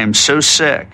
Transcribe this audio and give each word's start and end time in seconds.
I 0.00 0.02
am 0.02 0.14
so 0.14 0.40
sick 0.40 0.88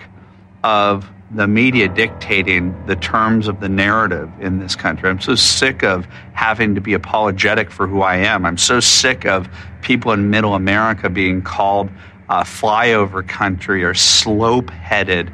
of 0.65 1.09
the 1.31 1.47
media 1.47 1.87
dictating 1.87 2.75
the 2.87 2.97
terms 2.97 3.47
of 3.47 3.61
the 3.61 3.69
narrative 3.69 4.29
in 4.41 4.59
this 4.59 4.75
country. 4.75 5.09
I'm 5.09 5.21
so 5.21 5.33
sick 5.33 5.81
of 5.81 6.05
having 6.33 6.75
to 6.75 6.81
be 6.81 6.93
apologetic 6.93 7.71
for 7.71 7.87
who 7.87 8.01
I 8.01 8.17
am. 8.17 8.45
I'm 8.45 8.57
so 8.57 8.81
sick 8.81 9.25
of 9.25 9.47
people 9.81 10.11
in 10.11 10.29
middle 10.29 10.55
America 10.55 11.09
being 11.09 11.41
called 11.41 11.89
uh, 12.27 12.43
flyover 12.43 13.25
country 13.25 13.81
or 13.81 13.93
slope 13.93 14.71
headed. 14.71 15.31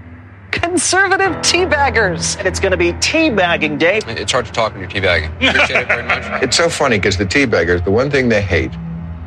Conservative 0.52 1.32
teabaggers. 1.38 2.38
And 2.38 2.48
it's 2.48 2.60
going 2.60 2.74
to 2.74 2.78
be 2.78 2.94
teabagging 2.94 3.80
day. 3.80 4.02
It's 4.06 4.32
hard 4.32 4.46
to 4.46 4.52
talk 4.52 4.74
when 4.74 4.82
you're 4.82 4.92
teabagging. 4.92 5.34
Appreciate 5.38 5.82
it 5.82 5.88
very 5.88 6.04
much. 6.04 6.24
It's 6.44 6.58
so 6.58 6.70
funny 6.70 7.00
because 7.00 7.18
the 7.18 7.26
teabaggers, 7.26 7.84
the 7.84 7.90
one 7.90 8.12
thing 8.12 8.30
they 8.30 8.44
hate 8.44 8.72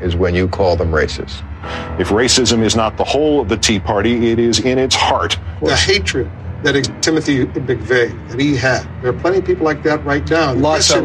is 0.00 0.14
when 0.14 0.36
you 0.36 0.46
call 0.46 0.76
them 0.76 0.92
racist. 0.92 1.42
If 1.98 2.08
racism 2.08 2.62
is 2.62 2.76
not 2.76 2.96
the 2.96 3.04
whole 3.04 3.40
of 3.40 3.48
the 3.48 3.56
Tea 3.56 3.78
Party, 3.80 4.30
it 4.30 4.38
is 4.38 4.60
in 4.60 4.78
its 4.78 4.94
heart. 4.94 5.38
The 5.62 5.76
hatred 5.76 6.30
that 6.62 6.74
Timothy 7.02 7.44
McVeigh 7.46 8.28
that 8.28 8.40
he 8.40 8.56
had. 8.56 8.88
There 9.02 9.10
are 9.10 9.18
plenty 9.18 9.38
of 9.38 9.44
people 9.44 9.64
like 9.64 9.82
that 9.84 10.04
right 10.04 10.28
now. 10.28 10.52
Lots 10.52 10.90
of 10.92 11.04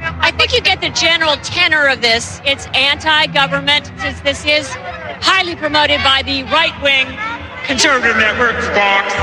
I 0.00 0.30
think 0.32 0.52
you 0.52 0.60
get 0.60 0.80
the 0.80 0.90
general 0.90 1.36
tenor 1.36 1.88
of 1.88 2.02
this. 2.02 2.40
It's 2.44 2.66
anti-government, 2.74 3.90
since 3.98 4.20
this 4.20 4.44
is 4.44 4.68
highly 5.20 5.56
promoted 5.56 6.02
by 6.04 6.22
the 6.22 6.42
right-wing 6.44 7.06
conservative 7.64 8.16
networks. 8.16 8.66
Fox. 8.68 9.14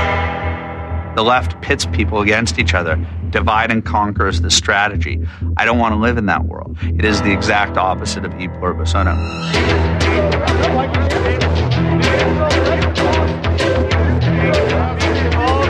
The 1.14 1.22
left 1.22 1.60
pits 1.60 1.86
people 1.86 2.20
against 2.20 2.58
each 2.58 2.74
other. 2.74 2.98
Divide 3.32 3.72
and 3.72 3.84
conquer 3.84 4.28
is 4.28 4.42
the 4.42 4.50
strategy. 4.50 5.26
I 5.56 5.64
don't 5.64 5.78
want 5.78 5.94
to 5.94 5.98
live 5.98 6.18
in 6.18 6.26
that 6.26 6.44
world. 6.44 6.76
It 6.82 7.04
is 7.04 7.22
the 7.22 7.32
exact 7.32 7.78
opposite 7.78 8.26
of 8.26 8.38
e 8.38 8.46
pluribus 8.46 8.94
unum. 8.94 9.18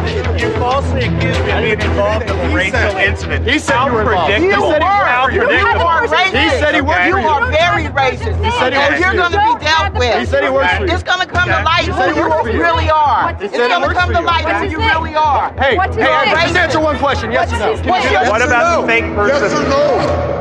You 0.03 0.51
falsely 0.59 1.05
accused 1.07 1.41
me 1.45 1.51
of 1.53 1.63
being 1.63 1.81
involved 1.81 2.25
in 2.29 2.31
a 2.37 2.55
racial 2.55 2.97
incident. 2.99 3.47
He 3.49 3.59
said 3.59 3.75
How 3.77 3.87
you 3.87 3.93
were 3.95 4.01
involved. 4.03 4.33
predictable. 4.33 4.67
You 4.67 4.73
said 4.73 4.83
he 4.83 4.89
How 4.89 5.25
were. 5.25 5.31
You 5.33 5.41
predictable. 5.47 5.87
are 5.87 6.03
racist. 6.07 6.43
He 6.43 6.49
said 6.59 6.75
he 6.75 6.81
was. 6.81 7.07
You 7.07 7.17
are 7.19 7.51
very 7.53 7.85
racist. 7.87 8.45
He 8.45 8.51
said 8.59 8.73
he 8.73 8.79
and 8.79 8.91
works 8.91 9.01
you're 9.01 9.11
for 9.13 9.17
going 9.23 9.33
to 9.33 9.43
you. 9.47 9.59
be 9.59 9.65
dealt 9.65 9.95
with. 9.95 10.19
He 10.19 10.27
said 10.27 10.43
he 10.45 10.51
works 10.51 10.75
for 10.75 10.87
you. 10.87 10.93
It's 10.93 11.03
going 11.03 11.21
to 11.21 11.27
come 11.27 11.49
to 11.49 11.55
Okay. 11.55 11.65
light 11.65 11.85
He 11.87 11.93
said 11.93 12.09
he 12.15 12.21
who 12.21 12.29
works 12.29 12.43
for 12.43 12.49
you 12.51 12.55
you. 12.59 12.63
really 12.63 12.91
are. 12.91 13.35
He 13.39 13.45
It's 13.47 13.55
said 13.55 13.63
he 13.63 13.69
going 13.69 13.83
to 13.83 13.87
works 13.89 13.99
come 14.01 14.09
for 14.09 14.15
to 14.15 14.21
you. 14.21 14.27
light 14.27 14.45
What's 14.45 14.57
who 14.59 14.65
his 14.65 14.73
you 14.73 14.79
name? 14.79 14.89
really 14.91 15.15
are. 15.15 15.53
Hey, 15.55 15.77
hey, 15.77 16.43
just 16.43 16.57
answer 16.57 16.81
one 16.81 16.99
question. 16.99 17.31
Yes 17.31 17.53
or 17.53 17.59
no? 17.59 17.75
Can 17.77 17.85
you 17.85 17.91
What's 17.91 18.07
do 18.07 18.13
your- 18.13 18.23
that? 18.25 18.31
What 18.31 18.43
about 18.43 18.81
the 18.83 18.87
fake 18.89 19.05
person? 19.15 19.43
Yes 19.43 19.55
or 19.55 19.69
no? 19.69 20.33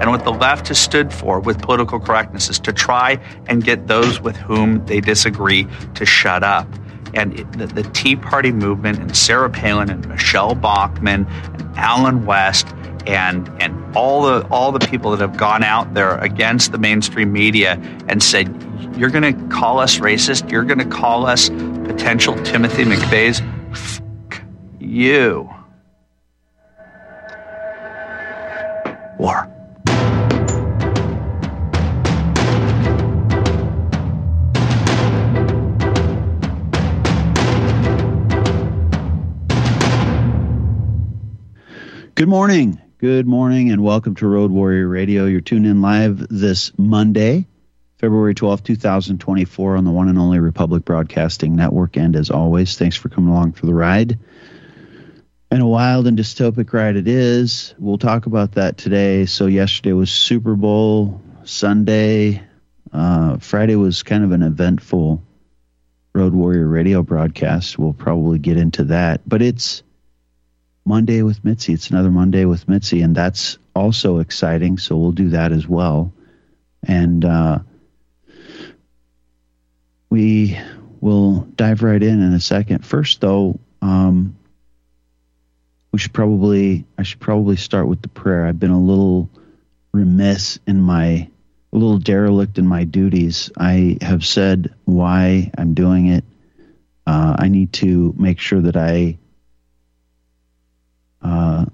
And 0.00 0.10
what 0.10 0.24
the 0.24 0.32
left 0.32 0.68
has 0.68 0.78
stood 0.78 1.12
for 1.12 1.40
with 1.40 1.60
political 1.60 2.00
correctness 2.00 2.48
is 2.48 2.58
to 2.60 2.72
try 2.72 3.18
and 3.48 3.62
get 3.62 3.86
those 3.86 4.20
with 4.20 4.36
whom 4.36 4.84
they 4.86 5.00
disagree 5.00 5.66
to 5.94 6.06
shut 6.06 6.42
up. 6.42 6.66
And 7.14 7.38
it, 7.38 7.52
the, 7.52 7.66
the 7.66 7.82
Tea 7.82 8.16
Party 8.16 8.52
movement 8.52 8.98
and 8.98 9.16
Sarah 9.16 9.50
Palin 9.50 9.90
and 9.90 10.06
Michele 10.08 10.54
Bachmann 10.54 11.26
and 11.26 11.76
Allen 11.76 12.26
West 12.26 12.66
and 13.06 13.48
and 13.62 13.96
all 13.96 14.22
the 14.22 14.46
all 14.48 14.72
the 14.72 14.86
people 14.86 15.10
that 15.10 15.20
have 15.20 15.36
gone 15.36 15.62
out 15.64 15.94
there 15.94 16.18
against 16.18 16.72
the 16.72 16.78
mainstream 16.78 17.32
media 17.32 17.72
and 18.08 18.22
said 18.22 18.48
you're 18.96 19.10
going 19.10 19.34
to 19.34 19.48
call 19.48 19.78
us 19.78 19.98
racist, 19.98 20.50
you're 20.50 20.64
going 20.64 20.78
to 20.78 20.84
call 20.84 21.26
us 21.26 21.48
potential 21.48 22.34
Timothy 22.42 22.84
McVeigh's. 22.84 23.40
Fuck 23.72 24.42
you. 24.78 25.48
Good 42.20 42.28
morning. 42.28 42.78
Good 42.98 43.26
morning, 43.26 43.70
and 43.70 43.82
welcome 43.82 44.14
to 44.16 44.28
Road 44.28 44.50
Warrior 44.50 44.86
Radio. 44.86 45.24
You're 45.24 45.40
tuned 45.40 45.66
in 45.66 45.80
live 45.80 46.18
this 46.28 46.70
Monday, 46.76 47.46
February 47.96 48.34
12th, 48.34 48.62
2024, 48.62 49.76
on 49.78 49.86
the 49.86 49.90
one 49.90 50.10
and 50.10 50.18
only 50.18 50.38
Republic 50.38 50.84
Broadcasting 50.84 51.56
Network. 51.56 51.96
And 51.96 52.14
as 52.14 52.28
always, 52.28 52.76
thanks 52.76 52.94
for 52.94 53.08
coming 53.08 53.30
along 53.30 53.52
for 53.52 53.64
the 53.64 53.72
ride. 53.72 54.18
And 55.50 55.62
a 55.62 55.66
wild 55.66 56.06
and 56.06 56.18
dystopic 56.18 56.70
ride 56.74 56.96
it 56.96 57.08
is. 57.08 57.74
We'll 57.78 57.96
talk 57.96 58.26
about 58.26 58.52
that 58.52 58.76
today. 58.76 59.24
So, 59.24 59.46
yesterday 59.46 59.94
was 59.94 60.12
Super 60.12 60.56
Bowl, 60.56 61.22
Sunday, 61.44 62.42
uh, 62.92 63.38
Friday 63.38 63.76
was 63.76 64.02
kind 64.02 64.24
of 64.24 64.32
an 64.32 64.42
eventful 64.42 65.22
Road 66.14 66.34
Warrior 66.34 66.68
Radio 66.68 67.02
broadcast. 67.02 67.78
We'll 67.78 67.94
probably 67.94 68.38
get 68.38 68.58
into 68.58 68.84
that. 68.84 69.26
But 69.26 69.40
it's 69.40 69.82
Monday 70.84 71.22
with 71.22 71.44
Mitzi. 71.44 71.72
It's 71.72 71.90
another 71.90 72.10
Monday 72.10 72.44
with 72.44 72.68
Mitzi, 72.68 73.02
and 73.02 73.14
that's 73.14 73.58
also 73.74 74.18
exciting. 74.18 74.78
So 74.78 74.96
we'll 74.96 75.12
do 75.12 75.30
that 75.30 75.52
as 75.52 75.66
well. 75.66 76.12
And 76.82 77.24
uh, 77.24 77.58
we 80.08 80.58
will 81.00 81.40
dive 81.54 81.82
right 81.82 82.02
in 82.02 82.22
in 82.22 82.32
a 82.32 82.40
second. 82.40 82.84
First, 82.84 83.20
though, 83.20 83.58
um, 83.82 84.36
we 85.92 85.98
should 85.98 86.12
probably 86.12 86.84
I 86.98 87.02
should 87.02 87.20
probably 87.20 87.56
start 87.56 87.88
with 87.88 88.02
the 88.02 88.08
prayer. 88.08 88.46
I've 88.46 88.60
been 88.60 88.70
a 88.70 88.80
little 88.80 89.30
remiss 89.92 90.58
in 90.66 90.80
my 90.80 91.28
a 91.72 91.76
little 91.76 91.98
derelict 91.98 92.58
in 92.58 92.66
my 92.66 92.84
duties. 92.84 93.50
I 93.56 93.98
have 94.00 94.24
said 94.24 94.74
why 94.84 95.50
I'm 95.56 95.74
doing 95.74 96.08
it. 96.08 96.24
Uh, 97.06 97.36
I 97.38 97.48
need 97.48 97.72
to 97.74 98.14
make 98.16 98.40
sure 98.40 98.60
that 98.60 98.76
I 98.76 99.18
uh, 101.22 101.66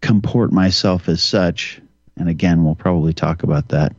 comport 0.00 0.52
myself 0.52 1.08
as 1.08 1.22
such. 1.22 1.80
And 2.16 2.28
again, 2.28 2.64
we'll 2.64 2.74
probably 2.74 3.12
talk 3.12 3.42
about 3.42 3.68
that 3.68 3.94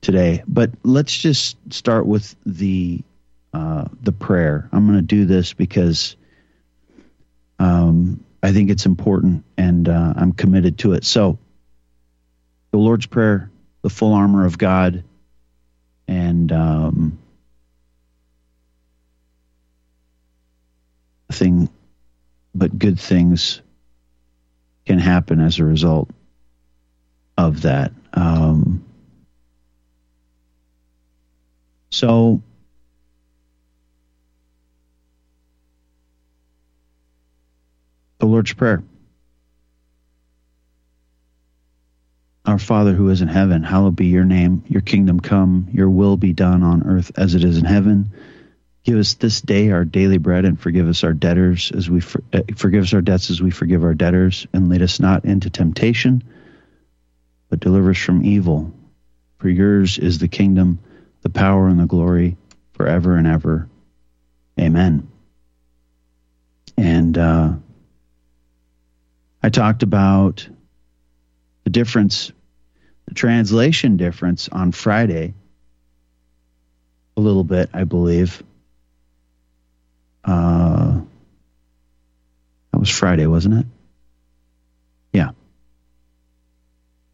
today. 0.00 0.42
But 0.46 0.70
let's 0.82 1.16
just 1.16 1.56
start 1.72 2.06
with 2.06 2.34
the 2.46 3.02
uh, 3.52 3.86
the 4.02 4.12
prayer. 4.12 4.68
I'm 4.72 4.86
going 4.86 4.98
to 4.98 5.02
do 5.02 5.24
this 5.24 5.52
because 5.52 6.16
um, 7.58 8.24
I 8.42 8.52
think 8.52 8.70
it's 8.70 8.86
important, 8.86 9.44
and 9.56 9.88
uh, 9.88 10.14
I'm 10.16 10.32
committed 10.32 10.78
to 10.78 10.92
it. 10.92 11.04
So, 11.04 11.38
the 12.70 12.78
Lord's 12.78 13.06
prayer, 13.06 13.50
the 13.82 13.90
full 13.90 14.14
armor 14.14 14.46
of 14.46 14.56
God, 14.56 15.02
and 16.06 16.52
um, 16.52 17.18
thing 21.40 21.68
but 22.54 22.78
good 22.78 22.98
things 22.98 23.60
can 24.86 24.98
happen 24.98 25.40
as 25.40 25.58
a 25.58 25.64
result 25.64 26.10
of 27.36 27.62
that. 27.62 27.92
Um, 28.12 28.84
so, 31.90 32.42
the 38.18 38.26
Lord's 38.26 38.52
Prayer. 38.52 38.82
Our 42.46 42.58
Father 42.58 42.94
who 42.94 43.10
is 43.10 43.20
in 43.22 43.28
heaven, 43.28 43.62
hallowed 43.62 43.96
be 43.96 44.06
your 44.06 44.24
name. 44.24 44.64
Your 44.66 44.80
kingdom 44.80 45.20
come, 45.20 45.68
your 45.72 45.88
will 45.88 46.16
be 46.16 46.32
done 46.32 46.62
on 46.62 46.82
earth 46.84 47.12
as 47.16 47.34
it 47.34 47.44
is 47.44 47.58
in 47.58 47.64
heaven. 47.64 48.10
Give 48.82 48.96
us 48.96 49.14
this 49.14 49.40
day 49.40 49.70
our 49.70 49.84
daily 49.84 50.18
bread 50.18 50.44
and 50.44 50.58
forgive 50.58 50.88
us 50.88 51.04
our 51.04 51.12
debtors 51.12 51.70
as 51.74 51.90
we 51.90 52.00
for, 52.00 52.22
uh, 52.32 52.42
forgive 52.56 52.84
us 52.84 52.94
our 52.94 53.02
debts 53.02 53.30
as 53.30 53.42
we 53.42 53.50
forgive 53.50 53.84
our 53.84 53.94
debtors 53.94 54.46
and 54.52 54.68
lead 54.68 54.82
us 54.82 55.00
not 55.00 55.24
into 55.24 55.50
temptation 55.50 56.24
but 57.50 57.60
deliver 57.60 57.90
us 57.90 57.98
from 57.98 58.24
evil. 58.24 58.72
For 59.38 59.48
yours 59.48 59.98
is 59.98 60.18
the 60.18 60.28
kingdom 60.28 60.78
the 61.22 61.28
power 61.28 61.68
and 61.68 61.78
the 61.78 61.86
glory 61.86 62.38
forever 62.72 63.16
and 63.16 63.26
ever. 63.26 63.68
Amen. 64.58 65.10
And 66.78 67.18
uh, 67.18 67.52
I 69.42 69.50
talked 69.50 69.82
about 69.82 70.48
the 71.64 71.70
difference 71.70 72.32
the 73.06 73.14
translation 73.14 73.96
difference 73.96 74.48
on 74.48 74.70
Friday 74.70 75.34
a 77.16 77.20
little 77.20 77.42
bit 77.42 77.68
I 77.74 77.84
believe 77.84 78.42
uh, 80.24 81.00
that 82.72 82.78
was 82.78 82.90
Friday, 82.90 83.26
wasn't 83.26 83.60
it? 83.60 83.66
Yeah. 85.12 85.30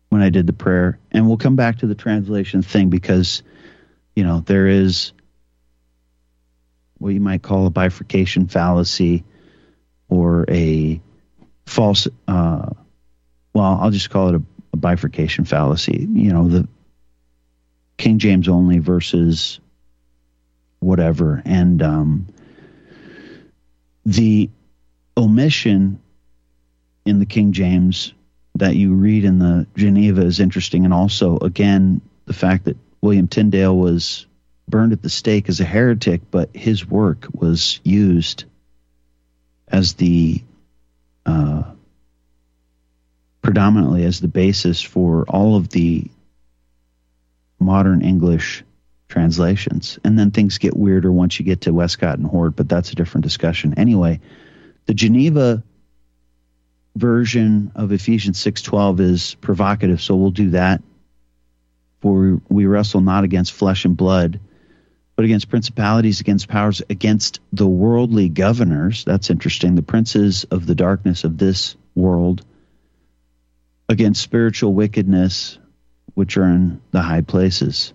When 0.09 0.23
I 0.23 0.31
did 0.31 0.47
the 0.47 0.53
prayer. 0.53 0.99
And 1.13 1.27
we'll 1.27 1.37
come 1.37 1.57
back 1.57 1.79
to 1.79 1.87
the 1.87 1.95
translation 1.95 2.63
thing 2.63 2.91
because, 2.91 3.43
you 4.15 4.25
know, 4.25 4.41
there 4.41 4.67
is 4.67 5.13
what 6.99 7.11
you 7.11 7.21
might 7.21 7.43
call 7.43 7.67
a 7.67 7.71
bifurcation 7.71 8.49
fallacy 8.49 9.25
or 10.09 10.45
a 10.49 11.01
false, 11.67 12.09
uh, 12.29 12.71
well, 13.53 13.79
I'll 13.81 13.91
just 13.91 14.11
call 14.11 14.29
it 14.29 14.35
a, 14.37 14.43
a 14.73 14.77
bifurcation 14.77 15.45
fallacy. 15.45 16.07
You 16.11 16.33
know, 16.33 16.49
the 16.49 16.69
King 17.97 18.19
James 18.19 18.49
only 18.49 18.79
versus 18.79 19.61
whatever. 20.81 21.43
And 21.45 21.83
um, 21.83 22.27
the 24.07 24.49
omission 25.17 26.01
in 27.05 27.19
the 27.19 27.27
King 27.27 27.53
James 27.53 28.15
that 28.55 28.77
you 28.77 28.95
read 28.95 29.25
in 29.25 29.39
the 29.41 29.67
Geneva 29.77 30.23
is 30.23 30.41
interesting, 30.41 30.85
and 30.85 30.95
also 30.95 31.39
again 31.39 32.01
the 32.25 32.33
fact 32.33 32.65
that 32.65 32.77
William 33.03 33.29
Tyndale 33.29 33.77
was 33.77 34.27
burned 34.69 34.93
at 34.93 35.03
the 35.03 35.11
stake 35.11 35.49
as 35.49 35.61
a 35.61 35.65
heretic, 35.65 36.23
but 36.31 36.55
his 36.55 36.89
work 36.89 37.27
was 37.35 37.81
used 37.83 38.45
as 39.69 39.95
the 39.95 40.43
uh, 41.27 41.65
predominantly 43.43 44.05
as 44.05 44.21
the 44.21 44.29
basis 44.29 44.81
for 44.81 45.25
all 45.29 45.57
of 45.57 45.69
the 45.71 46.09
modern 47.59 48.03
English 48.03 48.63
translations. 49.09 49.99
And 50.05 50.19
then 50.19 50.31
things 50.31 50.59
get 50.59 50.77
weirder 50.77 51.13
once 51.13 51.39
you 51.39 51.45
get 51.45 51.63
to 51.63 51.73
Westcott 51.73 52.19
and 52.19 52.27
Hort, 52.27 52.57
but 52.57 52.69
that's 52.69 52.93
a 52.93 52.97
different 52.97 53.25
discussion. 53.25 53.75
Anyway, 53.79 54.21
the 54.87 54.95
Geneva 54.95 55.63
version 56.97 57.73
of 57.75 57.93
Ephesians 57.93 58.39
6:12 58.39 59.01
is 59.01 59.35
provocative, 59.41 60.01
so 60.01 60.17
we'll 60.17 60.31
do 60.31 60.51
that. 60.51 60.83
For 62.01 62.41
we 62.49 62.67
wrestle 62.67 63.01
not 63.01 63.25
against 63.25 63.53
flesh 63.53 63.85
and 63.85 63.97
blood, 63.97 64.41
but 65.15 65.25
against 65.25 65.49
principalities, 65.49 66.21
against 66.21 66.49
powers, 66.49 66.83
against 66.89 67.41
the 67.53 67.67
worldly 67.67 68.29
governors. 68.29 69.05
That's 69.05 69.31
interesting. 69.31 69.75
The 69.75 69.83
princes 69.83 70.45
of 70.45 70.67
the 70.67 70.75
darkness 70.75 71.25
of 71.25 71.39
this 71.39 71.77
world, 71.95 72.45
against 73.89 74.23
spiritual 74.23 74.75
wickedness, 74.75 75.59
which 76.15 76.37
are 76.37 76.45
in 76.45 76.81
the 76.91 77.03
high 77.03 77.23
places. 77.23 77.93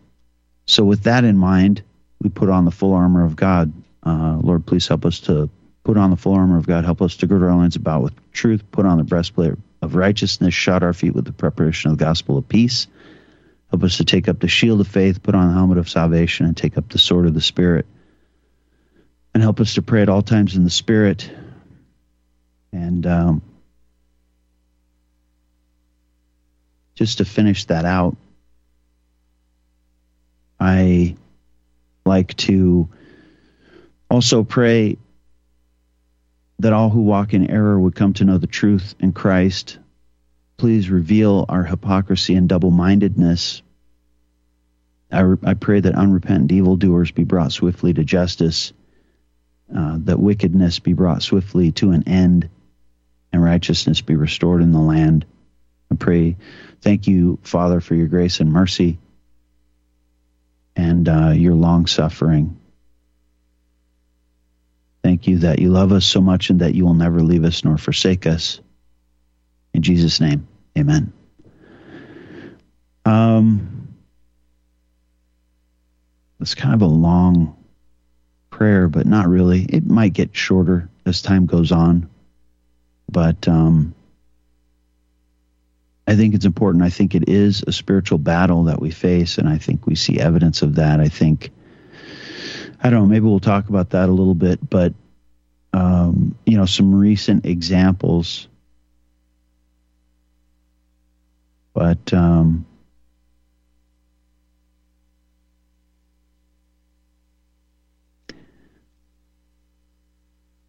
So, 0.71 0.85
with 0.85 1.03
that 1.03 1.25
in 1.25 1.38
mind, 1.38 1.83
we 2.21 2.29
put 2.29 2.47
on 2.47 2.63
the 2.63 2.71
full 2.71 2.94
armor 2.94 3.25
of 3.25 3.35
God. 3.35 3.73
Uh, 4.03 4.38
Lord, 4.41 4.65
please 4.65 4.88
help 4.88 5.06
us 5.06 5.19
to 5.21 5.50
put 5.83 5.97
on 5.97 6.12
the 6.12 6.15
full 6.15 6.33
armor 6.33 6.57
of 6.57 6.65
God. 6.65 6.85
Help 6.85 7.01
us 7.01 7.18
to 7.18 7.27
gird 7.27 7.44
our 7.44 7.53
loins 7.53 7.75
about 7.75 8.03
with 8.03 8.13
truth, 8.31 8.63
put 8.71 8.85
on 8.85 8.97
the 8.97 9.03
breastplate 9.03 9.51
of 9.81 9.95
righteousness, 9.95 10.53
shod 10.53 10.81
our 10.81 10.94
feet 10.94 11.13
with 11.13 11.25
the 11.25 11.33
preparation 11.33 11.91
of 11.91 11.97
the 11.97 12.06
gospel 12.06 12.38
of 12.38 12.47
peace. 12.47 12.88
Help 13.69 13.83
us 13.83 13.97
to 13.97 14.06
take 14.06 14.29
up 14.29 14.39
the 14.39 14.47
shield 14.47 14.79
of 14.79 14.88
faith, 14.88 15.21
put 15.21 15.35
on 15.35 15.50
the 15.50 15.53
helmet 15.53 15.77
of 15.77 15.89
salvation, 15.89 16.45
and 16.45 16.56
take 16.56 16.77
up 16.77 16.88
the 16.88 16.97
sword 16.97 17.25
of 17.25 17.33
the 17.33 17.41
Spirit. 17.41 17.85
And 19.33 19.44
help 19.44 19.59
us 19.59 19.73
to 19.73 19.81
pray 19.81 20.01
at 20.03 20.07
all 20.07 20.21
times 20.21 20.56
in 20.56 20.63
the 20.63 20.69
Spirit. 20.69 21.29
And 22.71 23.06
um, 23.06 23.41
just 26.95 27.18
to 27.18 27.25
finish 27.25 27.65
that 27.65 27.83
out, 27.83 28.15
I 30.61 31.15
like 32.05 32.37
to 32.37 32.87
also 34.11 34.43
pray 34.43 34.99
that 36.59 36.71
all 36.71 36.91
who 36.91 37.01
walk 37.01 37.33
in 37.33 37.49
error 37.49 37.79
would 37.79 37.95
come 37.95 38.13
to 38.13 38.25
know 38.25 38.37
the 38.37 38.45
truth 38.45 38.93
in 38.99 39.11
Christ. 39.11 39.79
Please 40.57 40.91
reveal 40.91 41.47
our 41.49 41.63
hypocrisy 41.63 42.35
and 42.35 42.47
double 42.47 42.69
mindedness. 42.69 43.63
I, 45.11 45.21
re- 45.21 45.37
I, 45.43 45.55
pray 45.55 45.79
that 45.79 45.95
unrepentant 45.95 46.51
evildoers 46.51 47.09
be 47.09 47.23
brought 47.23 47.51
swiftly 47.51 47.95
to 47.95 48.03
justice, 48.03 48.71
uh, 49.75 49.97
that 50.01 50.19
wickedness 50.19 50.77
be 50.77 50.93
brought 50.93 51.23
swiftly 51.23 51.71
to 51.73 51.89
an 51.89 52.07
end, 52.07 52.49
and 53.33 53.43
righteousness 53.43 54.01
be 54.01 54.15
restored 54.15 54.61
in 54.61 54.73
the 54.73 54.79
land. 54.79 55.25
I 55.91 55.95
pray, 55.95 56.37
thank 56.81 57.07
you, 57.07 57.39
Father, 57.41 57.81
for 57.81 57.95
your 57.95 58.07
grace 58.07 58.39
and 58.39 58.51
mercy 58.51 58.99
and 60.75 61.07
uh, 61.07 61.29
your 61.29 61.53
long 61.53 61.85
suffering. 61.88 62.57
Thank 65.03 65.27
you 65.27 65.39
that 65.39 65.59
you 65.59 65.69
love 65.69 65.91
us 65.91 66.06
so 66.06 66.21
much 66.21 66.50
and 66.50 66.62
that 66.62 66.75
you 66.75 66.85
will 66.85 66.94
never 66.94 67.21
leave 67.21 67.44
us 67.44 67.63
nor 67.63 67.77
forsake 67.77 68.27
us. 68.27 68.59
In 69.73 69.81
Jesus' 69.81 70.19
name, 70.19 70.47
amen. 70.77 71.12
Um, 73.06 73.88
it's 76.39 76.56
kind 76.56 76.75
of 76.75 76.81
a 76.81 76.85
long 76.85 77.56
prayer, 78.50 78.88
but 78.88 79.06
not 79.06 79.27
really. 79.27 79.63
It 79.63 79.85
might 79.85 80.13
get 80.13 80.35
shorter 80.35 80.89
as 81.06 81.21
time 81.21 81.45
goes 81.45 81.71
on. 81.71 82.09
But 83.09 83.47
um, 83.47 83.95
I 86.07 86.15
think 86.15 86.33
it's 86.33 86.45
important. 86.45 86.83
I 86.83 86.89
think 86.89 87.15
it 87.15 87.30
is 87.30 87.63
a 87.65 87.71
spiritual 87.71 88.18
battle 88.18 88.65
that 88.65 88.81
we 88.81 88.92
face, 88.92 89.38
and 89.38 89.48
I 89.48 89.57
think 89.57 89.86
we 89.86 89.95
see 89.95 90.19
evidence 90.19 90.62
of 90.62 90.75
that. 90.75 91.00
I 91.00 91.07
think, 91.07 91.51
I 92.81 92.89
don't 92.89 93.01
know, 93.01 93.06
maybe 93.06 93.25
we'll 93.25 93.39
talk 93.39 93.69
about 93.69 93.92
that 93.92 94.09
a 94.09 94.12
little 94.12 94.36
bit, 94.36 94.68
but, 94.68 94.94
um, 95.74 96.36
you 96.45 96.57
know, 96.57 96.65
some 96.65 96.94
recent 96.94 97.45
examples. 97.45 98.48
But, 101.74 102.12
um, 102.13 102.65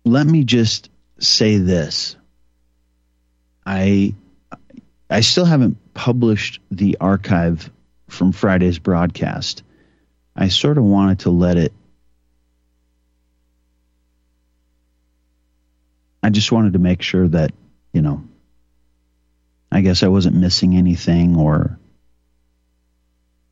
let 0.04 0.26
me 0.26 0.44
just 0.44 0.90
say 1.18 1.56
this. 1.56 2.16
I 3.64 4.14
I 5.12 5.20
still 5.20 5.44
haven't 5.44 5.76
published 5.92 6.60
the 6.70 6.96
archive 7.00 7.70
from 8.08 8.32
Friday's 8.32 8.78
broadcast. 8.78 9.62
I 10.34 10.48
sort 10.48 10.78
of 10.78 10.84
wanted 10.84 11.20
to 11.20 11.30
let 11.30 11.58
it. 11.58 11.72
I 16.22 16.30
just 16.30 16.50
wanted 16.50 16.72
to 16.72 16.78
make 16.78 17.02
sure 17.02 17.28
that, 17.28 17.52
you 17.92 18.00
know, 18.00 18.24
I 19.70 19.82
guess 19.82 20.02
I 20.02 20.08
wasn't 20.08 20.36
missing 20.36 20.76
anything 20.76 21.36
or 21.36 21.78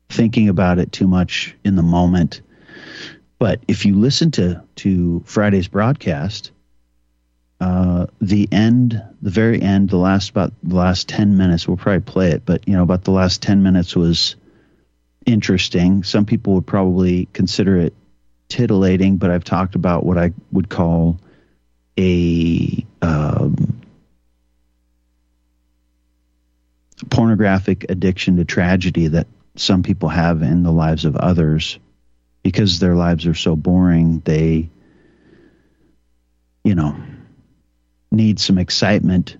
thinking 0.09 0.49
about 0.49 0.79
it 0.79 0.91
too 0.91 1.07
much 1.07 1.55
in 1.63 1.75
the 1.75 1.83
moment. 1.83 2.41
But 3.37 3.61
if 3.67 3.85
you 3.85 3.99
listen 3.99 4.31
to, 4.31 4.63
to 4.77 5.21
Friday's 5.25 5.67
broadcast, 5.67 6.51
uh, 7.61 8.07
the 8.19 8.49
end, 8.51 8.99
the 9.21 9.29
very 9.29 9.61
end, 9.61 9.87
the 9.89 9.97
last 9.97 10.31
about 10.31 10.51
the 10.63 10.75
last 10.75 11.07
ten 11.07 11.37
minutes, 11.37 11.67
we'll 11.67 11.77
probably 11.77 12.01
play 12.01 12.31
it, 12.31 12.43
but 12.43 12.67
you 12.67 12.73
know, 12.73 12.81
about 12.81 13.03
the 13.03 13.11
last 13.11 13.43
ten 13.43 13.61
minutes 13.61 13.95
was 13.95 14.35
interesting. 15.27 16.01
Some 16.01 16.25
people 16.25 16.55
would 16.55 16.65
probably 16.65 17.27
consider 17.33 17.77
it 17.77 17.93
titillating, 18.49 19.17
but 19.17 19.29
I've 19.29 19.43
talked 19.43 19.75
about 19.75 20.03
what 20.03 20.17
I 20.17 20.33
would 20.51 20.69
call 20.69 21.19
a 21.99 22.83
um, 23.03 23.81
pornographic 27.11 27.85
addiction 27.89 28.37
to 28.37 28.45
tragedy 28.45 29.09
that 29.09 29.27
some 29.55 29.83
people 29.83 30.09
have 30.09 30.41
in 30.41 30.63
the 30.63 30.71
lives 30.71 31.05
of 31.05 31.15
others 31.15 31.77
because 32.41 32.79
their 32.79 32.95
lives 32.95 33.27
are 33.27 33.35
so 33.35 33.55
boring. 33.55 34.23
They, 34.25 34.71
you 36.63 36.73
know, 36.73 36.95
need 38.11 38.39
some 38.39 38.57
excitement. 38.57 39.37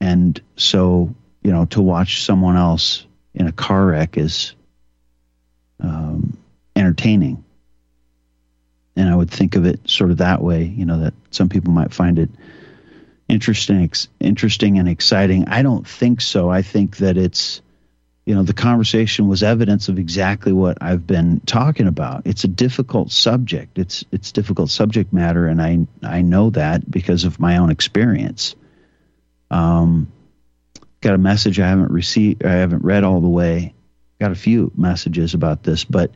And 0.00 0.40
so, 0.56 1.14
you 1.42 1.52
know, 1.52 1.66
to 1.66 1.80
watch 1.80 2.22
someone 2.24 2.56
else 2.56 3.06
in 3.34 3.46
a 3.46 3.52
car 3.52 3.86
wreck 3.86 4.18
is 4.18 4.54
um, 5.80 6.36
entertaining. 6.74 7.44
And 8.96 9.08
I 9.08 9.14
would 9.14 9.30
think 9.30 9.56
of 9.56 9.64
it 9.64 9.80
sort 9.88 10.10
of 10.10 10.18
that 10.18 10.42
way, 10.42 10.64
you 10.64 10.84
know, 10.84 11.00
that 11.00 11.14
some 11.30 11.48
people 11.48 11.72
might 11.72 11.94
find 11.94 12.18
it 12.18 12.30
interesting, 13.28 13.84
ex- 13.84 14.08
interesting 14.18 14.78
and 14.78 14.88
exciting. 14.88 15.48
I 15.48 15.62
don't 15.62 15.86
think 15.86 16.20
so. 16.20 16.50
I 16.50 16.62
think 16.62 16.98
that 16.98 17.16
it's, 17.16 17.62
you 18.26 18.34
know, 18.34 18.42
the 18.42 18.52
conversation 18.52 19.28
was 19.28 19.42
evidence 19.42 19.88
of 19.88 19.98
exactly 19.98 20.52
what 20.52 20.78
I've 20.80 21.06
been 21.06 21.40
talking 21.46 21.86
about. 21.86 22.26
It's 22.26 22.44
a 22.44 22.48
difficult 22.48 23.10
subject. 23.10 23.78
It's 23.78 24.04
it's 24.12 24.30
difficult 24.30 24.70
subject 24.70 25.12
matter, 25.12 25.46
and 25.46 25.60
I 25.60 25.86
I 26.02 26.22
know 26.22 26.50
that 26.50 26.88
because 26.90 27.24
of 27.24 27.40
my 27.40 27.56
own 27.56 27.70
experience. 27.70 28.54
Um, 29.50 30.12
got 31.00 31.14
a 31.14 31.18
message 31.18 31.58
I 31.58 31.68
haven't 31.68 31.90
received, 31.90 32.44
I 32.44 32.52
haven't 32.52 32.84
read 32.84 33.04
all 33.04 33.20
the 33.20 33.28
way. 33.28 33.74
Got 34.20 34.32
a 34.32 34.36
few 34.36 34.70
messages 34.76 35.34
about 35.34 35.62
this, 35.62 35.84
but 35.84 36.12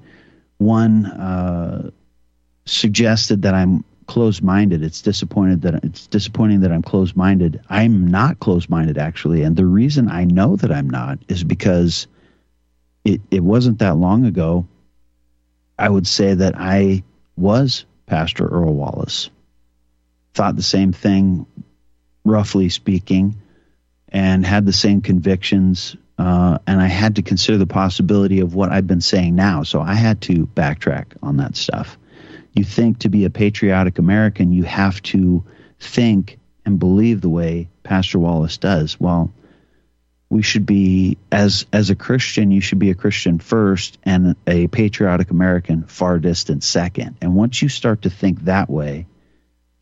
one 0.59 1.07
uh, 1.07 1.91
suggested 2.67 3.43
that 3.43 3.55
I'm 3.55 3.85
closed-minded. 4.07 4.83
It's 4.83 5.03
disappointed 5.03 5.63
that 5.63 5.85
it's 5.85 6.07
disappointing 6.07 6.61
that 6.61 6.73
I'm 6.73 6.83
closed-minded. 6.83 7.61
I'm 7.69 8.07
not 8.07 8.41
closed-minded 8.41 8.99
actually, 8.99 9.43
and 9.43 9.57
the 9.57 9.67
reason 9.67 10.09
I 10.09 10.25
know 10.25 10.57
that 10.57 10.73
I'm 10.73 10.89
not 10.89 11.19
is 11.29 11.45
because 11.45 12.07
it 13.05 13.21
it 13.31 13.41
wasn't 13.41 13.79
that 13.81 13.97
long 13.97 14.25
ago. 14.25 14.67
I 15.79 15.89
would 15.89 16.07
say 16.07 16.35
that 16.35 16.55
I 16.57 17.03
was 17.37 17.85
Pastor 18.07 18.47
Earl 18.47 18.75
Wallace. 18.75 19.31
Thought 20.35 20.57
the 20.57 20.63
same 20.63 20.93
thing, 20.93 21.47
roughly 22.25 22.69
speaking, 22.69 23.37
and 24.09 24.47
had 24.47 24.67
the 24.67 24.73
same 24.73 25.01
convictions 25.01 25.97
uh, 26.19 26.59
and 26.67 26.81
I 26.81 26.87
had 26.87 27.17
to 27.17 27.23
consider 27.23 27.59
the 27.59 27.67
possibility 27.67 28.41
of 28.41 28.55
what 28.55 28.71
I've 28.71 28.87
been 28.87 29.01
saying 29.01 29.35
now. 29.35 29.63
So 29.63 29.81
I 29.81 29.95
had 29.95 30.21
to 30.23 30.47
backtrack 30.47 31.07
on 31.23 31.39
that 31.39 31.57
stuff. 31.57 31.99
You 32.55 32.65
think 32.65 33.01
to 33.01 33.09
be 33.09 33.25
a 33.25 33.31
patriotic 33.31 33.99
American, 33.99 34.53
you 34.53 34.63
have 34.63 35.03
to 35.03 35.45
think 35.81 36.39
and 36.65 36.79
believe 36.79 37.21
the 37.21 37.29
way 37.29 37.69
Pastor 37.83 38.19
Wallace 38.19 38.59
does. 38.59 38.99
Well, 38.99 39.33
we 40.31 40.43
should 40.43 40.65
be 40.65 41.19
as 41.31 41.67
as 41.73 41.91
a 41.91 41.95
Christian, 41.95 42.51
you 42.51 42.61
should 42.61 42.79
be 42.79 42.91
a 42.91 42.95
Christian 42.95 43.39
first 43.39 43.99
and 44.05 44.37
a 44.47 44.69
patriotic 44.69 45.31
American 45.31 45.85
far 45.85 46.19
distant 46.19 46.65
second. 46.65 47.17
And 47.21 47.35
once 47.35 47.61
you 47.61 47.69
start 47.69 48.03
to 48.03 48.11
think 48.11 48.45
that 48.45 48.71
way 48.71 49.07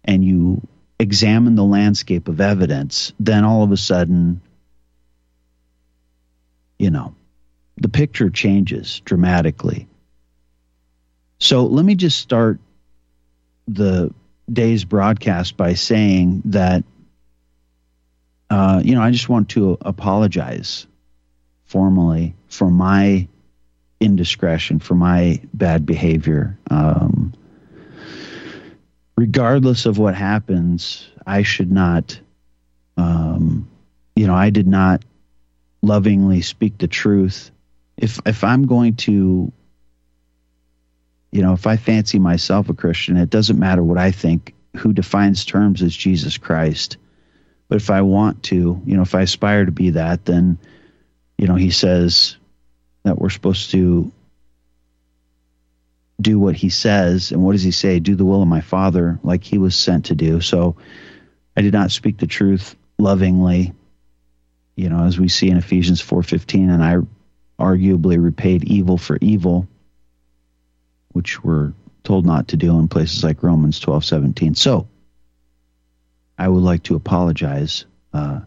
and 0.04 0.24
you 0.24 0.66
examine 0.98 1.54
the 1.54 1.64
landscape 1.64 2.28
of 2.28 2.40
evidence, 2.40 3.12
then 3.20 3.44
all 3.44 3.62
of 3.62 3.72
a 3.72 3.76
sudden 3.76 4.40
you 6.82 6.90
know, 6.90 7.14
the 7.76 7.88
picture 7.88 8.28
changes 8.28 9.00
dramatically. 9.04 9.86
So 11.42 11.64
let 11.64 11.84
me 11.84 11.96
just 11.96 12.20
start 12.20 12.60
the 13.66 14.14
day's 14.50 14.84
broadcast 14.84 15.56
by 15.56 15.74
saying 15.74 16.42
that, 16.44 16.84
uh, 18.48 18.80
you 18.84 18.94
know, 18.94 19.02
I 19.02 19.10
just 19.10 19.28
want 19.28 19.48
to 19.50 19.76
apologize 19.80 20.86
formally 21.64 22.36
for 22.46 22.70
my 22.70 23.26
indiscretion, 23.98 24.78
for 24.78 24.94
my 24.94 25.40
bad 25.52 25.84
behavior. 25.84 26.56
Um, 26.70 27.34
regardless 29.16 29.84
of 29.84 29.98
what 29.98 30.14
happens, 30.14 31.10
I 31.26 31.42
should 31.42 31.72
not, 31.72 32.20
um, 32.96 33.68
you 34.14 34.28
know, 34.28 34.34
I 34.36 34.50
did 34.50 34.68
not 34.68 35.04
lovingly 35.82 36.42
speak 36.42 36.78
the 36.78 36.86
truth, 36.86 37.50
if 37.96 38.20
if 38.26 38.44
I'm 38.44 38.68
going 38.68 38.94
to 38.94 39.52
you 41.32 41.42
know, 41.42 41.52
if 41.52 41.66
I 41.66 41.76
fancy 41.76 42.18
myself 42.18 42.68
a 42.68 42.74
Christian, 42.74 43.16
it 43.16 43.30
doesn't 43.30 43.58
matter 43.58 43.82
what 43.82 43.98
I 43.98 44.10
think. 44.10 44.54
Who 44.76 44.92
defines 44.92 45.44
terms 45.44 45.82
is 45.82 45.96
Jesus 45.96 46.38
Christ. 46.38 46.96
But 47.68 47.76
if 47.76 47.90
I 47.90 48.02
want 48.02 48.44
to, 48.44 48.80
you 48.84 48.96
know, 48.96 49.02
if 49.02 49.14
I 49.14 49.22
aspire 49.22 49.64
to 49.64 49.72
be 49.72 49.90
that, 49.90 50.24
then, 50.24 50.58
you 51.36 51.46
know, 51.46 51.56
he 51.56 51.70
says 51.70 52.36
that 53.02 53.18
we're 53.18 53.30
supposed 53.30 53.70
to 53.72 54.12
do 56.20 56.38
what 56.38 56.54
he 56.54 56.68
says. 56.68 57.32
And 57.32 57.42
what 57.42 57.52
does 57.52 57.62
he 57.62 57.70
say? 57.70 57.98
Do 57.98 58.14
the 58.14 58.24
will 58.24 58.42
of 58.42 58.48
my 58.48 58.60
Father, 58.60 59.18
like 59.22 59.42
he 59.42 59.58
was 59.58 59.74
sent 59.74 60.06
to 60.06 60.14
do. 60.14 60.40
So 60.40 60.76
I 61.56 61.62
did 61.62 61.72
not 61.72 61.90
speak 61.90 62.18
the 62.18 62.26
truth 62.26 62.76
lovingly 62.98 63.72
you 64.76 64.88
know, 64.88 65.04
as 65.04 65.18
we 65.18 65.28
see 65.28 65.50
in 65.50 65.56
Ephesians 65.56 66.00
4:15, 66.00 66.70
and 66.70 66.82
I 66.82 66.96
arguably 67.58 68.22
repaid 68.22 68.64
evil 68.64 68.96
for 68.96 69.18
evil, 69.20 69.68
which 71.12 71.42
we're 71.42 71.72
told 72.04 72.26
not 72.26 72.48
to 72.48 72.56
do 72.56 72.78
in 72.78 72.88
places 72.88 73.22
like 73.22 73.42
Romans 73.42 73.80
12:17. 73.80 74.56
So, 74.56 74.88
I 76.38 76.48
would 76.48 76.62
like 76.62 76.82
to 76.84 76.96
apologize 76.96 77.84
uh, 78.12 78.40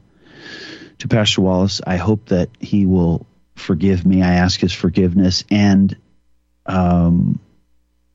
to 1.00 1.07
Pastor 1.07 1.41
Wallace. 1.41 1.81
I 1.86 1.98
hope 1.98 2.27
that 2.27 2.50
he 2.60 2.86
will 2.86 3.25
forgive 3.55 4.05
me. 4.05 4.22
I 4.22 4.34
ask 4.34 4.60
his 4.60 4.74
forgiveness, 4.74 5.43
and 5.50 5.95
um, 6.65 7.39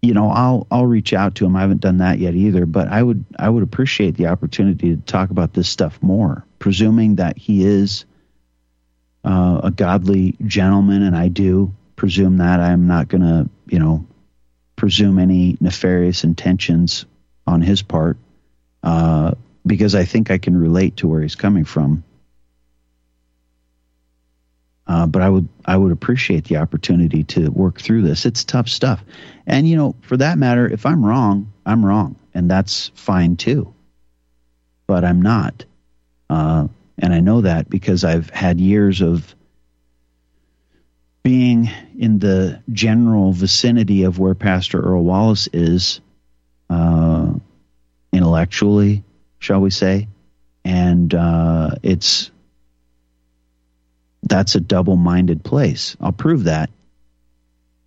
you 0.02 0.14
know, 0.14 0.30
I'll 0.30 0.66
I'll 0.70 0.86
reach 0.86 1.12
out 1.12 1.36
to 1.36 1.46
him. 1.46 1.56
I 1.56 1.60
haven't 1.60 1.80
done 1.80 1.98
that 1.98 2.18
yet 2.18 2.34
either, 2.34 2.66
but 2.66 2.88
I 2.88 3.02
would 3.02 3.24
I 3.38 3.48
would 3.48 3.62
appreciate 3.62 4.16
the 4.16 4.28
opportunity 4.28 4.96
to 4.96 5.02
talk 5.02 5.30
about 5.30 5.52
this 5.52 5.68
stuff 5.68 6.02
more, 6.02 6.44
presuming 6.58 7.16
that 7.16 7.36
he 7.36 7.64
is 7.64 8.04
uh, 9.24 9.60
a 9.64 9.70
godly 9.70 10.36
gentleman, 10.46 11.02
and 11.02 11.16
I 11.16 11.28
do 11.28 11.74
presume 11.96 12.38
that. 12.38 12.60
I'm 12.60 12.86
not 12.86 13.08
going 13.08 13.22
to, 13.22 13.50
you 13.66 13.78
know, 13.78 14.06
presume 14.80 15.18
any 15.18 15.58
nefarious 15.60 16.24
intentions 16.24 17.04
on 17.46 17.60
his 17.60 17.82
part, 17.82 18.16
uh, 18.82 19.32
because 19.66 19.94
I 19.94 20.06
think 20.06 20.30
I 20.30 20.38
can 20.38 20.56
relate 20.56 20.96
to 20.96 21.06
where 21.06 21.20
he's 21.20 21.36
coming 21.36 21.66
from. 21.66 22.02
Uh, 24.86 25.06
but 25.06 25.20
I 25.20 25.28
would 25.28 25.48
I 25.66 25.76
would 25.76 25.92
appreciate 25.92 26.44
the 26.44 26.56
opportunity 26.56 27.24
to 27.24 27.50
work 27.50 27.78
through 27.78 28.02
this. 28.02 28.24
It's 28.24 28.42
tough 28.42 28.70
stuff, 28.70 29.04
and 29.46 29.68
you 29.68 29.76
know, 29.76 29.96
for 30.00 30.16
that 30.16 30.38
matter, 30.38 30.66
if 30.66 30.86
I'm 30.86 31.04
wrong, 31.04 31.52
I'm 31.66 31.84
wrong, 31.84 32.16
and 32.32 32.50
that's 32.50 32.90
fine 32.94 33.36
too. 33.36 33.74
But 34.86 35.04
I'm 35.04 35.20
not, 35.20 35.66
uh, 36.30 36.68
and 36.96 37.12
I 37.12 37.20
know 37.20 37.42
that 37.42 37.68
because 37.68 38.02
I've 38.02 38.30
had 38.30 38.58
years 38.58 39.02
of 39.02 39.34
being 41.22 41.70
in 41.98 42.18
the 42.18 42.62
general 42.72 43.32
vicinity 43.32 44.04
of 44.04 44.18
where 44.18 44.34
Pastor 44.34 44.80
Earl 44.80 45.04
Wallace 45.04 45.48
is, 45.52 46.00
uh, 46.68 47.32
intellectually, 48.12 49.04
shall 49.38 49.60
we 49.60 49.70
say, 49.70 50.08
and 50.64 51.14
uh, 51.14 51.70
it's 51.82 52.30
that's 54.22 54.54
a 54.54 54.60
double 54.60 54.96
minded 54.96 55.42
place. 55.44 55.96
I'll 56.00 56.12
prove 56.12 56.44
that. 56.44 56.70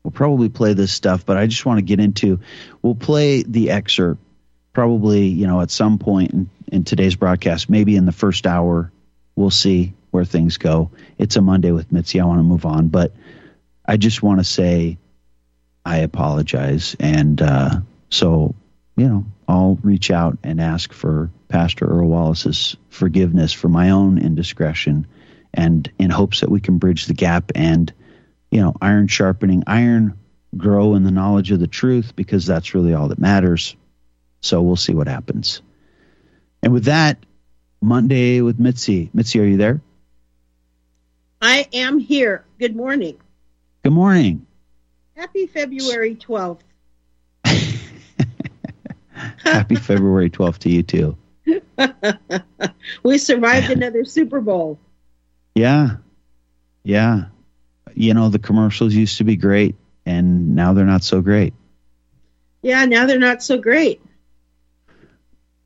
We'll 0.03 0.11
probably 0.11 0.49
play 0.49 0.73
this 0.73 0.91
stuff, 0.91 1.25
but 1.25 1.37
I 1.37 1.47
just 1.47 1.65
want 1.65 1.77
to 1.77 1.81
get 1.83 1.99
into. 1.99 2.39
We'll 2.81 2.95
play 2.95 3.43
the 3.43 3.71
excerpt 3.71 4.19
probably, 4.73 5.27
you 5.27 5.47
know, 5.47 5.61
at 5.61 5.71
some 5.71 5.99
point 5.99 6.31
in, 6.31 6.49
in 6.71 6.83
today's 6.83 7.15
broadcast, 7.15 7.69
maybe 7.69 7.95
in 7.95 8.05
the 8.05 8.11
first 8.11 8.45
hour. 8.45 8.91
We'll 9.35 9.51
see 9.51 9.93
where 10.13 10.25
things 10.25 10.57
go. 10.57 10.91
It's 11.17 11.35
a 11.35 11.41
Monday 11.41 11.71
with 11.71 11.91
Mitzi. 11.91 12.19
I 12.19 12.25
want 12.25 12.39
to 12.39 12.43
move 12.43 12.65
on, 12.65 12.87
but 12.89 13.13
I 13.85 13.97
just 13.97 14.21
want 14.21 14.39
to 14.39 14.43
say 14.43 14.99
I 15.83 15.97
apologize. 15.97 16.95
And 16.99 17.41
uh, 17.41 17.79
so, 18.09 18.53
you 18.95 19.07
know, 19.07 19.25
I'll 19.47 19.79
reach 19.81 20.11
out 20.11 20.37
and 20.43 20.61
ask 20.61 20.93
for 20.93 21.31
Pastor 21.49 21.85
Earl 21.85 22.07
Wallace's 22.07 22.77
forgiveness 22.89 23.53
for 23.53 23.69
my 23.69 23.89
own 23.89 24.19
indiscretion 24.19 25.07
and 25.53 25.91
in 25.97 26.09
hopes 26.09 26.41
that 26.41 26.51
we 26.51 26.61
can 26.61 26.77
bridge 26.77 27.07
the 27.07 27.13
gap 27.13 27.51
and, 27.55 27.91
you 28.51 28.61
know, 28.61 28.75
iron 28.81 29.07
sharpening 29.07 29.63
iron, 29.65 30.17
grow 30.55 30.93
in 30.93 31.03
the 31.03 31.11
knowledge 31.11 31.51
of 31.51 31.59
the 31.59 31.67
truth 31.67 32.15
because 32.15 32.45
that's 32.45 32.75
really 32.75 32.93
all 32.93 33.07
that 33.07 33.19
matters. 33.19 33.75
So 34.41 34.61
we'll 34.61 34.75
see 34.75 34.93
what 34.93 35.07
happens. 35.07 35.61
And 36.61 36.71
with 36.71 36.85
that, 36.85 37.17
Monday 37.81 38.41
with 38.41 38.59
Mitzi. 38.59 39.09
Mitzi, 39.13 39.39
are 39.39 39.45
you 39.45 39.57
there? 39.57 39.81
I 41.43 41.67
am 41.73 41.99
here. 41.99 42.45
Good 42.57 42.73
morning. 42.73 43.17
Good 43.83 43.91
morning. 43.91 44.47
Happy 45.17 45.45
February 45.45 46.15
12th. 46.15 46.61
Happy 49.43 49.75
February 49.75 50.29
12th 50.29 50.59
to 50.59 50.69
you 50.69 50.83
too. 50.83 51.17
we 53.03 53.17
survived 53.17 53.69
another 53.69 54.05
Super 54.05 54.39
Bowl. 54.39 54.79
Yeah. 55.53 55.97
Yeah. 56.83 57.25
You 57.93 58.13
know, 58.13 58.29
the 58.29 58.39
commercials 58.39 58.93
used 58.93 59.17
to 59.17 59.25
be 59.25 59.35
great, 59.35 59.75
and 60.05 60.55
now 60.55 60.71
they're 60.71 60.85
not 60.85 61.03
so 61.03 61.19
great. 61.19 61.53
Yeah, 62.61 62.85
now 62.85 63.05
they're 63.05 63.19
not 63.19 63.43
so 63.43 63.57
great. 63.57 64.01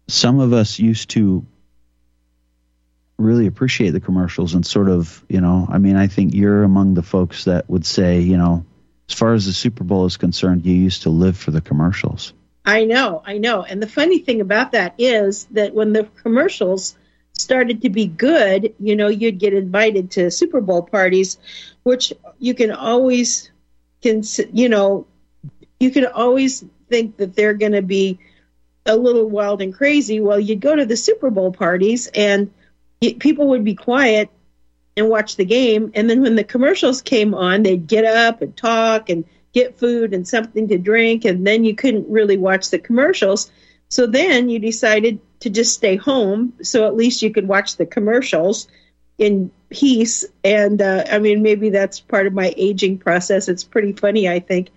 Some 0.08 0.40
of 0.40 0.54
us 0.54 0.80
used 0.80 1.12
to 1.12 1.46
really 3.18 3.48
appreciate 3.48 3.92
the 3.92 4.00
commercials 4.00 4.54
and 4.54 4.66
sort 4.66 4.90
of, 4.90 5.24
you 5.28 5.42
know, 5.42 5.68
I 5.70 5.78
mean, 5.80 5.96
I 5.96 6.08
think 6.08 6.34
you're 6.34 6.64
among 6.64 6.94
the 6.94 7.04
folks 7.04 7.46
that 7.46 7.70
would 7.70 7.86
say, 7.86 8.20
you 8.20 8.38
know, 8.38 8.66
as 9.10 9.16
far 9.16 9.34
as 9.34 9.46
the 9.46 9.54
Super 9.54 9.84
Bowl 9.84 10.06
is 10.06 10.18
concerned, 10.18 10.66
you 10.66 10.74
used 10.74 11.04
to 11.04 11.10
live 11.10 11.38
for 11.38 11.52
the 11.52 11.62
commercials. 11.62 12.34
I 12.66 12.86
know, 12.86 13.24
I 13.26 13.38
know. 13.38 13.64
And 13.64 13.82
the 13.82 13.88
funny 13.88 14.20
thing 14.20 14.42
about 14.42 14.74
that 14.74 14.96
is 14.98 15.46
that 15.52 15.74
when 15.74 15.94
the 15.94 16.04
commercials 16.22 16.96
started 17.32 17.84
to 17.84 17.90
be 17.90 18.08
good, 18.08 18.76
you 18.80 18.96
know, 18.96 19.08
you'd 19.08 19.40
get 19.40 19.54
invited 19.54 20.12
to 20.12 20.30
Super 20.30 20.60
Bowl 20.60 20.84
parties, 20.84 21.38
which 21.84 22.14
you 22.40 22.54
can 22.54 22.72
always 22.72 23.50
can 24.02 24.22
you 24.54 24.70
know, 24.70 25.08
you 25.80 25.92
can 25.92 26.06
always 26.06 26.64
think 26.90 27.18
that 27.18 27.36
they're 27.36 27.54
going 27.54 27.72
to 27.72 27.82
be 27.82 28.20
a 28.86 28.96
little 28.96 29.30
wild 29.30 29.62
and 29.62 29.74
crazy. 29.74 30.20
Well, 30.20 30.40
you'd 30.40 30.62
go 30.62 30.76
to 30.76 30.86
the 30.86 30.98
Super 30.98 31.30
Bowl 31.30 31.52
parties 31.52 32.08
and 32.08 32.52
people 33.00 33.50
would 33.50 33.64
be 33.64 33.76
quiet 33.76 34.30
and 34.96 35.10
watch 35.10 35.36
the 35.36 35.46
game, 35.46 35.92
and 35.94 36.10
then 36.10 36.22
when 36.22 36.36
the 36.36 36.44
commercials 36.44 37.02
came 37.02 37.34
on, 37.34 37.64
they'd 37.64 37.88
get 37.88 38.06
up 38.06 38.42
and 38.42 38.56
talk 38.58 39.10
and 39.10 39.26
get 39.54 39.78
food 39.78 40.14
and 40.14 40.28
something 40.28 40.68
to 40.68 40.78
drink, 40.78 41.26
and 41.26 41.46
then 41.46 41.64
you 41.64 41.76
couldn't 41.76 42.10
really 42.10 42.38
watch 42.38 42.70
the 42.70 42.80
commercials. 42.80 43.52
So 43.90 44.06
then 44.06 44.50
you 44.50 44.60
decided 44.60 45.20
to 45.40 45.50
just 45.50 45.74
stay 45.74 45.96
home 45.96 46.54
so 46.62 46.88
at 46.88 46.96
least 46.96 47.22
you 47.22 47.32
could 47.32 47.48
watch 47.48 47.78
the 47.78 47.86
commercials 47.86 48.68
in 49.18 49.52
peace. 49.70 50.26
And 50.44 50.82
uh, 50.82 51.06
I 51.10 51.20
mean, 51.20 51.42
maybe 51.42 51.70
that's 51.70 52.00
part 52.00 52.28
of 52.28 52.34
my 52.34 52.54
aging 52.58 52.98
process. 53.00 53.48
It's 53.48 53.64
pretty 53.64 53.94
funny, 53.94 54.28
I 54.28 54.40
think. 54.40 54.70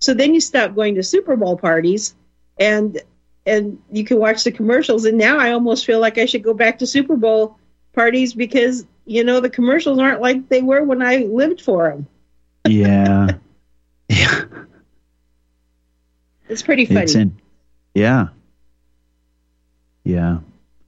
So 0.00 0.14
then 0.14 0.34
you 0.34 0.40
stop 0.40 0.74
going 0.74 0.96
to 0.96 1.02
Super 1.02 1.36
Bowl 1.36 1.56
parties 1.56 2.14
and 2.58 3.00
and 3.46 3.80
you 3.92 4.04
can 4.04 4.18
watch 4.18 4.42
the 4.42 4.50
commercials. 4.50 5.04
And 5.04 5.18
now 5.18 5.38
I 5.38 5.52
almost 5.52 5.86
feel 5.86 6.00
like 6.00 6.18
I 6.18 6.26
should 6.26 6.42
go 6.42 6.52
back 6.52 6.80
to 6.80 6.86
Super 6.86 7.16
Bowl 7.16 7.58
parties 7.96 8.34
because 8.34 8.86
you 9.06 9.24
know, 9.24 9.40
the 9.40 9.50
commercials 9.50 9.98
aren't 9.98 10.20
like 10.22 10.48
they 10.48 10.62
were 10.62 10.84
when 10.84 11.02
I 11.02 11.18
lived 11.18 11.62
for 11.62 11.90
them. 11.90 12.06
Yeah. 12.68 13.28
yeah. 14.10 14.44
It's 16.48 16.62
pretty 16.62 16.86
funny. 16.86 17.02
It's 17.04 17.14
in, 17.16 17.36
yeah. 17.94 18.28
Yeah. 20.04 20.38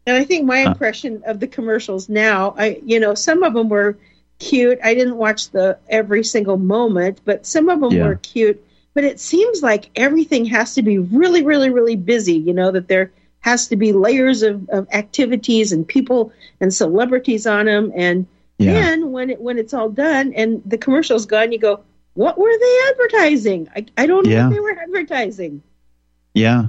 And 0.07 0.17
I 0.17 0.25
think 0.25 0.47
my 0.47 0.65
Uh. 0.65 0.73
impression 0.73 1.23
of 1.27 1.41
the 1.41 1.49
commercials 1.49 2.09
now, 2.09 2.55
I 2.59 2.81
you 2.85 3.00
know, 3.00 3.15
some 3.15 3.43
of 3.45 3.55
them 3.55 3.69
were 3.69 3.97
cute. 4.38 4.79
I 4.85 4.95
didn't 4.95 5.17
watch 5.17 5.50
the 5.50 5.79
every 5.88 6.25
single 6.25 6.59
moment, 6.59 7.21
but 7.25 7.47
some 7.47 7.69
of 7.69 7.81
them 7.81 7.93
Yeah. 7.93 8.07
were 8.07 8.17
cute. 8.17 8.62
But 8.95 9.05
it 9.05 9.21
seems 9.21 9.62
like 9.62 9.91
everything 9.97 10.47
has 10.47 10.75
to 10.75 10.83
be 10.83 10.99
really, 10.99 11.45
really, 11.45 11.71
really 11.71 11.97
busy. 11.97 12.35
You 12.35 12.55
know 12.55 12.71
that 12.73 12.88
there 12.88 13.11
has 13.40 13.68
to 13.68 13.76
be 13.76 13.92
layers 13.92 14.42
of, 14.42 14.68
of 14.68 14.88
activities 14.92 15.73
and 15.73 15.87
people 15.87 16.33
and 16.61 16.73
celebrities 16.73 17.47
on 17.47 17.66
them. 17.66 17.92
And 17.95 18.26
Yeah. 18.59 18.73
then 18.73 19.12
when 19.12 19.30
it 19.30 19.40
when 19.40 19.59
it's 19.59 19.73
all 19.75 19.88
done 19.88 20.33
and 20.35 20.62
the 20.66 20.78
commercial's 20.78 21.26
gone, 21.26 21.52
you 21.52 21.59
go, 21.59 21.80
"What 22.14 22.38
were 22.38 22.52
they 22.59 22.78
advertising? 22.90 23.68
I, 23.75 23.87
I 23.97 24.07
don't 24.07 24.25
know 24.26 24.30
Yeah. 24.30 24.49
what 24.49 24.54
they 24.54 24.61
were 24.61 24.78
advertising." 24.78 25.62
Yeah. 26.35 26.66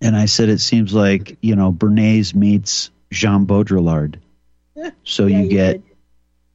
And 0.00 0.16
I 0.16 0.26
said 0.26 0.48
it 0.48 0.60
seems 0.60 0.92
like, 0.92 1.38
you 1.40 1.56
know, 1.56 1.72
Bernays 1.72 2.34
meets 2.34 2.90
Jean 3.10 3.46
Baudrillard. 3.46 4.16
So 5.04 5.26
Yeah, 5.26 5.38
you 5.38 5.44
you 5.44 5.48
get 5.50 5.72
did. 5.72 5.82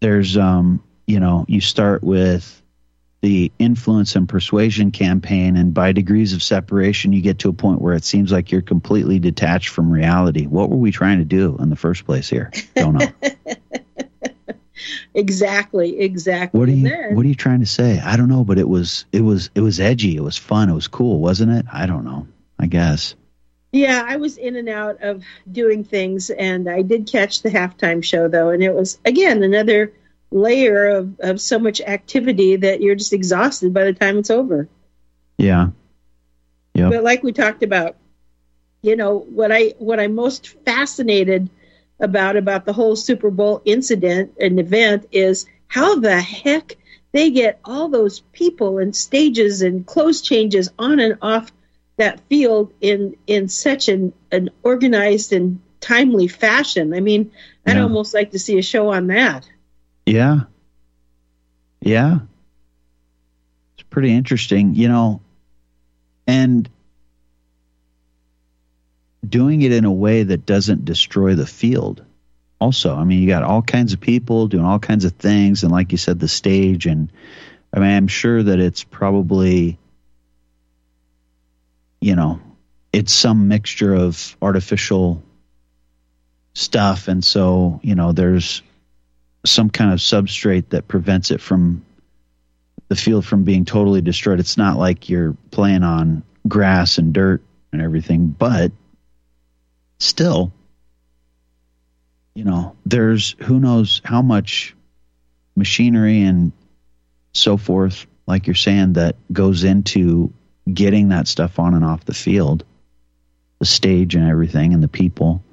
there's 0.02 0.38
um, 0.38 0.84
you 1.08 1.20
know, 1.20 1.46
you 1.48 1.62
start 1.62 2.04
with 2.04 2.62
the 3.22 3.52
influence 3.60 4.16
and 4.16 4.30
persuasion 4.30 4.92
campaign 4.92 5.58
and 5.58 5.74
by 5.74 5.92
degrees 5.92 6.34
of 6.34 6.42
separation 6.42 7.12
you 7.12 7.22
get 7.22 7.40
to 7.40 7.50
a 7.50 7.54
point 7.54 7.82
where 7.82 7.94
it 7.94 8.04
seems 8.06 8.32
like 8.32 8.52
you're 8.52 8.62
completely 8.62 9.20
detached 9.20 9.70
from 9.70 9.92
reality. 9.92 10.46
What 10.48 10.70
were 10.70 10.78
we 10.78 10.92
trying 10.92 11.20
to 11.20 11.26
do 11.26 11.58
in 11.60 11.70
the 11.70 11.76
first 11.76 12.06
place 12.06 12.30
here? 12.30 12.52
Don't 12.76 12.94
know. 12.94 13.08
Exactly, 15.14 16.00
exactly. 16.00 16.58
What 16.58 16.70
are 16.70 16.72
you 16.72 16.90
then- 16.90 17.16
what 17.16 17.26
are 17.26 17.30
you 17.30 17.36
trying 17.36 17.60
to 17.60 17.66
say? 17.66 18.00
I 18.00 18.16
don't 18.16 18.30
know, 18.30 18.44
but 18.44 18.58
it 18.58 18.68
was 18.68 19.06
it 19.12 19.22
was 19.22 19.50
it 19.56 19.62
was 19.62 19.80
edgy, 19.80 20.16
it 20.16 20.24
was 20.24 20.38
fun, 20.38 20.70
it 20.70 20.74
was 20.74 20.88
cool, 20.88 21.20
wasn't 21.20 21.52
it? 21.52 21.66
I 21.72 21.86
don't 21.86 22.06
know. 22.06 22.28
I 22.58 22.68
guess. 22.68 23.16
Yeah, 23.72 24.04
I 24.08 24.16
was 24.16 24.38
in 24.38 24.56
and 24.56 24.70
out 24.70 25.02
of 25.04 25.24
doing 25.52 25.84
things, 25.84 26.30
and 26.30 26.70
I 26.70 26.82
did 26.82 27.08
catch 27.08 27.42
the 27.42 27.50
halftime 27.50 28.04
show 28.04 28.28
though, 28.28 28.50
and 28.50 28.64
it 28.64 28.74
was 28.74 29.00
again 29.04 29.44
another 29.44 29.92
layer 30.32 30.88
of, 30.88 31.20
of 31.20 31.42
so 31.42 31.58
much 31.60 31.82
activity 31.82 32.56
that 32.58 32.82
you're 32.82 32.96
just 32.96 33.14
exhausted 33.14 33.74
by 33.74 33.86
the 33.86 33.94
time 33.94 34.18
it's 34.18 34.30
over. 34.30 34.68
Yeah. 35.38 35.70
Yep. 36.76 36.92
But 36.92 37.04
like 37.04 37.24
we 37.24 37.32
talked 37.34 37.64
about, 37.64 37.96
you 38.82 38.96
know 38.96 39.18
what 39.20 39.52
I 39.52 39.74
what 39.80 40.00
I'm 40.00 40.16
most 40.16 40.48
fascinated 40.66 41.50
about 42.00 42.38
about 42.38 42.66
the 42.66 42.74
whole 42.74 42.96
Super 42.96 43.30
Bowl 43.30 43.62
incident 43.66 44.34
and 44.40 44.60
event 44.60 45.08
is 45.12 45.46
how 45.68 46.00
the 46.00 46.22
heck 46.22 46.78
they 47.12 47.32
get 47.32 47.60
all 47.66 47.90
those 47.90 48.22
people 48.32 48.78
and 48.78 48.96
stages 48.96 49.62
and 49.62 49.86
clothes 49.86 50.22
changes 50.22 50.70
on 50.80 51.00
and 51.00 51.18
off 51.22 51.52
that 51.98 52.22
field 52.30 52.72
in 52.80 53.16
in 53.28 53.50
such 53.50 53.90
an 53.90 54.14
an 54.32 54.50
organized 54.64 55.34
and 55.34 55.60
timely 55.82 56.28
fashion. 56.28 56.94
I 56.94 57.00
mean, 57.02 57.32
I'd 57.66 57.76
Yeah. 57.76 57.84
almost 57.84 58.14
like 58.14 58.32
to 58.32 58.40
see 58.40 58.58
a 58.58 58.62
show 58.62 58.90
on 58.94 59.08
that. 59.08 59.50
Yeah. 60.06 60.42
Yeah. 61.82 62.20
It's 63.78 63.88
pretty 63.90 64.14
interesting, 64.14 64.76
you 64.76 64.88
know, 64.88 65.22
and 66.28 66.70
doing 69.28 69.62
it 69.62 69.72
in 69.72 69.86
a 69.86 69.92
way 69.92 70.24
that 70.24 70.46
doesn't 70.46 70.86
destroy 70.86 71.36
the 71.36 71.46
field. 71.46 72.04
Also, 72.60 72.96
I 72.96 73.04
mean, 73.04 73.22
you 73.22 73.28
got 73.28 73.44
all 73.44 73.62
kinds 73.62 73.94
of 73.94 74.02
people 74.02 74.48
doing 74.48 74.66
all 74.66 74.80
kinds 74.80 75.06
of 75.06 75.14
things, 75.14 75.64
and 75.64 75.72
like 75.72 75.92
you 75.92 75.98
said, 75.98 76.20
the 76.20 76.28
stage, 76.28 76.86
and 76.86 77.12
I 77.74 77.80
mean, 77.80 77.90
I'm 77.90 78.08
sure 78.08 78.44
that 78.44 78.60
it's 78.60 78.84
probably, 78.84 79.78
you 82.02 82.16
know, 82.16 82.42
it's 82.92 83.14
some 83.14 83.48
mixture 83.48 83.94
of 83.94 84.36
artificial 84.42 85.24
stuff, 86.54 87.08
and 87.08 87.24
so 87.24 87.80
you 87.82 87.96
know, 87.96 88.12
there's 88.12 88.62
some 89.46 89.70
kind 89.70 89.94
of 89.94 90.00
substrate 90.00 90.70
that 90.70 90.88
prevents 90.88 91.32
it 91.32 91.42
from 91.42 91.86
the 92.90 92.96
field 92.96 93.26
from 93.26 93.44
being 93.44 93.66
totally 93.66 94.02
destroyed. 94.02 94.40
It's 94.40 94.58
not 94.58 94.78
like 94.78 95.10
you're 95.10 95.36
playing 95.52 95.84
on 95.84 96.24
grass 96.48 96.98
and 96.98 97.14
dirt 97.14 97.42
and 97.72 97.82
everything, 97.82 98.28
but 98.28 98.72
still, 100.00 100.52
you 102.34 102.44
know, 102.44 102.76
there's 102.86 103.36
who 103.40 103.60
knows 103.60 104.02
how 104.04 104.22
much 104.22 104.76
machinery 105.56 106.24
and 106.24 106.52
so 107.34 107.58
forth, 107.58 108.08
like 108.28 108.48
you're 108.48 108.56
saying, 108.56 108.94
that 108.94 109.16
goes 109.32 109.64
into 109.64 110.34
getting 110.74 111.10
that 111.10 111.28
stuff 111.28 111.60
on 111.60 111.74
and 111.74 111.86
off 111.86 112.06
the 112.06 112.14
field, 112.14 112.64
the 113.60 113.66
stage 113.66 114.16
and 114.16 114.28
everything, 114.28 114.74
and 114.74 114.82
the 114.82 114.88
people. 114.88 115.44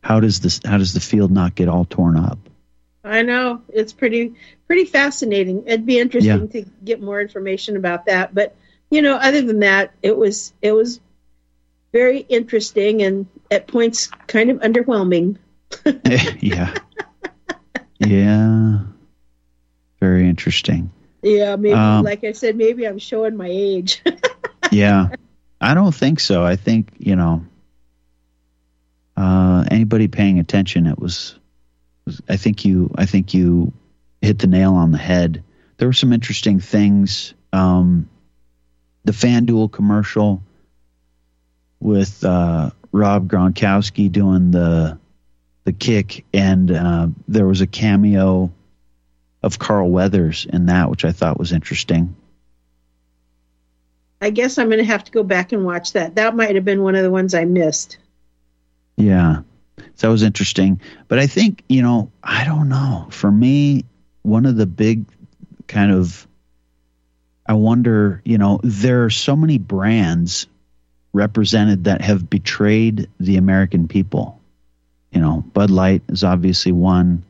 How 0.00 0.20
does 0.20 0.40
this? 0.40 0.60
How 0.64 0.78
does 0.78 0.92
the 0.94 1.00
field 1.00 1.32
not 1.32 1.56
get 1.56 1.68
all 1.68 1.84
torn 1.84 2.16
up? 2.16 2.38
I 3.06 3.22
know 3.22 3.62
it's 3.68 3.92
pretty 3.92 4.34
pretty 4.66 4.84
fascinating. 4.84 5.64
It'd 5.66 5.86
be 5.86 5.98
interesting 5.98 6.48
to 6.48 6.64
get 6.84 7.00
more 7.00 7.20
information 7.20 7.76
about 7.76 8.06
that. 8.06 8.34
But 8.34 8.56
you 8.90 9.02
know, 9.02 9.16
other 9.16 9.42
than 9.42 9.60
that, 9.60 9.92
it 10.02 10.16
was 10.16 10.52
it 10.62 10.72
was 10.72 11.00
very 11.92 12.18
interesting 12.20 13.02
and 13.02 13.26
at 13.50 13.66
points 13.68 14.08
kind 14.26 14.50
of 14.50 14.58
underwhelming. 14.58 15.36
yeah. 16.40 16.74
Yeah. 17.98 18.78
Very 20.00 20.28
interesting. 20.28 20.90
Yeah, 21.22 21.56
maybe 21.56 21.74
Um, 21.74 22.04
like 22.04 22.22
I 22.24 22.32
said, 22.32 22.56
maybe 22.56 22.86
I'm 22.86 22.98
showing 22.98 23.36
my 23.36 23.48
age. 23.48 24.02
Yeah. 24.72 25.10
I 25.60 25.74
don't 25.74 25.94
think 25.94 26.18
so. 26.18 26.44
I 26.44 26.56
think, 26.56 26.88
you 26.98 27.14
know, 27.14 27.44
uh, 29.16 29.64
anybody 29.70 30.08
paying 30.08 30.40
attention, 30.40 30.86
it 30.88 30.98
was- 30.98 31.38
I 32.28 32.36
think 32.36 32.64
you, 32.64 32.90
I 32.94 33.06
think 33.06 33.34
you 33.34 33.72
hit 34.22 34.38
the 34.38 34.46
nail 34.46 34.74
on 34.74 34.92
the 34.92 34.98
head. 34.98 35.42
There 35.78 35.88
were 35.88 35.92
some 35.92 36.12
interesting 36.12 36.60
things. 36.60 37.34
Um, 37.52 38.08
the 39.04 39.12
FanDuel 39.12 39.72
commercial 39.72 40.42
with, 41.80 42.24
uh, 42.24 42.70
Rob 42.92 43.28
Gronkowski 43.28 44.10
doing 44.10 44.50
the, 44.50 44.98
the 45.64 45.72
kick 45.72 46.24
and, 46.32 46.70
uh, 46.70 47.08
there 47.28 47.46
was 47.46 47.60
a 47.60 47.66
cameo 47.66 48.52
of 49.42 49.58
Carl 49.58 49.90
Weathers 49.90 50.46
in 50.50 50.66
that, 50.66 50.90
which 50.90 51.04
I 51.04 51.12
thought 51.12 51.38
was 51.38 51.52
interesting. 51.52 52.16
I 54.20 54.30
guess 54.30 54.58
I'm 54.58 54.68
going 54.68 54.78
to 54.78 54.84
have 54.84 55.04
to 55.04 55.12
go 55.12 55.22
back 55.22 55.52
and 55.52 55.64
watch 55.64 55.92
that. 55.92 56.14
That 56.14 56.34
might 56.34 56.54
have 56.54 56.64
been 56.64 56.82
one 56.82 56.94
of 56.94 57.02
the 57.02 57.10
ones 57.10 57.34
I 57.34 57.44
missed. 57.44 57.98
Yeah. 58.96 59.42
So 59.78 60.06
that 60.06 60.08
was 60.08 60.22
interesting. 60.22 60.80
But 61.08 61.18
I 61.18 61.26
think, 61.26 61.62
you 61.68 61.82
know, 61.82 62.10
I 62.22 62.44
don't 62.44 62.68
know. 62.68 63.08
For 63.10 63.30
me, 63.30 63.84
one 64.22 64.46
of 64.46 64.56
the 64.56 64.66
big 64.66 65.06
kind 65.66 65.92
of, 65.92 66.26
I 67.46 67.54
wonder, 67.54 68.22
you 68.24 68.38
know, 68.38 68.60
there 68.62 69.04
are 69.04 69.10
so 69.10 69.36
many 69.36 69.58
brands 69.58 70.46
represented 71.12 71.84
that 71.84 72.02
have 72.02 72.28
betrayed 72.28 73.08
the 73.18 73.36
American 73.36 73.88
people. 73.88 74.40
You 75.12 75.20
know, 75.20 75.44
Bud 75.52 75.70
Light 75.70 76.02
is 76.08 76.24
obviously 76.24 76.72
one. 76.72 77.24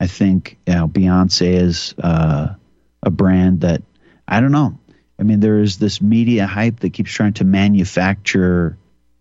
I 0.00 0.06
think, 0.08 0.58
you 0.66 0.74
know, 0.74 0.88
Beyonce 0.88 1.54
is 1.54 1.94
uh, 2.02 2.54
a 3.02 3.10
brand 3.10 3.60
that, 3.62 3.82
I 4.26 4.40
don't 4.40 4.52
know. 4.52 4.78
I 5.18 5.22
mean, 5.22 5.40
there 5.40 5.60
is 5.60 5.78
this 5.78 6.02
media 6.02 6.46
hype 6.46 6.80
that 6.80 6.92
keeps 6.92 7.12
trying 7.12 7.34
to 7.34 7.44
manufacture 7.44 8.76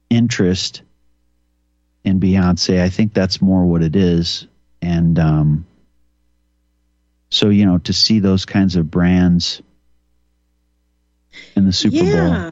interest 0.09 0.81
in 2.03 2.19
Beyonce. 2.19 2.81
I 2.81 2.89
think 2.89 3.13
that's 3.13 3.41
more 3.41 3.65
what 3.65 3.83
it 3.83 3.95
is. 3.95 4.47
And 4.81 5.17
um, 5.19 5.65
so, 7.29 7.49
you 7.49 7.65
know, 7.65 7.77
to 7.79 7.93
see 7.93 8.19
those 8.19 8.45
kinds 8.45 8.75
of 8.75 8.89
brands 8.89 9.61
in 11.55 11.65
the 11.65 11.73
Super 11.73 11.97
yeah. 11.97 12.51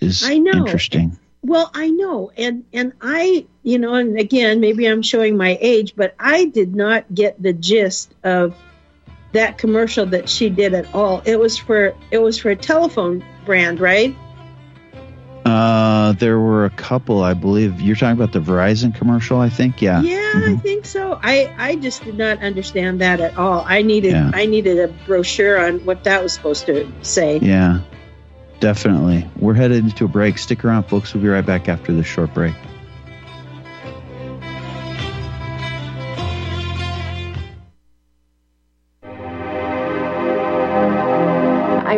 is 0.00 0.24
I 0.24 0.38
know. 0.38 0.52
interesting. 0.52 1.18
Well, 1.42 1.70
I 1.74 1.90
know, 1.90 2.32
and 2.34 2.64
and 2.72 2.94
I, 3.02 3.46
you 3.62 3.78
know, 3.78 3.94
and 3.94 4.18
again, 4.18 4.60
maybe 4.60 4.86
I'm 4.86 5.02
showing 5.02 5.36
my 5.36 5.58
age, 5.60 5.94
but 5.94 6.14
I 6.18 6.46
did 6.46 6.74
not 6.74 7.14
get 7.14 7.42
the 7.42 7.52
gist 7.52 8.14
of 8.24 8.54
that 9.32 9.58
commercial 9.58 10.06
that 10.06 10.30
she 10.30 10.48
did 10.48 10.72
at 10.72 10.94
all. 10.94 11.20
It 11.26 11.38
was 11.38 11.58
for 11.58 11.94
it 12.10 12.18
was 12.18 12.38
for 12.38 12.50
a 12.50 12.56
telephone 12.56 13.22
brand, 13.44 13.78
right? 13.78 14.16
Uh, 15.44 16.12
there 16.12 16.38
were 16.38 16.64
a 16.64 16.70
couple, 16.70 17.22
I 17.22 17.34
believe. 17.34 17.80
You're 17.80 17.96
talking 17.96 18.16
about 18.16 18.32
the 18.32 18.40
Verizon 18.40 18.94
commercial, 18.94 19.40
I 19.40 19.50
think. 19.50 19.82
Yeah. 19.82 20.00
Yeah, 20.00 20.32
I 20.34 20.56
think 20.56 20.86
so. 20.86 21.18
I 21.22 21.52
I 21.58 21.76
just 21.76 22.02
did 22.02 22.16
not 22.16 22.42
understand 22.42 23.00
that 23.02 23.20
at 23.20 23.36
all. 23.36 23.62
I 23.66 23.82
needed 23.82 24.12
Yeah. 24.12 24.30
I 24.32 24.46
needed 24.46 24.78
a 24.78 24.88
brochure 24.88 25.58
on 25.58 25.84
what 25.84 26.04
that 26.04 26.22
was 26.22 26.32
supposed 26.32 26.66
to 26.66 26.90
say. 27.02 27.38
Yeah, 27.38 27.80
definitely. 28.60 29.28
We're 29.36 29.54
headed 29.54 29.84
into 29.84 30.06
a 30.06 30.08
break. 30.08 30.38
Stick 30.38 30.64
around, 30.64 30.84
folks. 30.84 31.12
We'll 31.12 31.22
be 31.22 31.28
right 31.28 31.44
back 31.44 31.68
after 31.68 31.92
this 31.92 32.06
short 32.06 32.32
break. 32.32 32.54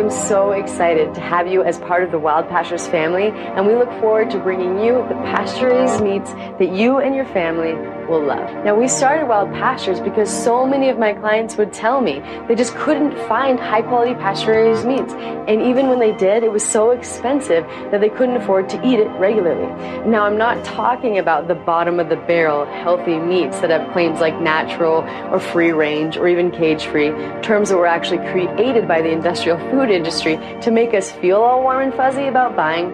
I'm 0.07 0.27
so 0.29 0.51
excited 0.53 1.13
to 1.15 1.19
have 1.19 1.47
you 1.47 1.63
as 1.63 1.79
part 1.79 2.01
of 2.01 2.11
the 2.11 2.17
Wild 2.17 2.47
Pastures 2.47 2.87
family, 2.87 3.27
and 3.27 3.67
we 3.67 3.75
look 3.75 3.89
forward 3.99 4.29
to 4.29 4.39
bringing 4.39 4.79
you 4.79 5.05
the 5.09 5.15
pasture 5.15 5.67
raised 5.67 6.01
meats 6.01 6.31
that 6.31 6.71
you 6.71 6.99
and 6.99 7.13
your 7.13 7.25
family 7.25 7.73
will 8.07 8.23
love. 8.23 8.49
Now, 8.63 8.75
we 8.75 8.87
started 8.87 9.27
Wild 9.27 9.51
Pastures 9.53 9.99
because 9.99 10.29
so 10.29 10.65
many 10.65 10.89
of 10.89 10.97
my 10.97 11.13
clients 11.13 11.57
would 11.57 11.73
tell 11.73 12.01
me 12.01 12.19
they 12.47 12.55
just 12.55 12.75
couldn't 12.75 13.17
find 13.27 13.59
high 13.59 13.81
quality 13.81 14.13
pasture 14.15 14.51
raised 14.51 14.85
meats. 14.85 15.13
And 15.13 15.61
even 15.61 15.89
when 15.89 15.99
they 15.99 16.13
did, 16.13 16.43
it 16.43 16.51
was 16.51 16.63
so 16.63 16.91
expensive 16.91 17.65
that 17.91 18.01
they 18.01 18.09
couldn't 18.09 18.35
afford 18.35 18.69
to 18.69 18.87
eat 18.87 18.99
it 18.99 19.07
regularly. 19.19 19.67
Now, 20.09 20.23
I'm 20.23 20.37
not 20.37 20.63
talking 20.65 21.17
about 21.17 21.47
the 21.47 21.55
bottom 21.55 21.99
of 21.99 22.09
the 22.09 22.15
barrel 22.15 22.65
healthy 22.65 23.17
meats 23.17 23.59
that 23.61 23.69
have 23.69 23.91
claims 23.93 24.19
like 24.19 24.39
natural 24.41 25.03
or 25.31 25.39
free 25.39 25.71
range 25.71 26.17
or 26.17 26.27
even 26.27 26.51
cage 26.51 26.85
free, 26.85 27.09
terms 27.41 27.69
that 27.69 27.77
were 27.77 27.87
actually 27.87 28.19
created 28.29 28.87
by 28.87 29.01
the 29.01 29.09
industrial 29.09 29.57
food 29.71 29.89
industry 29.89 30.37
to 30.61 30.71
make 30.71 30.93
us 30.93 31.11
feel 31.11 31.37
all 31.37 31.61
warm 31.61 31.81
and 31.81 31.93
fuzzy 31.93 32.27
about 32.27 32.55
buying 32.55 32.93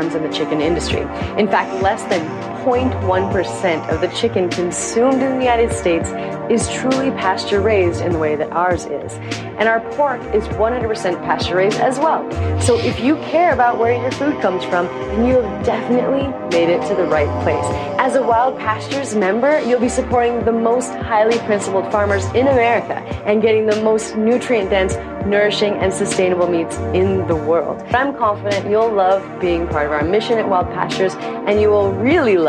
in 0.00 0.22
the 0.22 0.28
chicken 0.28 0.60
industry. 0.60 1.00
In 1.36 1.48
fact, 1.48 1.82
less 1.82 2.02
than 2.04 2.22
0.1% 2.64 3.88
of 3.88 4.00
the 4.00 4.08
chicken 4.08 4.48
consumed 4.48 5.22
in 5.22 5.38
the 5.38 5.44
United 5.44 5.72
States 5.72 6.10
is 6.50 6.68
truly 6.72 7.10
pasture 7.10 7.60
raised 7.60 8.00
in 8.00 8.12
the 8.12 8.18
way 8.18 8.34
that 8.34 8.50
ours 8.52 8.86
is. 8.86 9.12
And 9.58 9.68
our 9.68 9.80
pork 9.92 10.20
is 10.34 10.44
100% 10.48 11.22
pasture 11.24 11.56
raised 11.56 11.78
as 11.78 11.98
well. 11.98 12.28
So 12.60 12.78
if 12.78 13.00
you 13.00 13.16
care 13.16 13.52
about 13.52 13.78
where 13.78 14.00
your 14.00 14.10
food 14.12 14.40
comes 14.40 14.64
from, 14.64 14.86
then 14.86 15.26
you 15.26 15.40
have 15.40 15.66
definitely 15.66 16.28
made 16.50 16.70
it 16.70 16.80
to 16.88 16.94
the 16.94 17.04
right 17.04 17.28
place. 17.42 17.64
As 17.98 18.14
a 18.14 18.22
Wild 18.22 18.58
Pastures 18.58 19.14
member, 19.14 19.60
you'll 19.60 19.80
be 19.80 19.88
supporting 19.88 20.44
the 20.44 20.52
most 20.52 20.90
highly 20.90 21.38
principled 21.40 21.90
farmers 21.90 22.24
in 22.26 22.46
America 22.48 22.94
and 23.26 23.42
getting 23.42 23.66
the 23.66 23.82
most 23.82 24.16
nutrient 24.16 24.70
dense, 24.70 24.94
nourishing, 25.26 25.74
and 25.74 25.92
sustainable 25.92 26.48
meats 26.48 26.76
in 26.94 27.26
the 27.26 27.36
world. 27.36 27.82
I'm 27.88 28.16
confident 28.16 28.70
you'll 28.70 28.92
love 28.92 29.22
being 29.40 29.66
part 29.66 29.86
of 29.86 29.92
our 29.92 30.04
mission 30.04 30.38
at 30.38 30.48
Wild 30.48 30.68
Pastures 30.68 31.14
and 31.16 31.60
you 31.60 31.68
will 31.68 31.92
really 31.92 32.38
love 32.38 32.47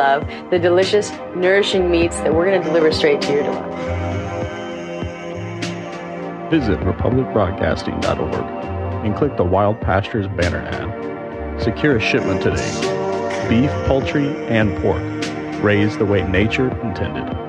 the 0.50 0.60
delicious, 0.60 1.12
nourishing 1.36 1.92
meats 1.92 2.16
that 2.22 2.34
we're 2.34 2.46
going 2.46 2.62
to 2.62 2.68
deliver 2.68 2.92
straight 2.92 3.22
to 3.22 3.34
your 3.34 3.44
door. 3.44 3.64
Visit 6.50 6.80
republicbroadcasting.org 6.80 9.06
and 9.06 9.16
click 9.16 9.38
the 9.38 9.44
Wild 9.44 9.80
Pastures 9.82 10.28
banner 10.28 10.60
ad. 10.60 11.62
Secure 11.62 11.98
a 11.98 12.00
shipment 12.00 12.42
today. 12.42 13.48
Beef, 13.50 13.70
poultry, 13.88 14.30
and 14.48 14.76
pork, 14.82 15.04
raised 15.62 16.00
the 16.00 16.06
way 16.06 16.26
nature 16.28 16.70
intended. 16.82 17.49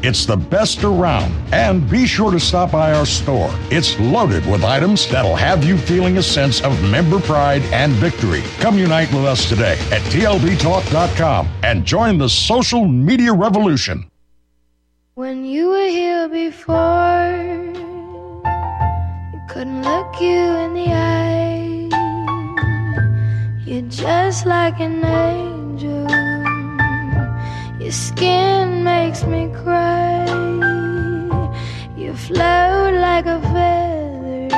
It's 0.00 0.26
the 0.26 0.36
best 0.36 0.84
around. 0.84 1.34
And 1.52 1.88
be 1.90 2.06
sure 2.06 2.30
to 2.30 2.38
stop 2.38 2.70
by 2.70 2.92
our 2.92 3.04
store. 3.06 3.50
It's 3.70 3.98
loaded 3.98 4.46
with 4.46 4.62
items 4.62 5.08
that'll 5.08 5.34
have 5.34 5.64
you 5.64 5.76
feeling 5.76 6.18
a 6.18 6.22
sense 6.22 6.60
of 6.60 6.80
member 6.90 7.18
pride 7.18 7.62
and 7.72 7.92
victory. 7.94 8.42
Come 8.60 8.78
unite 8.78 9.12
with 9.12 9.24
us 9.24 9.48
today 9.48 9.76
at 9.90 10.02
TLBTalk.com 10.12 11.48
and 11.64 11.84
join 11.84 12.16
the 12.18 12.28
social 12.28 12.86
media 12.86 13.32
revolution. 13.32 14.08
When 15.14 15.44
you 15.44 15.70
were 15.70 15.88
here 15.88 16.28
before, 16.28 17.34
you 19.32 19.40
couldn't 19.48 19.82
look 19.82 20.20
you 20.20 20.38
in 20.62 20.74
the 20.74 20.92
eye. 20.92 21.88
You're 23.66 23.90
just 23.90 24.46
like 24.46 24.78
an 24.78 25.04
angel. 25.04 26.17
Your 27.88 27.94
skin 27.94 28.84
makes 28.84 29.24
me 29.24 29.48
cry. 29.62 30.26
You 31.96 32.12
float 32.12 32.92
like 32.92 33.24
a 33.24 33.40
feather 33.40 34.48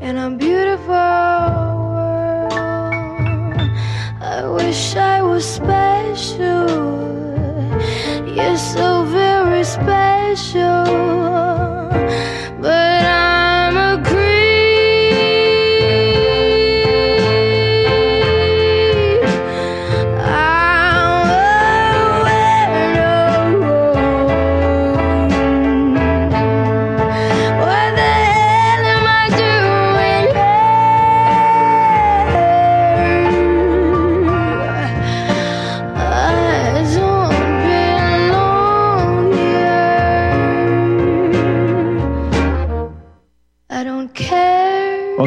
in 0.00 0.16
a 0.16 0.30
beautiful 0.30 0.94
world. 1.92 2.52
I 4.22 4.48
wish 4.48 4.96
I 4.96 5.20
was 5.20 5.44
special. 5.44 6.70
You're 8.34 8.56
so 8.56 9.04
very 9.04 9.62
special. 9.64 10.86
But 12.62 12.97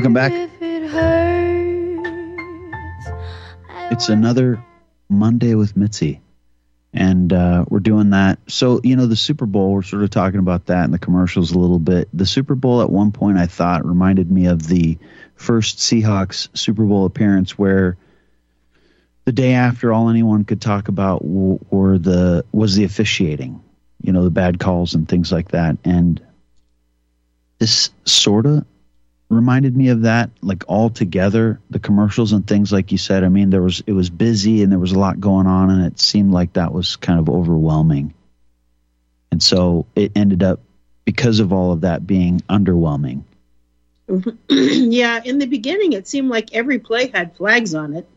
Welcome 0.02 0.14
back. 0.16 0.32
It 0.60 0.90
hurts. 0.90 2.02
It's 3.92 4.10
another 4.10 4.66
Monday 5.10 5.54
with 5.54 5.78
Mitzi. 5.78 6.22
And 6.92 7.32
uh, 7.32 7.66
we're 7.70 7.82
doing 7.82 8.10
that. 8.10 8.40
So, 8.48 8.82
you 8.84 8.96
know, 8.96 9.06
the 9.06 9.16
Super 9.16 9.46
Bowl, 9.46 9.74
we're 9.74 9.84
sort 9.84 10.02
of 10.02 10.10
talking 10.10 10.40
about 10.40 10.66
that 10.66 10.86
in 10.86 10.92
the 10.92 10.98
commercials 10.98 11.52
a 11.52 11.60
little 11.60 11.78
bit. 11.78 12.10
The 12.12 12.26
Super 12.26 12.56
Bowl 12.56 12.82
at 12.82 12.90
one 12.90 13.12
point, 13.12 13.38
I 13.38 13.46
thought, 13.46 13.86
reminded 13.86 14.32
me 14.32 14.48
of 14.48 14.68
the 14.68 14.98
first 15.36 15.78
Seahawks 15.78 16.50
Super 16.58 16.84
Bowl 16.84 17.06
appearance 17.06 17.60
where 17.60 17.96
the 19.26 19.32
day 19.32 19.54
after 19.54 19.94
all 19.94 20.10
anyone 20.10 20.46
could 20.46 20.62
talk 20.62 20.88
about 20.88 21.24
were 21.24 22.00
the 22.00 22.44
was 22.52 22.76
the 22.76 22.86
officiating 22.86 23.62
you 24.02 24.12
know 24.12 24.24
the 24.24 24.32
bad 24.32 24.60
calls 24.60 24.96
and 24.96 25.08
things 25.08 25.32
like 25.32 25.50
that 25.50 25.78
and 25.86 26.20
this 27.60 27.92
sort 28.06 28.48
of 28.48 28.66
reminded 29.32 29.76
me 29.76 29.90
of 29.90 30.02
that 30.02 30.30
like 30.42 30.64
all 30.68 30.90
together 30.90 31.60
the 31.70 31.80
commercials 31.80 32.34
and 32.34 32.46
things 32.48 32.72
like 32.72 32.92
you 32.92 32.98
said 32.98 33.24
i 33.24 33.30
mean 33.30 33.50
there 33.50 33.62
was 33.62 33.82
it 33.88 33.94
was 33.94 34.10
busy 34.10 34.62
and 34.62 34.72
there 34.72 34.80
was 34.80 34.92
a 34.92 35.00
lot 35.00 35.20
going 35.20 35.48
on 35.48 35.70
and 35.70 35.86
it 35.86 36.00
seemed 36.00 36.32
like 36.32 36.54
that 36.54 36.74
was 36.74 36.98
kind 36.98 37.20
of 37.20 37.30
overwhelming 37.30 38.14
and 39.32 39.42
so 39.42 39.86
it 39.96 40.12
ended 40.16 40.44
up 40.44 40.60
because 41.06 41.40
of 41.40 41.54
all 41.54 41.72
of 41.72 41.82
that 41.82 42.06
being 42.06 42.40
underwhelming 42.50 43.24
yeah, 44.50 45.22
in 45.24 45.40
the 45.40 45.46
beginning, 45.46 45.94
it 45.94 46.08
seemed 46.08 46.30
like 46.30 46.54
every 46.54 46.80
play 46.80 47.08
had 47.08 47.36
flags 47.38 47.74
on 47.74 47.96
it. 47.96 48.08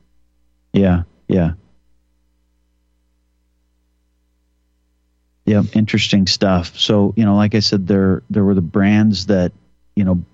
yeah 0.72 1.02
yeah 1.28 1.52
Yeah, 5.46 5.62
interesting 5.74 6.26
stuff. 6.26 6.78
So, 6.78 7.12
you 7.16 7.24
know, 7.24 7.36
like 7.36 7.54
I 7.54 7.60
said, 7.60 7.86
there 7.86 8.22
there 8.30 8.44
were 8.44 8.54
the 8.54 8.62
brands 8.62 9.26
that, 9.26 9.52
you 9.94 10.04
know, 10.04 10.24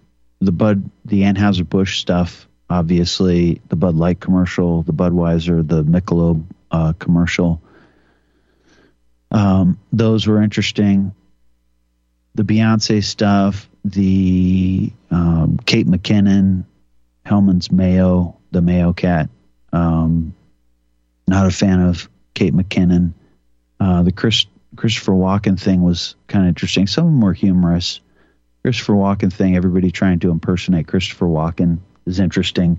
the 0.40 0.53
Bud, 0.53 0.90
the 1.05 1.22
Anheuser 1.22 1.68
Busch 1.68 2.00
stuff, 2.00 2.48
obviously, 2.68 3.61
the 3.68 3.76
Bud 3.76 3.94
Light 3.94 4.20
commercial, 4.20 4.83
the 4.83 4.92
Budweiser, 4.92 5.66
the 5.66 5.85
Michelob 5.85 6.44
uh, 6.70 6.92
commercial. 6.98 7.61
Um, 9.31 9.79
those 9.92 10.26
were 10.26 10.42
interesting. 10.42 11.14
The 12.35 12.42
Beyonce 12.44 13.05
stuff, 13.05 13.68
the 13.85 14.92
um, 15.11 15.59
Kate 15.66 15.87
McKinnon, 15.87 16.64
Hellmann's 17.26 17.70
Mayo, 17.70 18.38
the 18.50 18.62
Mayo 18.62 18.92
Cat. 18.92 19.29
Um, 19.72 20.35
not 21.26 21.46
a 21.46 21.50
fan 21.50 21.81
of 21.81 22.09
Kate 22.35 22.55
McKinnon. 22.55 23.12
Uh, 23.79 24.03
the 24.03 24.12
Chris 24.12 24.46
Christopher 24.76 25.12
Walken 25.12 25.59
thing 25.59 25.83
was 25.83 26.14
kind 26.29 26.44
of 26.44 26.48
interesting. 26.48 26.87
Some 26.87 27.07
of 27.07 27.11
them 27.12 27.20
were 27.20 27.33
humorous. 27.33 28.00
Christopher 28.62 28.92
Walken 28.92 29.33
thing, 29.33 29.57
everybody 29.57 29.90
trying 29.90 30.18
to 30.20 30.31
impersonate 30.31 30.87
Christopher 30.87 31.27
Walken 31.27 31.79
is 32.07 32.20
interesting. 32.20 32.79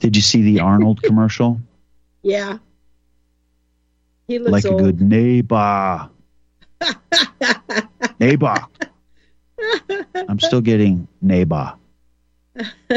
Did 0.00 0.16
you 0.16 0.22
see 0.22 0.42
the 0.42 0.60
Arnold 0.60 1.02
commercial? 1.02 1.60
Yeah. 2.22 2.58
He 4.26 4.38
looks 4.38 4.52
like 4.52 4.66
old. 4.66 4.80
a 4.80 4.84
good 4.84 5.00
neighbor. 5.00 6.08
neighbor. 8.20 8.66
I'm 10.14 10.40
still 10.40 10.60
getting 10.60 11.06
neighbor. 11.20 11.74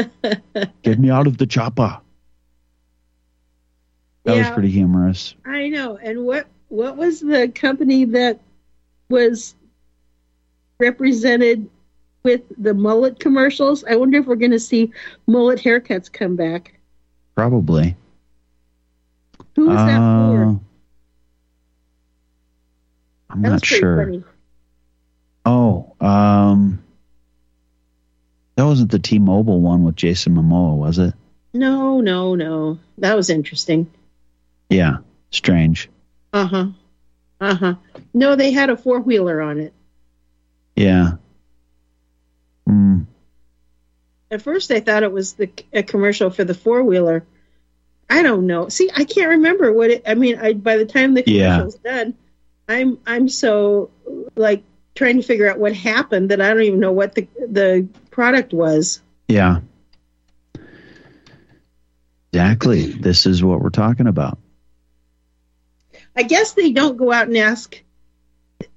Get 0.82 0.98
me 0.98 1.10
out 1.10 1.26
of 1.26 1.38
the 1.38 1.46
chopper. 1.46 2.00
That 4.24 4.36
was 4.36 4.50
pretty 4.50 4.70
humorous. 4.70 5.34
I 5.44 5.68
know. 5.68 5.96
And 5.96 6.24
what 6.24 6.46
what 6.68 6.96
was 6.96 7.20
the 7.20 7.48
company 7.48 8.04
that 8.06 8.40
was 9.08 9.54
represented 10.80 11.68
with 12.22 12.42
the 12.58 12.74
mullet 12.74 13.20
commercials? 13.20 13.84
I 13.84 13.96
wonder 13.96 14.18
if 14.18 14.26
we're 14.26 14.34
going 14.36 14.50
to 14.50 14.58
see 14.60 14.92
mullet 15.26 15.60
haircuts 15.60 16.12
come 16.12 16.36
back. 16.36 16.74
Probably. 17.34 17.94
Who 19.56 19.66
was 19.68 19.76
that 19.76 19.98
for? 19.98 20.44
Uh, 20.44 20.54
I'm 23.30 23.42
That 23.42 23.48
not 23.50 23.64
sure. 23.64 24.04
funny. 24.04 24.24
Oh, 25.46 25.94
um, 26.00 26.82
that 28.56 28.64
wasn't 28.64 28.90
the 28.90 28.98
T-Mobile 28.98 29.60
one 29.60 29.84
with 29.84 29.96
Jason 29.96 30.34
Momoa, 30.34 30.76
was 30.76 30.98
it? 30.98 31.14
No, 31.54 32.00
no, 32.00 32.34
no. 32.34 32.78
That 32.98 33.16
was 33.16 33.30
interesting. 33.30 33.90
Yeah, 34.68 34.98
strange. 35.30 35.88
Uh 36.32 36.46
huh. 36.46 36.66
Uh 37.40 37.54
huh. 37.54 37.74
No, 38.14 38.36
they 38.36 38.52
had 38.52 38.70
a 38.70 38.76
four 38.76 39.00
wheeler 39.00 39.40
on 39.40 39.58
it. 39.58 39.72
Yeah. 40.80 41.12
Mm, 42.68 43.06
At 44.30 44.42
first, 44.42 44.70
I 44.70 44.80
thought 44.80 45.02
it 45.02 45.12
was 45.12 45.34
the 45.34 45.50
a 45.72 45.82
commercial 45.82 46.30
for 46.30 46.44
the 46.44 46.54
four 46.54 46.82
wheeler. 46.82 47.24
I 48.08 48.22
don't 48.22 48.46
know. 48.46 48.68
See, 48.68 48.90
I 48.94 49.04
can't 49.04 49.28
remember 49.30 49.72
what 49.72 49.90
it. 49.90 50.02
I 50.06 50.14
mean, 50.14 50.38
I 50.38 50.52
by 50.54 50.76
the 50.78 50.86
time 50.86 51.14
the 51.14 51.22
Yeah. 51.26 51.56
commercial's 51.56 51.76
done, 51.76 52.14
I'm 52.68 52.98
I'm 53.06 53.28
so 53.28 53.90
like 54.36 54.62
trying 54.94 55.16
to 55.16 55.22
figure 55.22 55.50
out 55.50 55.58
what 55.58 55.74
happened 55.74 56.30
that 56.30 56.40
I 56.40 56.48
don't 56.48 56.62
even 56.62 56.80
know 56.80 56.92
what 56.92 57.14
the 57.14 57.28
the 57.48 57.88
product 58.10 58.52
was. 58.52 59.00
yeah. 59.28 59.60
Exactly. 62.32 62.86
This 62.86 63.26
is 63.26 63.42
what 63.42 63.60
we're 63.60 63.70
talking 63.70 64.06
about. 64.06 64.38
I 66.16 66.22
guess 66.22 66.52
they 66.52 66.70
don't 66.72 66.96
go 66.96 67.10
out 67.12 67.26
and 67.26 67.36
ask 67.36 67.76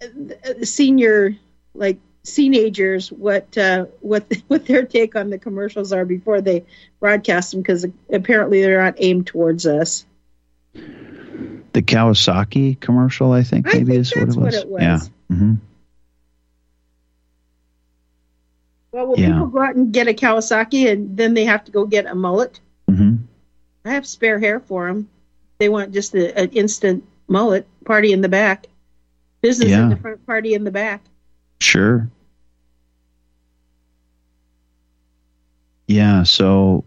uh, 0.02 0.64
senior 0.64 1.36
like 1.74 1.98
teenagers 2.24 3.12
what 3.12 3.58
uh, 3.58 3.86
what 4.02 4.26
what 4.48 4.66
their 4.66 4.86
take 4.86 5.16
on 5.16 5.30
the 5.30 5.38
commercials 5.38 5.92
are 5.92 6.06
before 6.06 6.42
they 6.42 6.64
broadcast 7.00 7.52
them 7.52 7.62
because 7.62 7.86
apparently 8.12 8.62
they're 8.62 8.82
not 8.84 8.96
aimed 8.98 9.28
towards 9.28 9.66
us. 9.66 10.06
The 10.74 11.82
Kawasaki 11.82 12.80
commercial, 12.80 13.32
I 13.32 13.42
think, 13.44 13.68
I 13.68 13.80
maybe 13.80 13.94
think 13.94 14.00
is 14.02 14.16
what 14.16 14.22
it 14.24 14.28
was. 14.28 14.38
what 14.38 14.54
it 14.54 14.68
was. 14.70 14.82
Yeah. 14.82 15.00
hmm 15.36 15.54
Well, 18.92 19.08
will 19.08 19.20
Yeah. 19.20 19.34
people 19.34 19.48
go 19.48 19.62
out 19.62 19.76
and 19.76 19.92
get 19.92 20.08
a 20.08 20.14
Kawasaki 20.14 20.92
and 20.92 21.18
then 21.18 21.34
they 21.34 21.46
have 21.46 21.66
to 21.66 21.72
go 21.72 21.86
get 21.86 22.06
a 22.06 22.16
mullet? 22.16 22.60
hmm 22.90 23.16
I 23.86 23.92
have 23.94 24.06
spare 24.08 24.40
hair 24.40 24.60
for 24.60 24.88
them. 24.88 25.10
They 25.58 25.68
want 25.68 25.92
just 25.94 26.14
a, 26.16 26.38
an 26.38 26.50
instant 26.52 27.04
mullet 27.28 27.68
party 27.86 28.14
in 28.14 28.22
the 28.22 28.30
back, 28.30 28.68
business 29.42 29.72
Yeah. 29.72 29.84
in 29.84 29.90
the 29.90 29.98
front, 29.98 30.26
party 30.26 30.54
in 30.54 30.64
the 30.64 30.72
back. 30.72 31.02
Sure. 31.64 32.10
Yeah, 35.88 36.24
so 36.24 36.84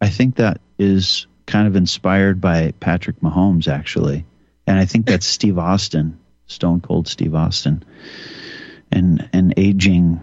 I 0.00 0.10
think 0.10 0.36
that 0.36 0.60
is 0.78 1.26
kind 1.46 1.66
of 1.66 1.74
inspired 1.74 2.40
by 2.40 2.72
Patrick 2.78 3.20
Mahomes, 3.20 3.66
actually. 3.66 4.24
And 4.66 4.78
I 4.78 4.84
think 4.84 5.06
that's 5.06 5.26
Steve 5.26 5.58
Austin, 5.58 6.20
Stone 6.46 6.82
Cold 6.82 7.08
Steve 7.08 7.34
Austin, 7.34 7.82
and 8.92 9.28
an 9.32 9.54
aging 9.56 10.20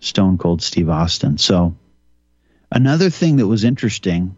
Stone 0.00 0.38
Cold 0.38 0.60
Steve 0.60 0.88
Austin. 0.88 1.38
So 1.38 1.76
another 2.72 3.10
thing 3.10 3.36
that 3.36 3.46
was 3.46 3.62
interesting 3.62 4.36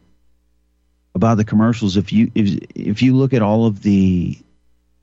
about 1.14 1.38
the 1.38 1.44
commercials, 1.44 1.96
if 1.96 2.12
you 2.12 2.30
if 2.34 2.58
if 2.74 3.02
you 3.02 3.16
look 3.16 3.32
at 3.32 3.40
all 3.40 3.64
of 3.64 3.82
the, 3.82 4.38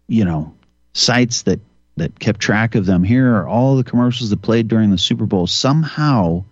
you 0.08 0.26
know, 0.26 0.54
sites 0.94 1.42
that 1.44 1.60
that 2.00 2.20
kept 2.20 2.40
track 2.40 2.76
of 2.76 2.86
them. 2.86 3.04
Here 3.04 3.36
are 3.36 3.48
all 3.48 3.76
the 3.76 3.84
commercials 3.84 4.32
that 4.32 4.42
played 4.42 4.68
during 4.68 4.90
the 4.90 4.98
Super 4.98 5.26
Bowl. 5.26 5.48
Somehow, 5.48 6.44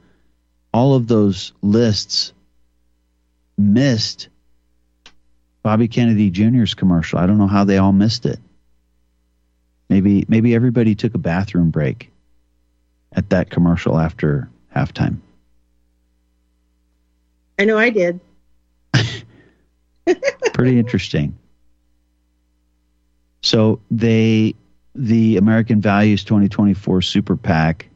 all 0.73 0.95
of 0.95 1.07
those 1.07 1.51
lists 1.61 2.33
missed 3.57 4.29
Bobby 5.63 5.87
Kennedy 5.87 6.29
Jr.'s 6.29 6.73
commercial. 6.73 7.19
I 7.19 7.25
don't 7.25 7.37
know 7.37 7.47
how 7.47 7.63
they 7.63 7.77
all 7.77 7.91
missed 7.91 8.25
it. 8.25 8.39
Maybe 9.89 10.25
maybe 10.27 10.53
everybody 10.53 10.95
took 10.95 11.13
a 11.13 11.17
bathroom 11.17 11.71
break 11.71 12.11
at 13.13 13.29
that 13.29 13.49
commercial 13.49 13.97
after 13.97 14.49
halftime. 14.75 15.17
I 17.57 17.65
know 17.65 17.77
I 17.77 17.89
did. 17.89 18.19
Pretty 20.53 20.77
interesting. 20.77 21.37
So 23.41 23.79
they 23.89 24.55
the 24.97 25.37
American 25.37 25.79
Values 25.79 26.23
2024 26.23 27.03
Super 27.03 27.37
PAC 27.37 27.87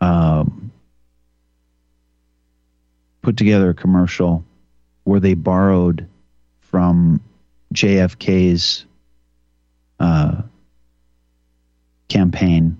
um, 0.00 0.70
put 3.22 3.36
together 3.38 3.70
a 3.70 3.74
commercial 3.74 4.44
where 5.04 5.20
they 5.20 5.34
borrowed 5.34 6.06
from 6.60 7.20
JFK's 7.74 8.84
uh, 9.98 10.42
campaign 12.08 12.78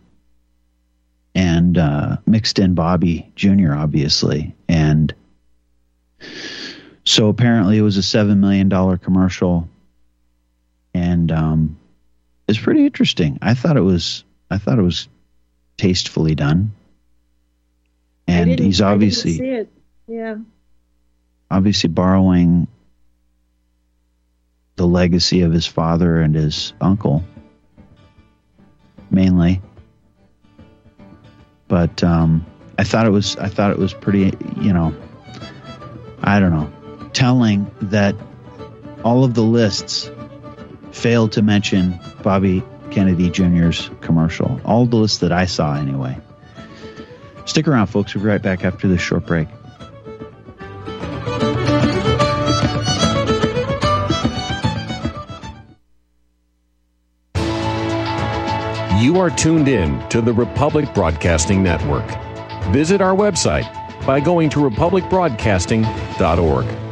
and 1.35 1.79
uh, 1.79 2.19
mixed 2.27 2.59
in 2.59 2.75
Bobby 2.75 3.33
Jr. 3.35 3.73
obviously 3.73 4.55
and 4.69 5.15
so 7.05 7.29
apparently 7.29 7.79
it 7.79 7.83
was 7.83 7.97
a 7.97 8.03
seven 8.03 8.41
million 8.41 8.69
dollar 8.69 8.99
commercial 8.99 9.69
and 10.93 11.33
um, 11.33 11.79
it's 12.49 12.59
pretty 12.59 12.87
interesting. 12.87 13.39
I 13.43 13.55
thought 13.55 13.77
it 13.77 13.83
was 13.83 14.25
I 14.51 14.59
thought 14.59 14.79
it 14.79 14.83
was 14.83 15.09
tastefully 15.77 16.35
done. 16.35 16.73
And 18.29 18.59
he's 18.59 18.81
obviously 18.81 19.35
see 19.35 19.49
it. 19.51 19.73
Yeah. 20.09 20.37
obviously 21.51 21.89
borrowing 21.89 22.67
the 24.77 24.87
legacy 24.87 25.43
of 25.43 25.53
his 25.53 25.67
father 25.67 26.21
and 26.21 26.35
his 26.35 26.73
uncle 26.81 27.25
mainly. 29.11 29.63
But 31.69 32.03
um, 32.05 32.45
I 32.79 32.85
thought 32.85 33.07
it 33.07 33.11
was 33.11 33.37
I 33.37 33.49
thought 33.49 33.71
it 33.71 33.79
was 33.79 33.95
pretty 33.95 34.33
you 34.61 34.73
know 34.73 34.95
I 36.23 36.41
don't 36.41 36.51
know 36.51 36.73
telling 37.13 37.71
that 37.83 38.15
all 39.05 39.25
of 39.25 39.35
the 39.35 39.43
lists 39.43 40.11
failed 40.93 41.33
to 41.33 41.43
mention 41.43 41.99
Bobby 42.23 42.63
Kennedy 42.91 43.31
Jr.'s 43.31 43.91
commercial. 44.01 44.61
All 44.65 44.87
the 44.87 44.97
lists 44.97 45.19
that 45.19 45.33
I 45.33 45.45
saw, 45.47 45.75
anyway. 45.75 46.19
Stick 47.45 47.67
around, 47.69 47.89
folks. 47.89 48.15
We'll 48.15 48.25
be 48.25 48.31
right 48.31 48.43
back 48.43 48.65
after 48.65 48.89
this 48.89 49.01
short 49.01 49.27
break. 49.27 49.49
You 59.01 59.21
are 59.21 59.31
tuned 59.31 59.69
in 59.69 60.09
to 60.09 60.21
the 60.21 60.33
Republic 60.33 60.93
Broadcasting 60.95 61.63
Network. 61.63 62.09
Visit 62.73 63.01
our 63.01 63.15
website 63.15 63.73
by 64.05 64.19
going 64.21 64.51
to 64.51 64.59
republicbroadcasting.org. 64.59 66.86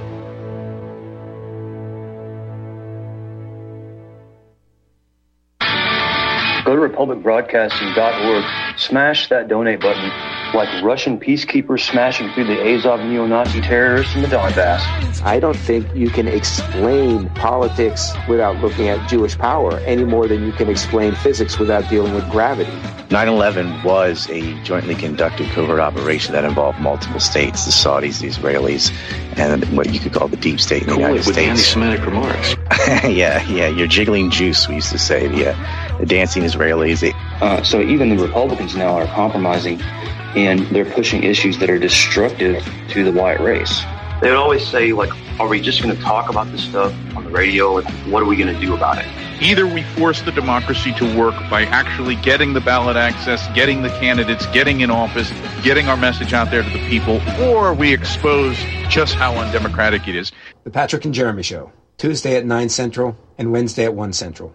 Go 6.75 6.81
to 6.81 6.93
republicbroadcasting.org, 6.93 8.79
smash 8.81 9.29
that 9.29 9.47
donate 9.47 9.79
button 9.79 10.11
like 10.55 10.69
Russian 10.83 11.21
peacekeepers 11.21 11.89
smashing 11.89 12.33
through 12.33 12.47
the 12.47 12.61
Azov 12.61 12.99
neo-Nazi 12.99 13.61
terrorists 13.61 14.17
in 14.17 14.23
the 14.23 14.29
Donbass. 14.29 14.81
I 15.23 15.39
don't 15.39 15.57
think 15.57 15.87
you 15.95 16.11
can 16.11 16.27
explain 16.27 17.29
politics 17.31 18.13
without 18.29 18.57
looking 18.57 18.89
at 18.89 19.09
Jewish 19.09 19.39
power 19.39 19.79
any 19.81 20.05
more 20.05 20.27
than 20.27 20.45
you 20.45 20.53
can 20.53 20.69
explain 20.69 21.15
physics 21.15 21.61
without 21.61 21.89
dealing 21.89 22.13
with 22.13 22.29
gravity. 22.31 22.73
9 23.11 23.29
11 23.29 23.83
was 23.85 24.29
a 24.31 24.61
jointly 24.65 24.97
conducted 24.97 25.49
covert 25.51 25.79
operation 25.79 26.33
that 26.33 26.45
involved 26.45 26.81
multiple 26.81 27.21
states 27.21 27.65
the 27.67 27.71
Saudis, 27.71 28.21
the 28.21 28.29
Israelis, 28.29 28.91
and 29.37 29.65
what 29.77 29.93
you 29.93 30.01
could 30.01 30.13
call 30.13 30.27
the 30.27 30.37
deep 30.37 30.61
state 30.61 30.83
in 30.83 30.89
the 30.89 30.95
Cool 30.95 31.03
United 31.03 31.21
it 31.21 31.27
with 31.27 31.35
States. 31.35 31.51
anti-Semitic 31.51 32.05
remarks. 32.05 32.57
yeah, 33.05 33.43
yeah, 33.49 33.69
you're 33.69 33.87
jiggling 33.87 34.31
juice, 34.31 34.67
we 34.69 34.77
used 34.77 34.91
to 34.91 34.99
say. 34.99 35.29
The, 35.29 35.51
uh, 35.53 35.84
the 35.99 36.07
dancing 36.07 36.43
Israelis. 36.43 37.01
They, 37.01 37.13
Uh, 37.41 37.63
so 37.63 37.81
even 37.81 38.17
the 38.17 38.23
Republicans 38.23 38.77
now 38.77 38.95
are 38.95 39.07
compromising 39.07 39.81
and 40.37 40.61
they're 40.69 40.85
pushing 40.85 41.23
issues 41.23 41.59
that 41.59 41.71
are 41.71 41.79
destructive 41.79 42.65
to 42.89 43.05
the 43.05 43.13
white 43.13 43.41
race. 43.41 43.83
They 44.21 44.31
would 44.31 44.39
always 44.39 44.67
say, 44.67 44.93
like, 44.93 45.11
are 45.41 45.49
we 45.49 45.61
just 45.61 45.83
going 45.83 45.95
to 45.95 46.01
talk 46.03 46.31
about 46.31 46.51
this 46.53 46.63
stuff 46.65 46.95
on 47.17 47.25
the 47.25 47.31
radio? 47.31 47.73
Like, 47.73 47.89
what 48.07 48.23
are 48.23 48.27
we 48.27 48.37
going 48.37 48.55
to 48.55 48.61
do 48.61 48.75
about 48.75 48.99
it? 48.99 49.07
Either 49.41 49.67
we 49.67 49.83
force 49.83 50.23
the 50.23 50.31
democracy 50.31 50.93
to 50.95 51.19
work 51.19 51.35
by 51.51 51.65
actually 51.65 52.15
getting 52.17 52.53
the 52.53 52.61
ballot 52.61 52.97
access, 52.97 53.47
getting 53.55 53.83
the 53.83 53.89
candidates, 53.91 54.47
getting 54.47 54.81
in 54.81 54.91
office, 54.91 55.31
getting 55.63 55.89
our 55.89 55.97
message 55.97 56.33
out 56.33 56.51
there 56.51 56.63
to 56.63 56.71
the 56.71 56.89
people, 56.89 57.21
or 57.43 57.75
we 57.75 57.93
expose 57.93 58.57
just 58.89 59.15
how 59.15 59.35
undemocratic 59.35 60.07
it 60.07 60.15
is. 60.15 60.31
The 60.63 60.71
Patrick 60.71 61.05
and 61.05 61.13
Jeremy 61.13 61.43
Show, 61.43 61.73
Tuesday 61.99 62.37
at 62.37 62.47
9 62.47 62.69
Central 62.69 63.17
and 63.37 63.51
Wednesday 63.51 63.85
at 63.85 63.95
1 63.95 64.13
Central. 64.13 64.55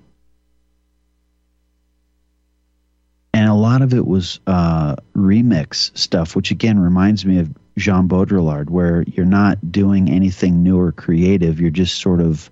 and 3.34 3.48
a 3.50 3.54
lot 3.54 3.82
of 3.84 3.94
it 3.94 4.06
was 4.06 4.40
uh, 4.48 4.96
remix 5.16 5.96
stuff, 5.98 6.36
which 6.36 6.50
again 6.52 6.80
reminds 6.80 7.26
me 7.26 7.40
of 7.40 7.50
Jean 7.78 8.08
Baudrillard, 8.08 8.70
where 8.72 9.04
you're 9.04 9.26
not 9.26 9.72
doing 9.72 10.10
anything 10.10 10.64
new 10.64 10.80
or 10.80 10.92
creative. 10.92 11.62
You're 11.62 11.70
just 11.70 12.02
sort 12.02 12.22
of, 12.22 12.50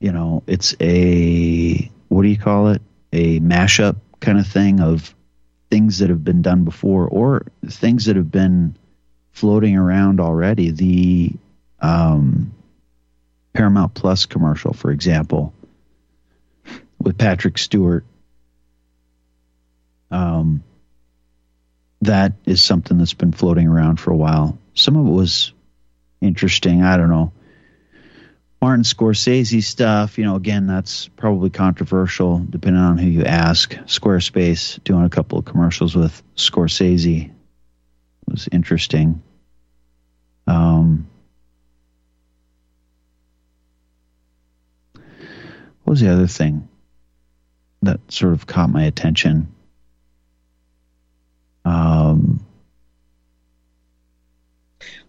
you 0.00 0.12
know, 0.12 0.42
it's 0.46 0.74
a 0.80 1.90
what 2.08 2.22
do 2.22 2.28
you 2.28 2.38
call 2.38 2.68
it? 2.68 2.80
A 3.14 3.38
mashup 3.38 3.96
kind 4.18 4.40
of 4.40 4.46
thing 4.46 4.80
of 4.80 5.14
things 5.70 6.00
that 6.00 6.10
have 6.10 6.24
been 6.24 6.42
done 6.42 6.64
before 6.64 7.06
or 7.06 7.46
things 7.64 8.06
that 8.06 8.16
have 8.16 8.30
been 8.30 8.76
floating 9.30 9.76
around 9.76 10.20
already. 10.20 10.70
The 10.72 11.32
um, 11.80 12.52
Paramount 13.52 13.94
Plus 13.94 14.26
commercial, 14.26 14.72
for 14.72 14.90
example, 14.90 15.54
with 16.98 17.16
Patrick 17.16 17.56
Stewart. 17.56 18.04
Um, 20.10 20.64
that 22.02 22.32
is 22.44 22.62
something 22.62 22.98
that's 22.98 23.14
been 23.14 23.32
floating 23.32 23.68
around 23.68 24.00
for 24.00 24.10
a 24.10 24.16
while. 24.16 24.58
Some 24.74 24.96
of 24.96 25.06
it 25.06 25.10
was 25.10 25.52
interesting. 26.20 26.82
I 26.82 26.96
don't 26.96 27.10
know. 27.10 27.32
Martin 28.64 28.82
Scorsese 28.82 29.62
stuff, 29.62 30.16
you 30.16 30.24
know, 30.24 30.36
again, 30.36 30.66
that's 30.66 31.08
probably 31.08 31.50
controversial 31.50 32.42
depending 32.48 32.80
on 32.80 32.96
who 32.96 33.06
you 33.10 33.22
ask. 33.22 33.74
Squarespace 33.84 34.82
doing 34.84 35.04
a 35.04 35.10
couple 35.10 35.38
of 35.38 35.44
commercials 35.44 35.94
with 35.94 36.22
Scorsese 36.34 37.30
was 38.26 38.48
interesting. 38.50 39.22
Um, 40.46 41.06
what 44.94 45.90
was 45.90 46.00
the 46.00 46.10
other 46.10 46.26
thing 46.26 46.66
that 47.82 48.00
sort 48.08 48.32
of 48.32 48.46
caught 48.46 48.70
my 48.70 48.84
attention? 48.84 49.54
Um, 51.66 52.46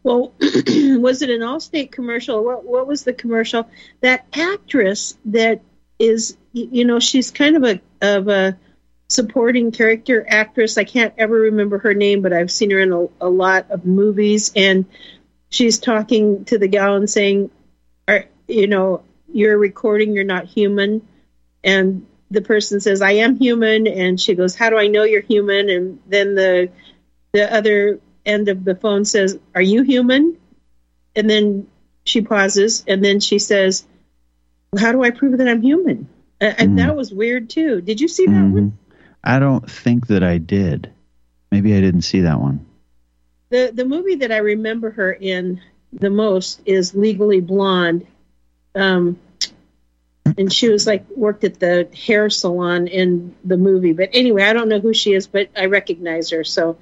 Well, 0.06 0.34
was 0.39 1.24
it 1.24 1.32
an 1.32 1.39
Allstate 1.41 1.91
commercial? 1.91 2.43
What 2.45 2.64
what 2.64 2.86
was 2.86 3.03
the 3.03 3.12
commercial? 3.12 3.68
That 4.01 4.28
actress 4.34 5.18
that 5.26 5.62
is, 5.97 6.38
you 6.53 6.86
know, 6.86 6.99
she's 6.99 7.32
kind 7.32 7.56
of 7.56 7.64
a 7.64 7.82
of 8.03 8.28
a 8.28 8.56
supporting 9.10 9.72
character 9.72 10.24
actress. 10.30 10.78
I 10.78 10.84
can't 10.84 11.16
ever 11.18 11.34
remember 11.34 11.80
her 11.80 11.95
name, 11.95 12.22
but 12.22 12.34
I've 12.34 12.51
seen 12.51 12.70
her 12.70 12.80
in 12.80 12.93
a, 12.93 13.08
a 13.20 13.28
lot 13.28 13.72
of 13.72 13.88
movies, 13.88 14.51
and 14.56 14.86
she's 15.49 15.80
talking 15.80 16.45
to 16.45 16.60
the 16.60 16.68
gal 16.68 16.97
and 16.97 17.10
saying, 17.10 17.49
"Are 18.08 18.26
you 18.47 18.68
know, 18.68 19.01
you're 19.34 19.58
recording, 19.58 20.14
you're 20.14 20.24
not 20.24 20.45
human," 20.45 21.01
and 21.64 22.06
the 22.30 22.41
person 22.41 22.80
says, 22.80 23.01
"I 23.01 23.14
am 23.14 23.39
human," 23.39 23.88
and 23.88 24.22
she 24.22 24.36
goes, 24.36 24.53
"How 24.53 24.70
do 24.70 24.78
I 24.78 24.86
know 24.86 25.01
you're 25.01 25.22
human?" 25.22 25.68
And 25.68 25.99
then 26.06 26.36
the 26.36 26.70
the 27.34 27.51
other 27.51 27.99
end 28.26 28.50
of 28.50 28.64
the 28.64 28.76
phone 28.76 29.06
says, 29.06 29.38
Are 29.54 29.62
you 29.62 29.84
human? 29.84 30.38
And 31.16 31.30
then 31.30 31.68
she 32.04 32.22
pauses 32.22 32.84
and 32.88 33.04
then 33.04 33.20
she 33.20 33.40
says, 33.40 33.86
How 34.78 34.92
do 34.92 35.04
I 35.04 35.12
prove 35.12 35.38
that 35.38 35.48
I'm 35.48 35.62
human? 35.62 36.10
And 36.42 36.78
that 36.80 36.96
was 36.96 37.14
weird 37.14 37.50
too. 37.50 37.82
Did 37.82 38.02
you 38.02 38.08
see 38.08 38.26
that 38.26 38.32
one? 38.32 38.72
mhm. 38.72 38.72
I 39.24 39.40
don't 39.40 39.70
think 39.70 40.08
that 40.08 40.22
I 40.24 40.38
did. 40.38 40.92
Maybe 41.52 41.76
I 41.76 41.82
didn't 41.82 42.02
see 42.02 42.22
that 42.22 42.40
one. 42.40 42.66
The 43.50 43.72
the 43.74 43.86
movie 43.86 44.16
that 44.16 44.32
I 44.32 44.38
remember 44.38 44.92
her 44.92 45.12
in 45.14 45.62
the 45.94 46.10
most 46.10 46.62
is 46.66 46.94
Legally 46.94 47.40
Blonde. 47.40 48.06
Um 48.76 49.18
and 50.38 50.52
she 50.52 50.70
was 50.70 50.86
like 50.86 51.06
worked 51.10 51.44
at 51.44 51.60
the 51.60 51.88
hair 51.96 52.30
salon 52.30 52.88
in 52.88 53.36
the 53.46 53.58
movie. 53.58 53.94
But 53.94 54.10
anyway, 54.14 54.44
I 54.44 54.54
don't 54.54 54.68
know 54.68 54.80
who 54.82 54.94
she 54.94 55.14
is, 55.14 55.28
but 55.28 55.50
I 55.56 55.66
recognize 55.68 56.32
her. 56.32 56.44
So 56.44 56.78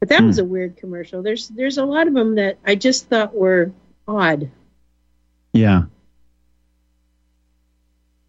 but 0.00 0.10
that 0.10 0.22
was 0.22 0.38
a 0.38 0.44
weird 0.44 0.76
commercial. 0.76 1.22
There's 1.22 1.48
there's 1.48 1.78
a 1.78 1.84
lot 1.84 2.06
of 2.06 2.14
them 2.14 2.34
that 2.36 2.58
I 2.64 2.74
just 2.74 3.08
thought 3.08 3.34
were 3.34 3.72
odd. 4.06 4.50
Yeah. 5.52 5.84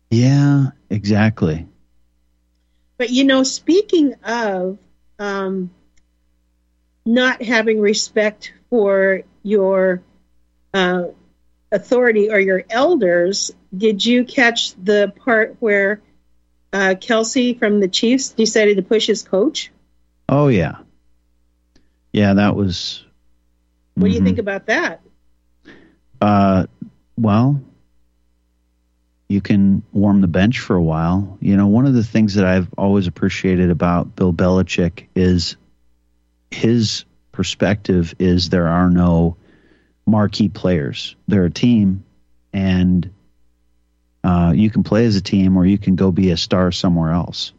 Yeah, 0.09 0.68
exactly. 0.89 1.68
But 2.97 3.09
you 3.09 3.26
know, 3.26 3.43
speaking 3.43 4.15
of 4.24 4.78
um, 5.20 5.72
not 7.05 7.41
having 7.41 7.80
respect 7.80 8.53
for 8.70 9.24
your 9.43 10.01
uh, 10.74 11.03
authority 11.72 12.30
or 12.30 12.39
your 12.39 12.63
elders, 12.70 13.51
did 13.76 14.05
you 14.05 14.24
catch 14.24 14.74
the 14.76 15.13
part 15.26 15.57
where 15.59 16.01
uh, 16.72 16.95
Kelce 16.97 17.59
from 17.59 17.80
the 17.82 17.88
Chiefs 17.88 18.30
decided 18.30 18.78
to 18.78 18.84
push 18.84 19.07
his 19.07 19.24
coach? 19.24 19.72
Oh 20.30 20.47
yeah. 20.47 20.78
Yeah, 22.18 22.34
that 22.34 22.55
was 22.55 23.05
What 23.93 24.07
do 24.07 24.13
you 24.13 24.24
think 24.24 24.39
about 24.39 24.65
that? 24.65 25.01
uh 26.20 26.65
well 27.15 27.61
you 29.30 29.39
can 29.39 29.84
warm 29.91 30.22
the 30.22 30.28
bench 30.28 30.59
for 30.59 30.76
a 30.76 30.82
while. 30.82 31.38
You 31.41 31.57
know, 31.57 31.68
one 31.68 31.86
of 31.86 31.93
the 31.93 32.03
things 32.03 32.36
that 32.36 32.45
I've 32.45 32.74
always 32.76 33.05
appreciated 33.05 33.70
about 33.70 34.15
Bill 34.15 34.34
Belichick 34.34 35.07
is 35.15 35.57
his 36.49 37.05
perspective 37.34 38.15
is 38.18 38.49
there 38.49 38.68
are 38.68 38.89
no 38.89 39.38
marquee 40.07 40.49
players. 40.49 41.15
They're 41.28 41.45
a 41.45 41.51
team 41.51 42.03
and 42.51 43.11
uh, 44.24 44.53
you 44.55 44.72
can 44.72 44.84
play 44.84 45.05
as 45.05 45.18
a 45.18 45.22
team 45.22 45.55
or 45.57 45.65
you 45.65 45.78
can 45.78 45.95
go 45.95 46.11
be 46.11 46.32
a 46.32 46.38
star 46.38 46.72
somewhere 46.72 47.11
else. 47.11 47.51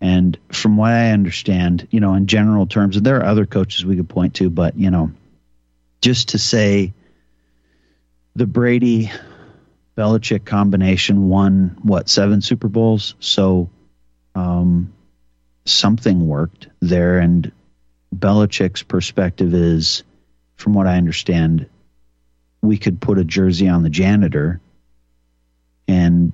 And 0.00 0.38
from 0.50 0.76
what 0.76 0.92
I 0.92 1.10
understand, 1.10 1.86
you 1.90 2.00
know, 2.00 2.14
in 2.14 2.26
general 2.26 2.66
terms, 2.66 2.96
and 2.96 3.04
there 3.04 3.18
are 3.18 3.26
other 3.26 3.44
coaches 3.44 3.84
we 3.84 3.96
could 3.96 4.08
point 4.08 4.34
to, 4.36 4.48
but, 4.48 4.76
you 4.76 4.90
know, 4.90 5.12
just 6.00 6.30
to 6.30 6.38
say 6.38 6.94
the 8.34 8.46
Brady 8.46 9.10
Belichick 9.98 10.46
combination 10.46 11.28
won, 11.28 11.76
what, 11.82 12.08
seven 12.08 12.40
Super 12.40 12.68
Bowls? 12.68 13.14
So 13.20 13.68
um, 14.34 14.92
something 15.66 16.26
worked 16.26 16.68
there. 16.80 17.18
And 17.18 17.52
Belichick's 18.14 18.82
perspective 18.82 19.52
is, 19.52 20.02
from 20.56 20.72
what 20.72 20.86
I 20.86 20.96
understand, 20.96 21.66
we 22.62 22.78
could 22.78 23.00
put 23.00 23.18
a 23.18 23.24
jersey 23.24 23.68
on 23.68 23.82
the 23.82 23.90
janitor 23.90 24.60
and 25.86 26.32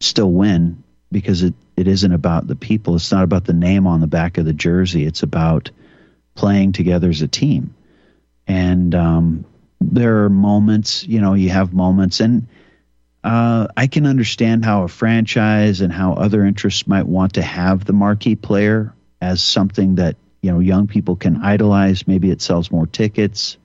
still 0.00 0.32
win 0.32 0.82
because 1.10 1.42
it, 1.42 1.54
it 1.76 1.88
isn't 1.88 2.12
about 2.12 2.46
the 2.46 2.56
people. 2.56 2.96
It's 2.96 3.12
not 3.12 3.24
about 3.24 3.44
the 3.44 3.52
name 3.52 3.86
on 3.86 4.00
the 4.00 4.06
back 4.06 4.38
of 4.38 4.44
the 4.44 4.52
jersey. 4.52 5.04
It's 5.04 5.22
about 5.22 5.70
playing 6.34 6.72
together 6.72 7.08
as 7.08 7.22
a 7.22 7.28
team. 7.28 7.74
And 8.46 8.94
um, 8.94 9.44
there 9.80 10.24
are 10.24 10.30
moments, 10.30 11.04
you 11.06 11.20
know, 11.20 11.34
you 11.34 11.50
have 11.50 11.72
moments, 11.72 12.20
and 12.20 12.46
uh, 13.24 13.66
I 13.76 13.88
can 13.88 14.06
understand 14.06 14.64
how 14.64 14.84
a 14.84 14.88
franchise 14.88 15.80
and 15.80 15.92
how 15.92 16.14
other 16.14 16.44
interests 16.44 16.86
might 16.86 17.06
want 17.06 17.34
to 17.34 17.42
have 17.42 17.84
the 17.84 17.92
marquee 17.92 18.36
player 18.36 18.94
as 19.20 19.42
something 19.42 19.96
that 19.96 20.16
you 20.40 20.52
know 20.52 20.60
young 20.60 20.86
people 20.86 21.16
can 21.16 21.42
idolize. 21.42 22.06
Maybe 22.06 22.30
it 22.30 22.40
sells 22.40 22.70
more 22.70 22.86
tickets 22.86 23.56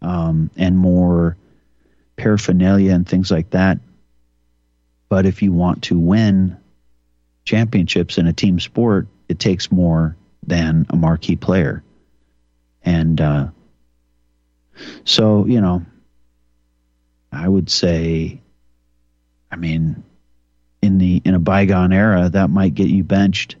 um, 0.00 0.50
and 0.56 0.76
more 0.78 1.36
paraphernalia 2.16 2.92
and 2.92 3.06
things 3.06 3.30
like 3.30 3.50
that. 3.50 3.78
But 5.08 5.26
if 5.26 5.42
you 5.42 5.52
want 5.52 5.84
to 5.84 5.98
win 5.98 6.56
championships 7.44 8.18
in 8.18 8.26
a 8.26 8.32
team 8.32 8.58
sport, 8.60 9.06
it 9.28 9.38
takes 9.38 9.70
more 9.70 10.16
than 10.46 10.86
a 10.90 10.96
marquee 10.96 11.36
player. 11.36 11.82
And 12.82 13.20
uh, 13.20 13.48
so, 15.04 15.46
you 15.46 15.60
know, 15.60 15.84
I 17.32 17.48
would 17.48 17.70
say, 17.70 18.40
I 19.50 19.56
mean, 19.56 20.04
in 20.82 20.98
the 20.98 21.22
in 21.24 21.34
a 21.34 21.38
bygone 21.38 21.92
era, 21.92 22.28
that 22.28 22.50
might 22.50 22.74
get 22.74 22.88
you 22.88 23.02
benched, 23.02 23.56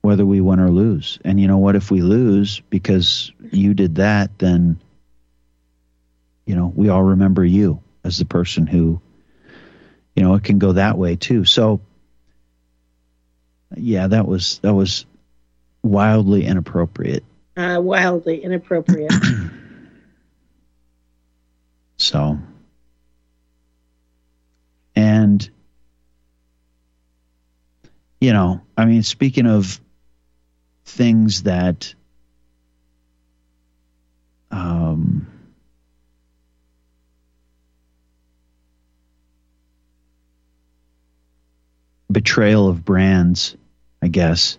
whether 0.00 0.24
we 0.24 0.40
win 0.40 0.60
or 0.60 0.70
lose. 0.70 1.18
And 1.24 1.40
you 1.40 1.46
know 1.46 1.58
what? 1.58 1.76
If 1.76 1.90
we 1.90 2.00
lose 2.00 2.60
because 2.70 3.30
you 3.52 3.74
did 3.74 3.96
that, 3.96 4.38
then 4.38 4.80
you 6.46 6.54
know 6.56 6.72
we 6.74 6.88
all 6.88 7.02
remember 7.02 7.44
you 7.44 7.82
as 8.04 8.18
the 8.18 8.24
person 8.24 8.66
who, 8.66 9.00
you 10.16 10.22
know, 10.22 10.34
it 10.34 10.44
can 10.44 10.58
go 10.58 10.72
that 10.72 10.96
way 10.96 11.16
too. 11.16 11.44
So, 11.44 11.80
yeah, 13.76 14.06
that 14.08 14.26
was 14.26 14.58
that 14.58 14.74
was 14.74 15.06
wildly 15.82 16.46
inappropriate. 16.46 17.24
Uh, 17.56 17.80
wildly 17.82 18.42
inappropriate. 18.42 19.12
So, 22.00 22.38
and, 24.96 25.50
you 28.22 28.32
know, 28.32 28.62
I 28.74 28.86
mean, 28.86 29.02
speaking 29.02 29.46
of 29.46 29.78
things 30.86 31.42
that, 31.42 31.94
um, 34.50 35.29
betrayal 42.10 42.68
of 42.68 42.84
brands, 42.84 43.56
I 44.02 44.08
guess. 44.08 44.58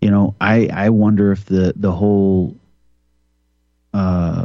You 0.00 0.10
know, 0.10 0.34
I 0.40 0.68
I 0.72 0.90
wonder 0.90 1.32
if 1.32 1.46
the 1.46 1.72
the 1.76 1.92
whole 1.92 2.56
uh 3.92 4.44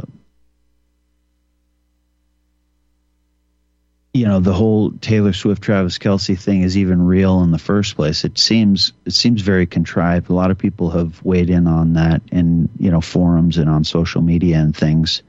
you 4.12 4.26
know 4.26 4.40
the 4.40 4.52
whole 4.52 4.90
Taylor 4.92 5.32
Swift 5.32 5.62
Travis 5.62 5.98
Kelce 5.98 6.38
thing 6.38 6.62
is 6.62 6.76
even 6.76 7.02
real 7.02 7.42
in 7.42 7.52
the 7.52 7.58
first 7.58 7.94
place. 7.94 8.24
It 8.24 8.38
seems 8.38 8.92
it 9.04 9.12
seems 9.12 9.42
very 9.42 9.66
contrived. 9.66 10.30
A 10.30 10.34
lot 10.34 10.50
of 10.50 10.58
people 10.58 10.90
have 10.90 11.22
weighed 11.24 11.50
in 11.50 11.66
on 11.66 11.92
that 11.94 12.22
in 12.32 12.68
you 12.78 12.90
know 12.90 13.00
forums 13.00 13.58
and 13.58 13.68
on 13.70 13.84
social 13.84 14.22
media 14.22 14.58
and 14.58 14.76
things. 14.76 15.22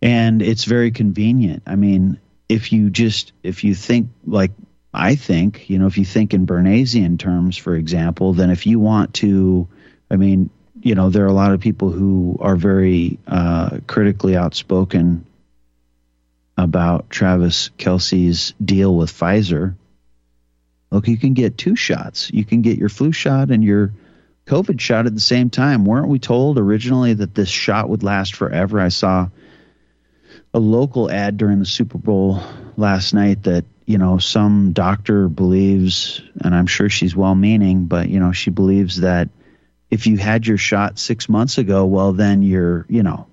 And 0.00 0.42
it's 0.42 0.64
very 0.64 0.90
convenient. 0.90 1.62
I 1.66 1.76
mean, 1.76 2.18
if 2.48 2.72
you 2.72 2.90
just 2.90 3.32
if 3.42 3.62
you 3.62 3.74
think 3.74 4.08
like 4.26 4.50
I 4.94 5.14
think, 5.14 5.70
you 5.70 5.78
know, 5.78 5.86
if 5.86 5.96
you 5.96 6.04
think 6.04 6.34
in 6.34 6.44
Bernaysian 6.44 7.18
terms, 7.18 7.56
for 7.56 7.74
example, 7.74 8.34
then 8.34 8.50
if 8.50 8.66
you 8.66 8.78
want 8.78 9.14
to, 9.14 9.66
I 10.10 10.16
mean, 10.16 10.50
you 10.82 10.94
know, 10.94 11.08
there 11.08 11.24
are 11.24 11.28
a 11.28 11.32
lot 11.32 11.52
of 11.52 11.60
people 11.60 11.90
who 11.90 12.36
are 12.40 12.56
very 12.56 13.18
uh, 13.26 13.78
critically 13.86 14.36
outspoken 14.36 15.24
about 16.58 17.08
Travis 17.08 17.70
Kelce's 17.78 18.52
deal 18.62 18.94
with 18.94 19.10
Pfizer. 19.10 19.76
Look, 20.90 21.08
you 21.08 21.16
can 21.16 21.32
get 21.32 21.56
two 21.56 21.76
shots. 21.76 22.30
You 22.30 22.44
can 22.44 22.60
get 22.60 22.78
your 22.78 22.90
flu 22.90 23.12
shot 23.12 23.50
and 23.50 23.64
your 23.64 23.92
COVID 24.46 24.78
shot 24.78 25.06
at 25.06 25.14
the 25.14 25.20
same 25.20 25.48
time. 25.48 25.86
Weren't 25.86 26.08
we 26.08 26.18
told 26.18 26.58
originally 26.58 27.14
that 27.14 27.34
this 27.34 27.48
shot 27.48 27.88
would 27.88 28.02
last 28.02 28.34
forever? 28.34 28.78
I 28.78 28.88
saw 28.88 29.28
a 30.52 30.58
local 30.58 31.10
ad 31.10 31.38
during 31.38 31.60
the 31.60 31.66
Super 31.66 31.96
Bowl 31.96 32.42
last 32.76 33.14
night 33.14 33.44
that 33.44 33.64
you 33.86 33.98
know 33.98 34.18
some 34.18 34.72
doctor 34.72 35.28
believes, 35.28 36.22
and 36.40 36.54
I'm 36.54 36.66
sure 36.66 36.88
she's 36.88 37.16
well-meaning, 37.16 37.86
but 37.86 38.08
you 38.08 38.20
know 38.20 38.32
she 38.32 38.50
believes 38.50 39.00
that 39.00 39.28
if 39.90 40.06
you 40.06 40.16
had 40.16 40.46
your 40.46 40.58
shot 40.58 40.98
six 40.98 41.28
months 41.28 41.58
ago, 41.58 41.84
well 41.86 42.12
then 42.12 42.42
you're 42.42 42.86
you 42.88 43.02
know 43.02 43.26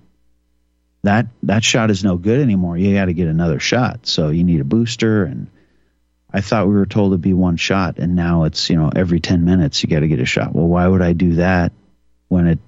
that 1.02 1.26
that 1.44 1.64
shot 1.64 1.90
is 1.90 2.04
no 2.04 2.16
good 2.16 2.40
anymore. 2.40 2.76
You 2.76 2.94
got 2.94 3.06
to 3.06 3.14
get 3.14 3.28
another 3.28 3.60
shot, 3.60 4.06
so 4.06 4.28
you 4.28 4.44
need 4.44 4.60
a 4.60 4.64
booster. 4.64 5.24
And 5.24 5.48
I 6.32 6.40
thought 6.40 6.66
we 6.66 6.74
were 6.74 6.86
told 6.86 7.12
to 7.12 7.18
be 7.18 7.32
one 7.32 7.56
shot, 7.56 7.98
and 7.98 8.14
now 8.14 8.44
it's 8.44 8.68
you 8.68 8.76
know 8.76 8.90
every 8.94 9.20
ten 9.20 9.44
minutes 9.44 9.82
you 9.82 9.88
got 9.88 10.00
to 10.00 10.08
get 10.08 10.20
a 10.20 10.26
shot. 10.26 10.54
Well, 10.54 10.66
why 10.66 10.86
would 10.86 11.02
I 11.02 11.12
do 11.12 11.36
that 11.36 11.72
when 12.28 12.46
it 12.46 12.58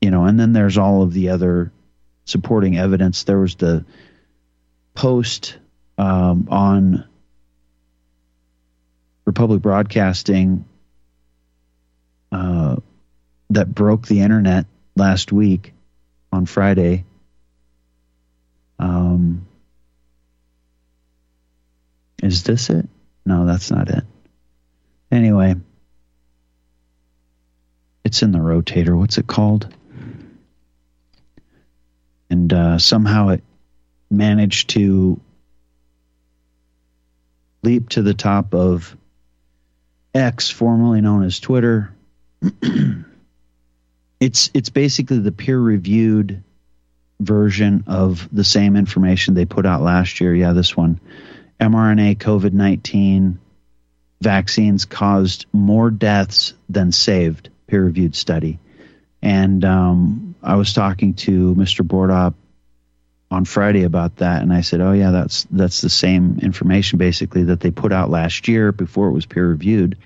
you 0.00 0.10
know? 0.10 0.24
And 0.24 0.38
then 0.40 0.52
there's 0.52 0.78
all 0.78 1.02
of 1.02 1.12
the 1.12 1.30
other 1.30 1.72
supporting 2.24 2.76
evidence. 2.76 3.22
There 3.22 3.38
was 3.38 3.54
the 3.54 3.84
post 4.94 5.58
um, 5.98 6.48
on 6.50 7.04
Republic 9.24 9.62
Broadcasting 9.62 10.64
uh, 12.32 12.76
that 13.50 13.74
broke 13.74 14.06
the 14.06 14.20
internet 14.20 14.66
last 14.94 15.32
week 15.32 15.72
on 16.32 16.46
Friday. 16.46 17.04
Um, 18.78 19.46
is 22.22 22.42
this 22.42 22.70
it? 22.70 22.88
No, 23.24 23.46
that's 23.46 23.70
not 23.70 23.88
it. 23.88 24.04
Anyway, 25.10 25.54
it's 28.04 28.22
in 28.22 28.32
the 28.32 28.38
rotator. 28.38 28.96
What's 28.96 29.18
it 29.18 29.26
called? 29.26 29.72
and 32.30 32.52
uh, 32.52 32.78
somehow 32.78 33.28
it 33.28 33.42
managed 34.10 34.70
to 34.70 35.20
leap 37.66 37.88
to 37.88 38.00
the 38.02 38.14
top 38.14 38.54
of 38.54 38.96
X, 40.14 40.48
formerly 40.50 41.00
known 41.00 41.24
as 41.24 41.40
Twitter. 41.40 41.92
it's 44.20 44.50
it's 44.54 44.70
basically 44.70 45.18
the 45.18 45.32
peer-reviewed 45.32 46.44
version 47.18 47.82
of 47.88 48.28
the 48.30 48.44
same 48.44 48.76
information 48.76 49.34
they 49.34 49.46
put 49.46 49.66
out 49.66 49.82
last 49.82 50.20
year. 50.20 50.32
Yeah, 50.32 50.52
this 50.52 50.76
one, 50.76 51.00
mRNA 51.60 52.18
COVID 52.18 52.52
nineteen 52.52 53.40
vaccines 54.20 54.84
caused 54.84 55.46
more 55.52 55.90
deaths 55.90 56.54
than 56.68 56.92
saved. 56.92 57.48
Peer-reviewed 57.66 58.14
study, 58.14 58.60
and 59.20 59.64
um, 59.64 60.36
I 60.40 60.54
was 60.54 60.72
talking 60.72 61.14
to 61.14 61.52
Mr. 61.56 61.84
Bordop 61.84 62.34
on 63.30 63.44
Friday 63.44 63.82
about 63.82 64.16
that, 64.16 64.42
and 64.42 64.52
I 64.52 64.60
said, 64.60 64.80
"Oh 64.80 64.92
yeah, 64.92 65.10
that's 65.10 65.46
that's 65.50 65.80
the 65.80 65.90
same 65.90 66.38
information 66.40 66.98
basically 66.98 67.44
that 67.44 67.60
they 67.60 67.70
put 67.70 67.92
out 67.92 68.10
last 68.10 68.48
year 68.48 68.72
before 68.72 69.08
it 69.08 69.12
was 69.12 69.26
peer 69.26 69.48
reviewed." 69.48 69.98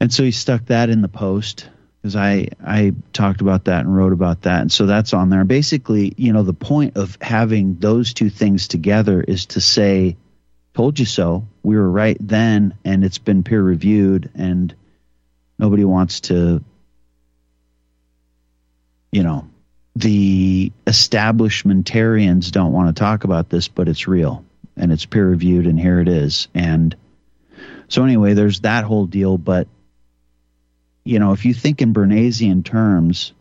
And 0.00 0.12
so 0.12 0.22
he 0.22 0.30
stuck 0.30 0.66
that 0.66 0.90
in 0.90 1.02
the 1.02 1.08
post 1.08 1.68
because 2.00 2.16
I 2.16 2.48
I 2.64 2.94
talked 3.12 3.40
about 3.40 3.64
that 3.66 3.84
and 3.84 3.94
wrote 3.94 4.12
about 4.12 4.42
that, 4.42 4.62
and 4.62 4.72
so 4.72 4.86
that's 4.86 5.12
on 5.12 5.28
there. 5.28 5.44
Basically, 5.44 6.14
you 6.16 6.32
know, 6.32 6.42
the 6.42 6.54
point 6.54 6.96
of 6.96 7.18
having 7.20 7.76
those 7.76 8.14
two 8.14 8.30
things 8.30 8.68
together 8.68 9.20
is 9.20 9.46
to 9.46 9.60
say, 9.60 10.16
"Told 10.74 10.98
you 10.98 11.06
so." 11.06 11.46
We 11.62 11.76
were 11.76 11.90
right 11.90 12.16
then, 12.18 12.74
and 12.82 13.04
it's 13.04 13.18
been 13.18 13.42
peer 13.42 13.62
reviewed, 13.62 14.30
and 14.34 14.74
nobody 15.58 15.84
wants 15.84 16.20
to 16.20 16.64
you 19.12 19.22
know, 19.22 19.48
the 19.98 20.72
establishmentarians 20.86 22.52
don't 22.52 22.72
want 22.72 22.94
to 22.94 23.00
talk 23.00 23.24
about 23.24 23.48
this, 23.48 23.68
but 23.68 23.88
it's 23.88 24.06
real 24.06 24.44
and 24.76 24.92
it's 24.92 25.06
peer 25.06 25.28
reviewed, 25.28 25.66
and 25.66 25.78
here 25.78 26.00
it 26.00 26.08
is. 26.08 26.48
And 26.54 26.94
so, 27.88 28.04
anyway, 28.04 28.34
there's 28.34 28.60
that 28.60 28.84
whole 28.84 29.06
deal. 29.06 29.36
But, 29.36 29.66
you 31.04 31.18
know, 31.18 31.32
if 31.32 31.44
you 31.44 31.52
think 31.52 31.82
in 31.82 31.92
Bernaysian 31.92 32.62
terms, 32.62 33.32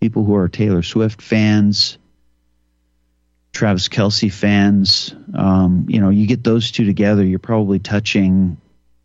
people 0.00 0.24
who 0.24 0.36
are 0.36 0.48
Taylor 0.48 0.82
Swift 0.82 1.20
fans, 1.20 1.98
Travis 3.52 3.88
Kelce 3.88 4.32
fans, 4.32 5.14
um, 5.34 5.86
you 5.88 6.00
know, 6.00 6.08
you 6.08 6.26
get 6.26 6.44
those 6.44 6.70
two 6.70 6.86
together, 6.86 7.24
you're 7.24 7.38
probably 7.38 7.78
touching 7.78 8.56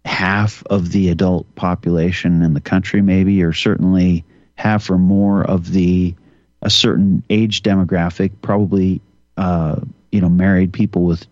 half 0.06 0.64
of 0.68 0.92
the 0.92 1.10
adult 1.10 1.54
population 1.56 2.42
in 2.42 2.54
the 2.54 2.62
country, 2.62 3.02
maybe, 3.02 3.44
or 3.44 3.52
certainly 3.52 4.24
half 4.56 4.90
or 4.90 4.98
more 4.98 5.44
of 5.44 5.70
the 5.70 6.16
a 6.64 6.70
certain 6.70 7.24
age 7.30 7.62
demographic, 7.62 8.32
probably 8.42 9.02
uh, 9.38 9.80
you 10.12 10.22
know 10.22 10.30
married 10.30 10.74
people 10.74 11.04
with 11.04 11.28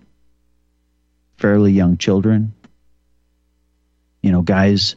fairly 1.38 1.71
young 1.71 1.97
children. 1.97 2.53
You 4.21 4.32
know, 4.32 4.43
guys. 4.43 4.95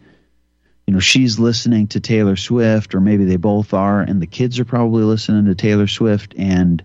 You 0.86 0.92
know, 0.92 1.00
she's 1.00 1.38
listening 1.38 1.86
to 1.88 2.00
Taylor 2.00 2.36
Swift, 2.36 2.94
or 2.94 3.00
maybe 3.00 3.24
they 3.24 3.36
both 3.36 3.72
are, 3.72 4.02
and 4.02 4.20
the 4.20 4.26
kids 4.26 4.60
are 4.60 4.66
probably 4.66 5.02
listening 5.02 5.46
to 5.46 5.54
Taylor 5.54 5.86
Swift, 5.86 6.34
and 6.36 6.84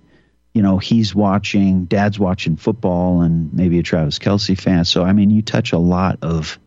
you 0.53 0.61
know 0.61 0.77
he's 0.77 1.13
watching, 1.13 1.83
dad's 1.83 2.17
watching 2.17 2.55
football, 2.55 3.21
and 3.23 3.53
maybe 3.53 3.77
a 3.77 3.83
Travis 3.83 4.17
Kelce 4.17 4.57
fan. 4.57 4.85
So 4.85 5.03
I 5.03 5.11
mean, 5.11 5.31
you 5.31 5.41
touch 5.41 5.73
a 5.73 5.77
lot 5.77 6.19
of 6.21 6.57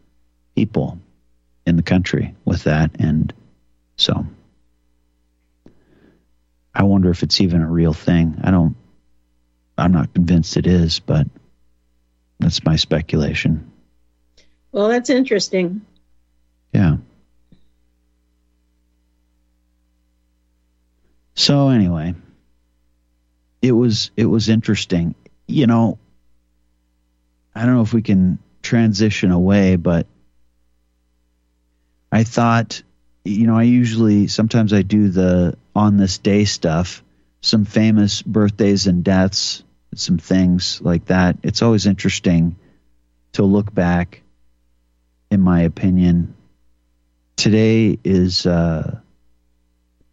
people 0.55 0.99
in 1.65 1.77
the 1.77 1.83
country 1.83 2.35
with 2.45 2.65
that, 2.65 2.91
and 2.99 3.33
so. 3.97 4.27
I 6.75 6.85
wonder 6.85 7.11
if 7.11 7.23
it's 7.23 7.41
even 7.41 7.63
a 7.63 7.69
real 7.69 7.93
thing. 7.93 8.41
I 8.43 8.51
don't, 8.51 8.77
I'm 9.77 9.93
not 9.93 10.15
convinced 10.15 10.57
it 10.57 10.67
is, 10.67 11.01
but 11.01 11.27
that's 12.39 12.65
my 12.65 12.77
speculation. 12.77 13.71
Well, 14.73 14.89
that's 14.89 15.11
interesting. 15.11 15.83
Yeah. 16.73 16.97
So 21.35 21.69
anyway, 21.69 22.15
it 23.61 23.73
was 23.73 24.11
it 24.17 24.27
was 24.27 24.49
interesting. 24.49 25.15
You 25.47 25.67
know, 25.67 25.99
I 27.55 27.65
don't 27.67 27.75
know 27.75 27.83
if 27.83 27.93
we 27.93 28.03
can 28.03 28.39
transition 28.63 29.31
away, 29.31 29.77
but 29.77 30.07
I 32.11 32.25
thought, 32.25 32.83
you 33.25 33.47
know, 33.47 33.57
I 33.57 33.63
usually 33.63 34.27
sometimes 34.27 34.73
I 34.73 34.83
do 34.83 35.09
the 35.09 35.57
on 35.75 35.97
this 35.97 36.19
day 36.19 36.45
stuff, 36.45 37.03
some 37.41 37.65
famous 37.65 38.23
birthdays 38.23 38.87
and 38.87 39.05
deaths, 39.05 39.63
some 39.95 40.19
things 40.19 40.81
like 40.83 41.07
that. 41.07 41.37
It's 41.43 41.63
always 41.63 41.87
interesting 41.87 42.57
to 43.33 43.45
look 43.45 43.73
back, 43.73 44.23
in 45.31 45.41
my 45.41 45.63
opinion. 45.63 46.35
Today 47.37 47.99
is 48.05 48.45
uh, 48.45 49.01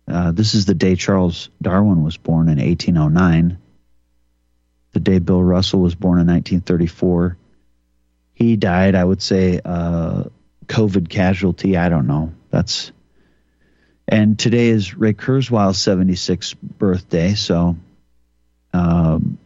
uh, 0.07 0.31
this 0.31 0.53
is 0.53 0.65
the 0.65 0.75
day 0.75 0.95
Charles 0.95 1.49
Darwin 1.61 2.03
was 2.03 2.17
born 2.17 2.47
in 2.47 2.59
1809. 2.59 3.57
The 4.91 4.99
day 4.99 5.19
Bill 5.19 5.43
Russell 5.43 5.81
was 5.81 5.95
born 5.95 6.19
in 6.19 6.27
1934. 6.27 7.37
He 8.33 8.55
died, 8.55 8.95
I 8.95 9.03
would 9.03 9.21
say, 9.21 9.59
uh, 9.63 10.25
COVID 10.67 11.09
casualty. 11.09 11.75
I 11.75 11.89
don't 11.89 12.07
know. 12.07 12.33
That's 12.49 12.91
and 14.09 14.39
today 14.39 14.69
is 14.69 14.95
Ray 14.95 15.13
Kurzweil's 15.13 15.77
76th 15.77 16.55
birthday, 16.59 17.35
so 17.35 17.77
um, 18.73 19.37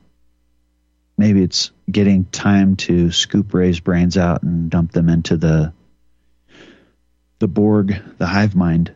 maybe 1.17 1.43
it's 1.43 1.71
getting 1.91 2.23
time 2.23 2.77
to 2.77 3.11
scoop 3.11 3.53
Ray's 3.53 3.81
brains 3.81 4.17
out 4.17 4.41
and 4.43 4.69
dump 4.69 4.93
them 4.93 5.09
into 5.09 5.35
the 5.35 5.73
the 7.39 7.47
Borg, 7.49 8.01
the 8.19 8.25
hive 8.25 8.55
mind. 8.55 8.93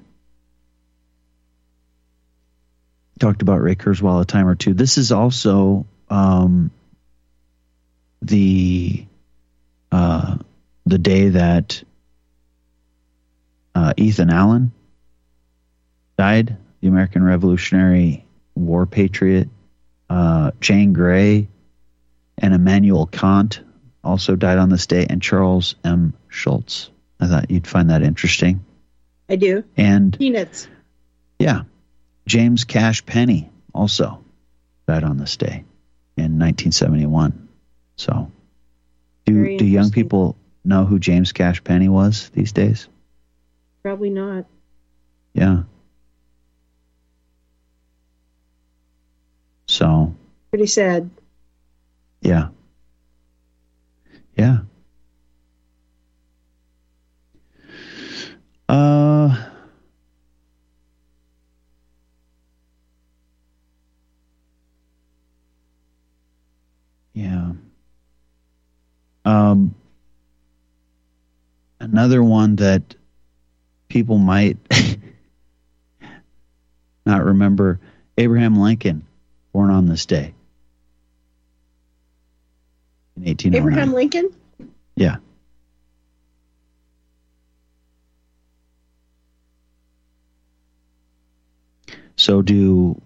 Talked 3.19 3.41
about 3.41 3.61
Ray 3.61 3.75
Kurzweil 3.75 4.21
a 4.21 4.25
time 4.25 4.47
or 4.47 4.55
two. 4.55 4.73
This 4.73 4.97
is 4.97 5.11
also 5.11 5.85
um, 6.09 6.71
the 8.21 9.05
uh, 9.91 10.37
the 10.85 10.97
day 10.97 11.29
that 11.29 11.83
uh, 13.75 13.93
Ethan 13.97 14.29
Allen 14.29 14.71
died, 16.17 16.57
the 16.81 16.87
American 16.87 17.23
Revolutionary 17.23 18.25
War 18.55 18.85
patriot. 18.85 19.49
Uh, 20.09 20.51
Jane 20.59 20.93
Grey 20.93 21.47
and 22.37 22.53
Immanuel 22.53 23.05
Kant 23.07 23.61
also 24.03 24.35
died 24.35 24.57
on 24.57 24.69
this 24.69 24.87
day, 24.87 25.05
and 25.09 25.21
Charles 25.21 25.75
M. 25.83 26.13
Schulz. 26.29 26.91
I 27.19 27.27
thought 27.27 27.51
you'd 27.51 27.67
find 27.67 27.89
that 27.89 28.03
interesting. 28.03 28.63
I 29.29 29.35
do. 29.35 29.63
And 29.75 30.17
peanuts. 30.17 30.67
Yeah, 31.39 31.63
James 32.25 32.63
Cash 32.63 33.05
Penney 33.05 33.49
also 33.73 34.23
died 34.87 35.03
on 35.03 35.17
this 35.17 35.35
day 35.35 35.65
in 36.15 36.39
1971. 36.39 37.47
So, 37.97 38.31
do 39.25 39.57
do 39.57 39.65
young 39.65 39.91
people 39.91 40.37
know 40.63 40.85
who 40.85 40.99
James 40.99 41.31
Cash 41.31 41.63
Penney 41.63 41.89
was 41.89 42.29
these 42.29 42.53
days? 42.53 42.87
Probably 43.83 44.09
not. 44.09 44.45
Yeah. 45.33 45.63
So, 49.77 50.11
Pretty 50.49 50.65
sad. 50.65 51.07
yeah. 52.21 52.47
Yeah. 54.35 54.61
Uh 58.69 59.35
Yeah. 67.13 67.51
Um 69.25 69.75
another 71.79 72.23
one 72.23 72.55
that 72.57 72.95
people 73.89 74.17
might 74.17 74.57
not 77.05 77.23
remember 77.23 77.79
Abraham 78.17 78.59
Lincoln 78.59 79.05
born 79.53 79.71
on 79.71 79.85
this 79.85 80.05
day 80.05 80.33
in 83.17 83.23
1809. 83.25 83.55
Abraham 83.55 83.93
Lincoln? 83.93 84.29
Yeah. 84.95 85.17
So, 92.15 92.41
do 92.41 92.99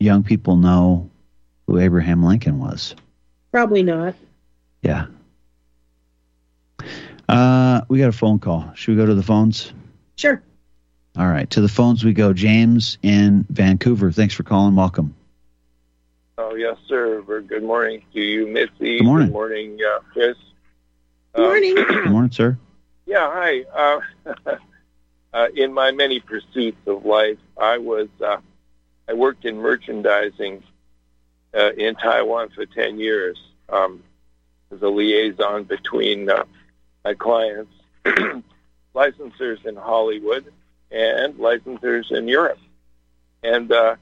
young 0.00 0.24
people 0.24 0.56
know 0.56 1.08
who 1.66 1.78
Abraham 1.78 2.22
Lincoln 2.24 2.58
was? 2.58 2.96
Probably 3.52 3.82
not. 3.82 4.14
Yeah. 4.82 5.06
Uh, 7.28 7.82
we 7.88 7.98
got 7.98 8.08
a 8.08 8.12
phone 8.12 8.38
call. 8.38 8.72
Should 8.74 8.92
we 8.92 8.96
go 8.96 9.06
to 9.06 9.14
the 9.14 9.22
phones? 9.22 9.72
Sure. 10.16 10.42
All 11.16 11.28
right. 11.28 11.48
To 11.50 11.60
the 11.60 11.68
phones 11.68 12.04
we 12.04 12.12
go. 12.12 12.32
James 12.32 12.98
in 13.02 13.44
Vancouver. 13.50 14.10
Thanks 14.10 14.34
for 14.34 14.42
calling. 14.42 14.74
Welcome. 14.74 15.14
Oh, 16.40 16.54
yes, 16.54 16.76
sir. 16.86 17.20
Very 17.22 17.42
Good 17.42 17.64
morning 17.64 18.00
to 18.12 18.20
you, 18.20 18.46
Mitzi. 18.46 18.98
Good 18.98 19.04
morning. 19.04 19.26
Good 19.26 19.32
morning, 19.32 19.78
uh, 19.84 19.98
Chris. 20.12 20.36
Good 21.34 21.42
morning. 21.42 21.74
Good 21.74 22.10
morning, 22.12 22.30
sir. 22.30 22.56
Yeah, 23.06 23.28
hi. 23.28 23.64
Uh, 23.74 24.00
uh, 25.34 25.48
in 25.56 25.74
my 25.74 25.90
many 25.90 26.20
pursuits 26.20 26.78
of 26.86 27.04
life, 27.04 27.38
I 27.60 27.78
was 27.78 28.06
uh, 28.24 28.36
I 29.08 29.14
worked 29.14 29.46
in 29.46 29.56
merchandising 29.56 30.62
uh, 31.54 31.72
in 31.76 31.96
Taiwan 31.96 32.50
for 32.50 32.66
ten 32.66 33.00
years 33.00 33.36
um, 33.68 34.04
as 34.70 34.80
a 34.80 34.88
liaison 34.88 35.64
between 35.64 36.30
uh, 36.30 36.44
my 37.04 37.14
clients, 37.14 37.72
licensors 38.94 39.66
in 39.66 39.74
Hollywood, 39.74 40.52
and 40.92 41.34
licensors 41.34 42.12
in 42.12 42.28
Europe. 42.28 42.60
And 43.42 43.72
uh, 43.72 43.96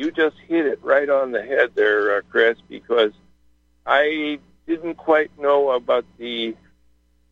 you 0.00 0.10
just 0.10 0.36
hit 0.48 0.64
it 0.64 0.82
right 0.82 1.10
on 1.10 1.30
the 1.30 1.42
head 1.42 1.72
there, 1.74 2.16
uh, 2.16 2.20
Chris, 2.30 2.56
because 2.70 3.12
I 3.84 4.38
didn't 4.66 4.94
quite 4.94 5.30
know 5.38 5.72
about 5.72 6.06
the 6.16 6.56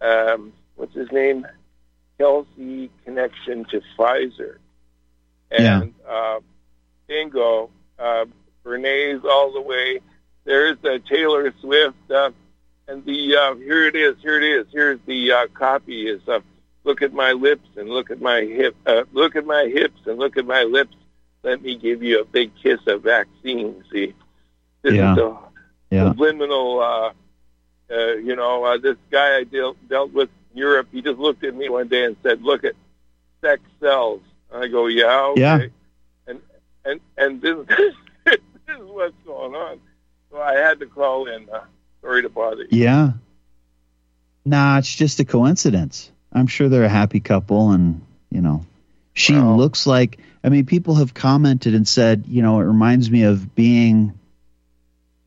um, 0.02 0.52
what's 0.76 0.94
his 0.94 1.10
name, 1.10 1.46
Kelce 2.20 2.90
connection 3.06 3.64
to 3.70 3.80
Pfizer, 3.96 4.58
and 5.50 5.94
uh, 6.06 6.40
bingo, 7.06 7.70
uh, 7.98 8.26
Bernays 8.64 9.24
all 9.24 9.50
the 9.52 9.62
way. 9.62 10.00
There's 10.44 10.76
uh, 10.84 10.98
Taylor 11.08 11.52
Swift, 11.62 12.10
uh, 12.10 12.32
and 12.86 13.02
the 13.06 13.34
uh, 13.34 13.54
here 13.54 13.86
it 13.86 13.96
is, 13.96 14.16
here 14.20 14.36
it 14.36 14.44
is, 14.44 14.66
here's 14.70 15.00
the 15.06 15.32
uh, 15.32 15.46
copy 15.54 16.06
is 16.06 16.20
uh, 16.28 16.40
look 16.84 17.00
at 17.00 17.14
my 17.14 17.32
lips 17.32 17.68
and 17.76 17.88
look 17.88 18.10
at 18.10 18.20
my 18.20 18.42
hip, 18.42 18.76
uh, 18.86 19.04
look 19.12 19.36
at 19.36 19.46
my 19.46 19.64
hips 19.64 20.00
and 20.04 20.18
look 20.18 20.36
at 20.36 20.44
my 20.44 20.64
lips. 20.64 20.94
Let 21.42 21.62
me 21.62 21.76
give 21.76 22.02
you 22.02 22.20
a 22.20 22.24
big 22.24 22.50
kiss 22.62 22.80
of 22.86 23.02
vaccine. 23.02 23.84
See, 23.92 24.14
this 24.82 24.94
Yeah. 24.94 25.12
is 25.12 25.16
the 25.16 25.36
Yeah. 25.90 26.08
subliminal. 26.10 26.80
Uh, 26.80 27.12
uh, 27.90 28.14
you 28.16 28.36
know, 28.36 28.64
uh, 28.64 28.76
this 28.78 28.96
guy 29.10 29.36
I 29.38 29.44
dealt 29.44 29.76
dealt 29.88 30.12
with 30.12 30.28
in 30.52 30.58
Europe. 30.58 30.88
He 30.92 31.00
just 31.00 31.18
looked 31.18 31.44
at 31.44 31.54
me 31.54 31.68
one 31.68 31.88
day 31.88 32.04
and 32.04 32.16
said, 32.22 32.42
"Look 32.42 32.64
at 32.64 32.74
sex 33.40 33.62
sells." 33.80 34.20
And 34.52 34.64
I 34.64 34.68
go, 34.68 34.86
"Yeah, 34.86 35.26
okay." 35.30 35.40
Yeah. 35.40 35.66
And 36.26 36.40
and 36.84 37.00
and 37.16 37.40
this, 37.40 37.56
this 38.24 38.36
is 38.68 38.80
what's 38.82 39.14
going 39.24 39.54
on. 39.54 39.80
So 40.30 40.40
I 40.40 40.54
had 40.54 40.80
to 40.80 40.86
call 40.86 41.26
in. 41.28 41.48
Uh, 41.48 41.60
sorry 42.02 42.22
to 42.22 42.28
bother 42.28 42.62
you. 42.62 42.68
Yeah. 42.82 43.12
Nah, 44.44 44.78
it's 44.78 44.94
just 44.94 45.20
a 45.20 45.24
coincidence. 45.24 46.10
I'm 46.32 46.46
sure 46.46 46.68
they're 46.68 46.84
a 46.84 46.88
happy 46.88 47.20
couple, 47.20 47.70
and 47.70 48.02
you 48.30 48.40
know, 48.40 48.64
she 49.14 49.34
looks 49.34 49.86
like. 49.86 50.18
I 50.48 50.50
mean, 50.50 50.64
people 50.64 50.94
have 50.94 51.12
commented 51.12 51.74
and 51.74 51.86
said, 51.86 52.24
you 52.26 52.40
know, 52.40 52.58
it 52.60 52.64
reminds 52.64 53.10
me 53.10 53.24
of 53.24 53.54
being 53.54 54.18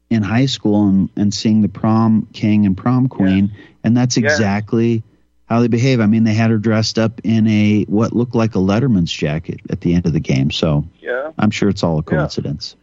in 0.09 0.23
high 0.23 0.47
school 0.47 0.87
and, 0.87 1.09
and 1.15 1.31
seeing 1.31 1.61
the 1.61 1.69
prom 1.69 2.27
king 2.33 2.65
and 2.65 2.75
prom 2.75 3.07
queen, 3.07 3.51
and 3.83 3.95
that's 3.95 4.17
Yeah. 4.17 4.23
exactly 4.25 5.03
how 5.45 5.59
they 5.59 5.67
behave. 5.67 5.99
I 5.99 6.07
mean, 6.07 6.23
they 6.23 6.33
had 6.33 6.49
her 6.49 6.57
dressed 6.57 6.97
up 6.97 7.21
in 7.23 7.45
a 7.45 7.83
what 7.83 8.13
looked 8.13 8.33
like 8.33 8.55
a 8.55 8.57
Letterman's 8.57 9.11
jacket 9.13 9.59
at 9.69 9.81
the 9.81 9.93
end 9.93 10.07
of 10.07 10.13
the 10.13 10.19
game, 10.19 10.49
so 10.49 10.87
Yeah. 10.99 11.33
I'm 11.37 11.51
sure 11.51 11.69
it's 11.69 11.83
all 11.83 11.99
a 11.99 12.03
coincidence. 12.03 12.75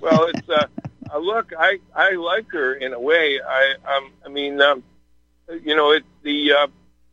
Well, 0.00 0.24
it's 0.34 0.48
uh, 0.48 0.66
uh, 1.08 1.18
look, 1.18 1.52
I 1.56 1.78
I 1.94 2.14
like 2.16 2.50
her 2.50 2.74
in 2.74 2.94
a 2.94 3.00
way. 3.00 3.38
I 3.40 3.74
um, 3.86 4.10
I 4.26 4.28
mean, 4.28 4.60
um, 4.60 4.82
you 5.62 5.76
know, 5.76 5.92
it's 5.92 6.04
the 6.24 6.52
uh, 6.52 6.66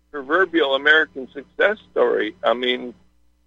proverbial 0.09 0.73
American 0.73 1.29
success 1.31 1.77
story. 1.91 2.35
I 2.43 2.55
mean, 2.55 2.95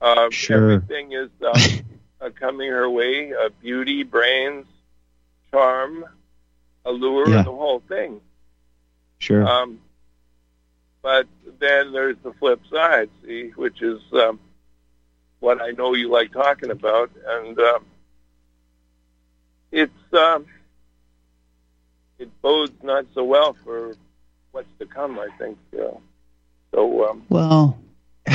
uh, 0.03 0.29
Sure. 0.31 0.73
everything 0.73 1.13
is 1.13 1.31
uh, 1.41 1.59
uh, 2.21 2.31
coming 2.31 2.71
her 2.71 2.89
way: 2.91 3.33
uh, 3.33 3.49
beauty, 3.63 4.03
brains, 4.03 4.67
charm, 5.51 6.05
allure, 6.85 7.29
Yeah. 7.31 7.43
the 7.43 7.53
whole 7.53 7.81
thing. 7.89 8.21
Sure. 9.19 9.47
Um, 9.47 9.81
but 11.03 11.27
then 11.59 11.93
there's 11.93 12.17
the 12.23 12.33
flip 12.35 12.61
side, 12.71 13.09
see, 13.25 13.51
which 13.57 13.83
is 13.83 14.01
um, 14.13 14.39
what 15.41 15.61
I 15.63 15.71
know 15.71 15.95
you 15.95 16.09
like 16.11 16.33
talking 16.33 16.71
about, 16.71 17.11
and 17.27 17.59
um, 17.59 17.85
it's 19.73 20.13
um, 20.13 20.47
it 22.19 22.29
bodes 22.43 22.73
not 22.83 23.07
so 23.15 23.25
well 23.25 23.57
for 23.65 23.95
what's 24.53 24.69
to 24.79 24.87
come. 24.87 25.19
I 25.19 25.29
think. 25.39 25.59
Uh, 25.73 25.97
so 26.73 27.09
um, 27.11 27.25
Well, 27.29 27.79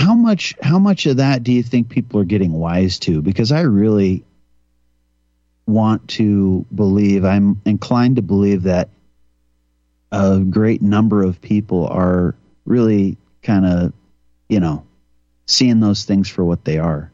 how 0.07 0.15
much 0.15 0.55
how 0.61 0.79
much 0.79 1.05
of 1.05 1.17
that 1.17 1.43
do 1.43 1.51
you 1.51 1.61
think 1.61 1.89
people 1.89 2.21
are 2.21 2.23
getting 2.23 2.53
wise 2.53 2.97
to? 2.97 3.21
Because 3.21 3.51
I 3.51 3.61
really 3.61 4.23
want 5.65 6.07
to 6.11 6.65
believe 6.73 7.25
I'm 7.25 7.61
inclined 7.65 8.15
to 8.15 8.21
believe 8.21 8.63
that 8.63 8.87
a 10.13 10.39
great 10.39 10.81
number 10.81 11.23
of 11.23 11.41
people 11.41 11.87
are 11.87 12.35
really 12.63 13.17
kind 13.43 13.65
of, 13.65 13.91
you 14.47 14.61
know, 14.61 14.85
seeing 15.45 15.81
those 15.81 16.05
things 16.05 16.29
for 16.29 16.45
what 16.45 16.63
they 16.63 16.77
are. 16.77 17.11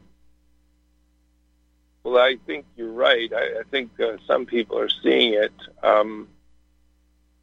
Well, 2.04 2.18
I 2.18 2.36
think 2.46 2.64
you're 2.76 2.92
right. 2.92 3.32
I, 3.32 3.58
I 3.58 3.62
think 3.72 3.98
uh, 3.98 4.18
some 4.24 4.46
people 4.46 4.78
are 4.78 4.90
seeing 5.02 5.34
it, 5.34 5.52
um, 5.82 6.28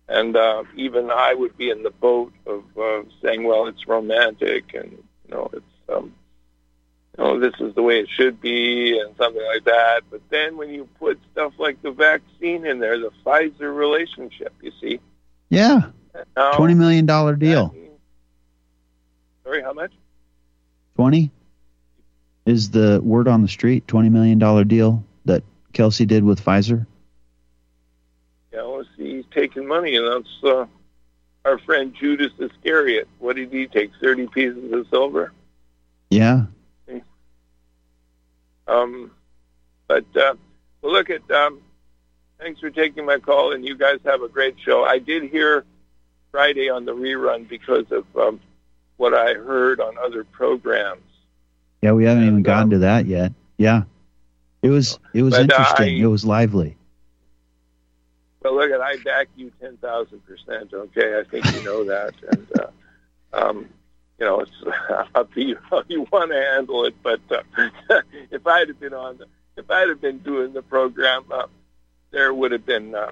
and 0.08 0.38
uh, 0.38 0.64
even 0.78 1.12
I 1.12 1.34
would 1.34 1.58
be 1.58 1.72
in 1.72 1.84
the 1.84 1.92
boat 1.92 2.32
of 2.46 2.64
uh, 2.78 3.02
saying, 3.22 3.44
"Well, 3.44 3.68
it's 3.68 3.86
romantic, 3.86 4.74
and 4.74 5.04
know, 5.32 5.50
it's 5.54 5.66
um, 5.90 6.14
you 7.18 7.24
know, 7.24 7.40
this 7.40 7.54
is 7.60 7.76
the 7.76 7.82
way 7.82 8.00
it 8.00 8.10
should 8.10 8.40
be, 8.42 9.00
and 9.00 9.16
something 9.18 9.44
like 9.54 9.64
that." 9.66 10.02
But 10.10 10.22
then 10.30 10.58
when 10.58 10.70
you 10.70 10.88
put 11.00 11.20
stuff 11.32 11.54
like 11.58 11.82
the 11.82 11.92
vaccine 11.92 12.66
in 12.66 12.80
there, 12.80 12.98
the 13.00 13.12
Pfizer 13.26 13.76
relationship, 13.76 14.54
you 14.62 14.72
see, 14.80 15.00
Yeah. 15.50 15.92
now, 16.36 16.54
Twenty 16.54 16.74
million 16.76 17.06
dollar 17.06 17.36
deal. 17.36 17.74
sorry, 19.44 19.62
how 19.62 19.74
much? 19.74 19.92
Twenty 20.96 21.32
is 22.46 22.70
the 22.72 23.00
word 23.04 23.28
on 23.28 23.42
the 23.42 23.48
street. 23.48 23.88
Twenty 23.88 24.10
million 24.10 24.40
dollar 24.40 24.64
deal 24.64 25.04
that 25.26 25.44
Kelce 25.74 26.08
did 26.08 26.24
with 26.24 26.44
Pfizer. 26.44 26.86
You 28.52 28.58
know, 28.58 28.84
see, 28.98 29.16
he's 29.18 29.26
taking 29.34 29.68
money, 29.68 29.96
and 29.96 30.06
that's 30.08 30.44
uh, 30.44 30.66
our 31.46 31.58
friend 31.60 31.94
Judas 32.00 32.32
Iscariot. 32.40 33.08
What 33.20 33.36
did 33.36 33.52
he 33.52 33.68
take? 33.68 33.92
Thirty 34.02 34.28
pieces 34.28 34.72
of 34.72 34.88
silver. 34.90 35.32
Yeah. 36.10 36.46
Um, 38.68 39.12
but 39.88 40.06
uh, 40.16 40.36
well, 40.82 40.94
look 40.94 41.10
at. 41.10 41.30
Um, 41.32 41.60
thanks 42.40 42.60
for 42.60 42.70
taking 42.70 43.06
my 43.06 43.18
call, 43.20 43.54
and 43.54 43.66
you 43.66 43.76
guys 43.76 44.00
have 44.06 44.22
a 44.22 44.30
great 44.30 44.56
show. 44.64 44.84
I 44.84 45.00
did 45.00 45.24
hear 45.30 45.66
Friday 46.32 46.70
on 46.70 46.86
the 46.86 46.94
rerun 46.94 47.48
because 47.48 47.86
of 47.92 48.06
um, 48.16 48.40
what 48.98 49.14
I 49.14 49.34
heard 49.34 49.80
on 49.82 49.98
other 49.98 50.24
programs. 50.24 51.02
Yeah, 51.82 51.94
we 51.94 52.06
haven't 52.06 52.26
even 52.28 52.44
gotten 52.44 52.70
to 52.72 52.78
that 52.80 53.06
yet. 53.08 53.34
Yeah. 53.58 53.84
It 54.62 54.70
was 54.70 55.00
it 55.14 55.24
was 55.24 55.34
But, 55.34 55.40
uh, 55.40 55.44
interesting. 55.44 55.96
I- 55.96 56.04
it 56.04 56.06
was 56.06 56.24
lively. 56.24 56.78
Well, 58.42 58.56
look 58.56 58.72
at 58.72 58.82
I 58.82 58.98
back 58.98 59.28
you 59.36 59.52
ten 59.62 59.78
thousand 59.78 60.26
percent. 60.26 60.74
Okay, 60.74 61.20
I 61.20 61.24
think 61.30 61.46
you 61.54 61.62
know 61.64 61.84
that, 61.86 62.14
and 62.32 62.48
uh, 62.60 62.68
um, 63.34 63.70
you 64.20 64.26
know, 64.26 64.40
it's 64.42 64.52
up 65.16 65.34
to 65.34 65.44
you 65.44 65.58
how 65.70 65.84
you 65.88 66.08
want 66.12 66.32
to 66.32 66.42
handle 66.42 66.86
it. 66.86 66.96
But 67.04 67.22
uh, 67.30 67.42
if 68.32 68.46
I'd 68.46 68.68
have 68.70 68.80
been 68.80 68.94
on 68.94 69.18
the, 69.18 69.26
if 69.58 69.70
I'd 69.70 69.90
have 69.90 70.02
been 70.02 70.20
doing 70.20 70.54
the 70.54 70.62
program, 70.62 71.26
uh, 71.32 71.48
there 72.12 72.34
would 72.34 72.52
have 72.52 72.66
been, 72.66 72.96
uh, 72.96 73.12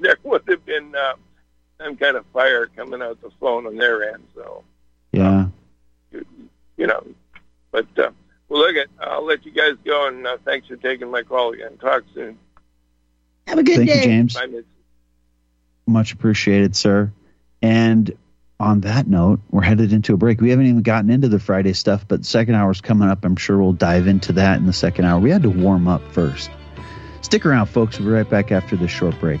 there 0.00 0.16
would 0.24 0.42
have 0.48 0.64
been 0.64 0.94
uh, 0.94 1.14
some 1.80 1.96
kind 1.96 2.16
of 2.16 2.24
fire 2.32 2.66
coming 2.66 3.02
out 3.02 3.20
the 3.22 3.30
phone 3.40 3.66
on 3.66 3.76
their 3.76 4.14
end. 4.14 4.24
So, 4.34 4.64
Yeah. 5.12 5.46
you, 6.10 6.24
you 6.76 6.86
know, 6.86 7.04
but 7.70 7.86
uh, 7.98 8.10
well, 8.48 8.60
look 8.62 8.76
at, 8.76 8.88
I'll 9.00 9.24
let 9.24 9.44
you 9.44 9.52
guys 9.52 9.74
go, 9.84 10.06
and 10.08 10.26
uh, 10.26 10.38
thanks 10.44 10.66
for 10.68 10.76
taking 10.76 11.10
my 11.10 11.22
call 11.22 11.52
again. 11.52 11.76
Talk 11.78 12.04
soon. 12.14 12.38
Have 13.46 13.58
a 13.58 13.62
good 13.62 13.76
Thank 13.76 13.88
you, 13.88 13.94
day. 13.94 14.04
James. 14.04 14.34
Bye, 14.34 14.46
Mitzi. 14.46 14.66
Much 15.86 16.12
appreciated, 16.12 16.74
sir. 16.74 17.12
And 17.60 18.16
on 18.58 18.80
that 18.82 19.06
note, 19.06 19.40
we're 19.50 19.62
headed 19.62 19.92
into 19.92 20.14
a 20.14 20.16
break. 20.16 20.40
We 20.40 20.50
haven't 20.50 20.66
even 20.66 20.82
gotten 20.82 21.10
into 21.10 21.28
the 21.28 21.38
Friday 21.38 21.72
stuff, 21.72 22.06
but 22.06 22.20
the 22.20 22.26
second 22.26 22.54
is 22.54 22.80
coming 22.80 23.08
up. 23.08 23.24
I'm 23.24 23.36
sure 23.36 23.58
we'll 23.58 23.72
dive 23.72 24.06
into 24.06 24.32
that 24.34 24.58
in 24.58 24.66
the 24.66 24.72
second 24.72 25.04
hour. 25.04 25.20
We 25.20 25.30
had 25.30 25.42
to 25.42 25.50
warm 25.50 25.88
up 25.88 26.02
first. 26.12 26.50
Stick 27.20 27.44
around, 27.44 27.66
folks. 27.66 27.98
We'll 27.98 28.08
be 28.08 28.14
right 28.14 28.28
back 28.28 28.52
after 28.52 28.76
this 28.76 28.90
short 28.90 29.18
break. 29.20 29.40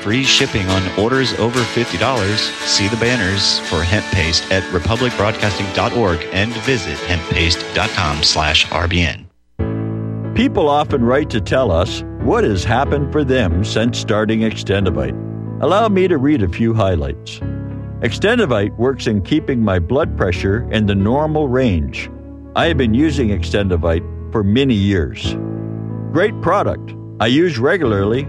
Free 0.00 0.22
shipping 0.22 0.66
on 0.68 0.82
orders 0.98 1.32
over 1.34 1.58
$50. 1.58 2.28
See 2.66 2.88
the 2.88 2.96
banners 2.96 3.58
for 3.68 3.82
hemp 3.82 4.06
paste 4.06 4.50
at 4.52 4.62
republicbroadcasting.org 4.72 6.20
and 6.32 6.52
visit 6.58 6.96
hemppaste.com 6.98 8.22
slash 8.22 8.66
RBN. 8.66 9.24
People 10.36 10.68
often 10.68 11.04
write 11.04 11.30
to 11.30 11.40
tell 11.40 11.72
us 11.72 12.04
what 12.20 12.44
has 12.44 12.62
happened 12.62 13.10
for 13.10 13.24
them 13.24 13.64
since 13.64 13.98
starting 13.98 14.40
Extendovite. 14.40 15.16
Allow 15.60 15.88
me 15.88 16.06
to 16.06 16.16
read 16.16 16.44
a 16.44 16.48
few 16.48 16.72
highlights. 16.72 17.40
Extendovite 18.00 18.76
works 18.78 19.08
in 19.08 19.22
keeping 19.22 19.60
my 19.60 19.80
blood 19.80 20.16
pressure 20.16 20.70
in 20.70 20.86
the 20.86 20.94
normal 20.94 21.48
range. 21.48 22.08
I 22.54 22.66
have 22.66 22.76
been 22.76 22.94
using 22.94 23.30
Extendovite 23.30 24.04
for 24.30 24.44
many 24.44 24.74
years. 24.74 25.34
Great 26.12 26.40
product. 26.40 26.94
I 27.18 27.26
use 27.26 27.58
regularly 27.58 28.28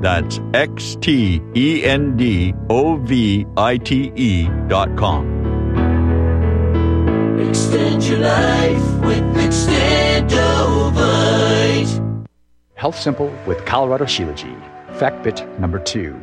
That's 0.00 0.40
X 0.54 0.96
T 1.00 1.42
E 1.56 1.84
N 1.84 2.16
D 2.16 2.54
O 2.70 2.96
V 2.96 3.44
I 3.56 3.78
T 3.78 4.12
E 4.14 4.48
dot 4.68 4.96
com. 4.96 5.26
Extend 7.40 8.04
your 8.04 8.20
life 8.20 9.00
with 9.00 9.24
Extendovite. 9.36 12.26
Health 12.74 12.96
Simple 12.96 13.32
with 13.46 13.64
Colorado 13.64 14.04
Shilajit. 14.04 14.56
Fact 14.96 15.24
bit 15.24 15.44
number 15.58 15.80
two. 15.80 16.14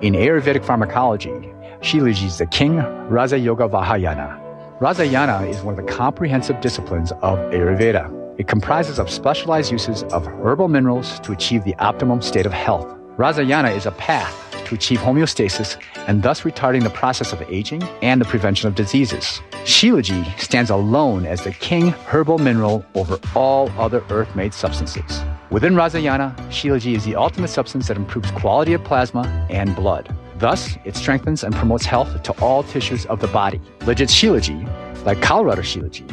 In 0.00 0.14
Ayurvedic 0.14 0.64
pharmacology, 0.64 1.52
Shilajit 1.80 2.24
is 2.24 2.38
the 2.38 2.46
king 2.46 2.78
Raja 3.08 3.38
Yoga 3.38 3.68
Vahayana. 3.68 4.38
Rasayana 4.80 5.46
is 5.46 5.60
one 5.60 5.78
of 5.78 5.84
the 5.84 5.92
comprehensive 5.92 6.58
disciplines 6.62 7.12
of 7.20 7.38
Ayurveda. 7.52 8.08
It 8.38 8.48
comprises 8.48 8.98
of 8.98 9.10
specialized 9.10 9.70
uses 9.70 10.04
of 10.04 10.26
herbal 10.26 10.68
minerals 10.68 11.20
to 11.20 11.32
achieve 11.32 11.64
the 11.64 11.74
optimum 11.74 12.22
state 12.22 12.46
of 12.46 12.52
health. 12.54 12.88
Rasayana 13.20 13.76
is 13.76 13.84
a 13.84 13.90
path 13.90 14.34
to 14.64 14.74
achieve 14.74 14.98
homeostasis 14.98 15.76
and 16.06 16.22
thus 16.22 16.40
retarding 16.40 16.82
the 16.82 16.88
process 16.88 17.34
of 17.34 17.42
aging 17.52 17.82
and 18.00 18.18
the 18.18 18.24
prevention 18.24 18.66
of 18.66 18.74
diseases. 18.74 19.42
Shilajit 19.64 20.40
stands 20.40 20.70
alone 20.70 21.26
as 21.26 21.44
the 21.44 21.50
king 21.50 21.90
herbal 21.90 22.38
mineral 22.38 22.82
over 22.94 23.18
all 23.34 23.70
other 23.72 24.02
earth-made 24.08 24.54
substances. 24.54 25.22
Within 25.50 25.74
Rasayana, 25.74 26.34
Shilajit 26.48 26.96
is 26.96 27.04
the 27.04 27.14
ultimate 27.14 27.48
substance 27.48 27.88
that 27.88 27.98
improves 27.98 28.30
quality 28.30 28.72
of 28.72 28.82
plasma 28.84 29.46
and 29.50 29.76
blood. 29.76 30.16
Thus, 30.38 30.78
it 30.86 30.96
strengthens 30.96 31.44
and 31.44 31.54
promotes 31.54 31.84
health 31.84 32.22
to 32.22 32.32
all 32.40 32.62
tissues 32.62 33.04
of 33.04 33.20
the 33.20 33.28
body. 33.28 33.60
Legit 33.84 34.08
Shilajit, 34.08 35.04
like 35.04 35.20
Colorado 35.20 35.60
Shilajit, 35.60 36.10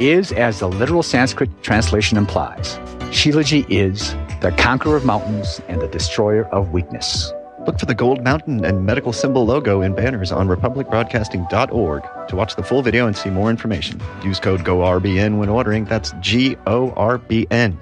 is 0.00 0.30
as 0.30 0.60
the 0.60 0.68
literal 0.68 1.02
Sanskrit 1.02 1.50
translation 1.64 2.16
implies. 2.16 2.78
Shilajit 3.14 3.66
is 3.70 4.12
the 4.40 4.52
conqueror 4.58 4.96
of 4.96 5.04
mountains 5.04 5.60
and 5.68 5.80
the 5.80 5.86
destroyer 5.86 6.46
of 6.46 6.72
weakness. 6.72 7.32
Look 7.64 7.78
for 7.78 7.86
the 7.86 7.94
gold 7.94 8.24
mountain 8.24 8.64
and 8.64 8.84
medical 8.84 9.12
symbol 9.12 9.46
logo 9.46 9.82
in 9.82 9.94
banners 9.94 10.32
on 10.32 10.48
republicbroadcasting.org 10.48 12.28
to 12.28 12.36
watch 12.36 12.56
the 12.56 12.64
full 12.64 12.82
video 12.82 13.06
and 13.06 13.16
see 13.16 13.30
more 13.30 13.50
information. 13.50 14.02
Use 14.24 14.40
code 14.40 14.64
GORBN 14.64 15.38
when 15.38 15.48
ordering. 15.48 15.84
That's 15.84 16.12
G 16.20 16.56
O 16.66 16.90
R 16.90 17.18
B 17.18 17.46
N. 17.52 17.78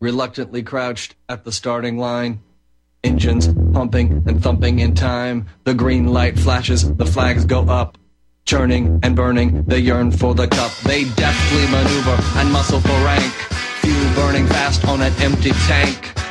reluctantly 0.00 0.62
crouched 0.62 1.14
at 1.28 1.44
the 1.44 1.52
starting 1.52 1.98
line. 1.98 2.40
Engines 3.02 3.48
pumping 3.72 4.24
and 4.26 4.42
thumping 4.42 4.80
in 4.80 4.94
time. 4.94 5.46
The 5.64 5.74
green 5.74 6.06
light 6.08 6.38
flashes, 6.38 6.92
the 6.94 7.06
flags 7.06 7.44
go 7.44 7.62
up. 7.62 7.96
Churning 8.46 9.00
and 9.02 9.16
burning, 9.16 9.64
they 9.64 9.80
yearn 9.80 10.12
for 10.12 10.32
the 10.32 10.46
cup. 10.46 10.70
They 10.84 11.02
deftly 11.02 11.66
maneuver 11.66 12.16
and 12.38 12.52
muscle 12.52 12.80
for 12.80 12.92
rank. 13.04 13.32
Fuel 13.80 14.14
burning 14.14 14.46
fast 14.46 14.86
on 14.86 15.02
an 15.02 15.12
empty 15.20 15.50
tank. 15.66 16.12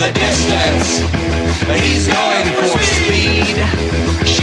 the 0.00 0.10
distance. 0.12 1.00
He's 1.78 2.08
going 2.08 2.46
for 2.54 2.78
speed. 2.78 4.39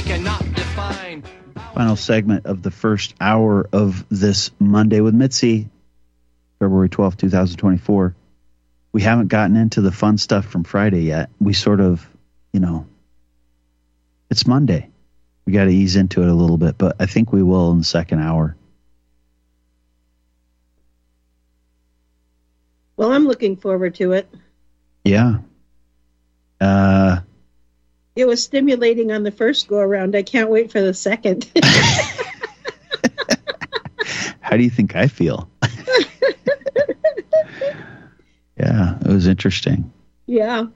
Cannot 0.00 0.40
define. 0.54 1.24
Final 1.74 1.96
segment 1.96 2.46
of 2.46 2.62
the 2.62 2.70
first 2.70 3.16
hour 3.20 3.68
of 3.72 4.04
this 4.08 4.52
Monday 4.60 5.00
with 5.00 5.14
Mitzi, 5.14 5.68
February 6.60 6.88
twelfth, 6.88 7.16
two 7.16 7.28
2024. 7.28 8.14
We 8.92 9.02
haven't 9.02 9.26
gotten 9.26 9.56
into 9.56 9.80
the 9.80 9.90
fun 9.90 10.16
stuff 10.16 10.46
from 10.46 10.62
Friday 10.62 11.02
yet. 11.02 11.28
We 11.40 11.54
sort 11.54 11.80
of, 11.80 12.08
you 12.52 12.60
know, 12.60 12.86
it's 14.30 14.46
Monday. 14.46 14.88
We 15.44 15.52
got 15.52 15.64
to 15.64 15.70
ease 15.70 15.96
into 15.96 16.22
it 16.22 16.28
a 16.28 16.34
little 16.34 16.58
bit, 16.58 16.78
but 16.78 16.94
I 17.00 17.06
think 17.06 17.32
we 17.32 17.42
will 17.42 17.72
in 17.72 17.78
the 17.78 17.84
second 17.84 18.20
hour. 18.20 18.56
Well, 22.96 23.12
I'm 23.12 23.26
looking 23.26 23.56
forward 23.56 23.96
to 23.96 24.12
it. 24.12 24.32
Yeah. 25.04 25.38
Uh, 26.60 27.22
It 28.16 28.26
was 28.26 28.42
stimulating 28.42 29.12
on 29.12 29.22
the 29.22 29.30
first 29.30 29.68
go 29.68 29.76
around. 29.76 30.16
I 30.16 30.22
can't 30.22 30.48
wait 30.48 30.72
for 30.72 30.80
the 30.80 30.94
second. 30.94 31.46
how 34.40 34.56
do 34.56 34.62
you 34.62 34.70
think 34.70 34.96
I 34.96 35.06
feel? 35.06 35.50
yeah, 38.58 38.98
it 38.98 39.06
was 39.06 39.26
interesting. 39.26 39.92
yeah. 40.26 40.66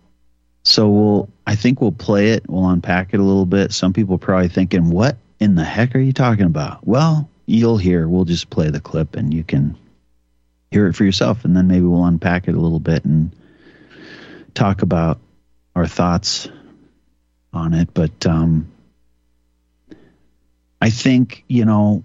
So 0.62 0.90
we'll, 0.90 1.30
I 1.46 1.54
think 1.54 1.80
we'll 1.80 1.90
play 1.90 2.32
it. 2.32 2.44
We'll 2.46 2.68
unpack 2.68 3.14
it 3.14 3.20
a 3.20 3.22
little 3.22 3.46
bit. 3.46 3.72
Some 3.72 3.94
people 3.94 4.16
are 4.16 4.18
probably 4.18 4.48
thinking, 4.48 4.90
"What 4.90 5.16
in 5.38 5.54
the 5.54 5.64
heck 5.64 5.94
are 5.94 6.00
you 6.00 6.12
talking 6.12 6.44
about?" 6.44 6.86
Well, 6.86 7.30
you'll 7.46 7.78
hear. 7.78 8.06
We'll 8.06 8.26
just 8.26 8.50
play 8.50 8.68
the 8.68 8.80
clip, 8.80 9.16
and 9.16 9.32
you 9.32 9.42
can 9.42 9.78
hear 10.70 10.86
it 10.86 10.92
for 10.92 11.04
yourself, 11.04 11.46
and 11.46 11.56
then 11.56 11.66
maybe 11.66 11.86
we'll 11.86 12.04
unpack 12.04 12.46
it 12.46 12.54
a 12.54 12.60
little 12.60 12.78
bit 12.78 13.06
and 13.06 13.34
talk 14.52 14.82
about 14.82 15.18
our 15.74 15.86
thoughts 15.86 16.50
on 17.52 17.74
it. 17.74 17.92
But 17.92 18.26
um, 18.26 18.70
I 20.80 20.90
think 20.90 21.44
you 21.48 21.64
know. 21.64 22.04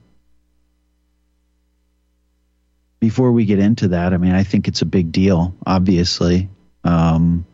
Before 2.99 3.31
we 3.31 3.45
get 3.45 3.59
into 3.59 3.89
that, 3.89 4.13
I 4.13 4.17
mean, 4.17 4.33
I 4.33 4.43
think 4.43 4.67
it's 4.67 4.81
a 4.81 4.85
big 4.85 5.11
deal. 5.11 5.53
Obviously, 5.63 6.49
um, 6.83 7.45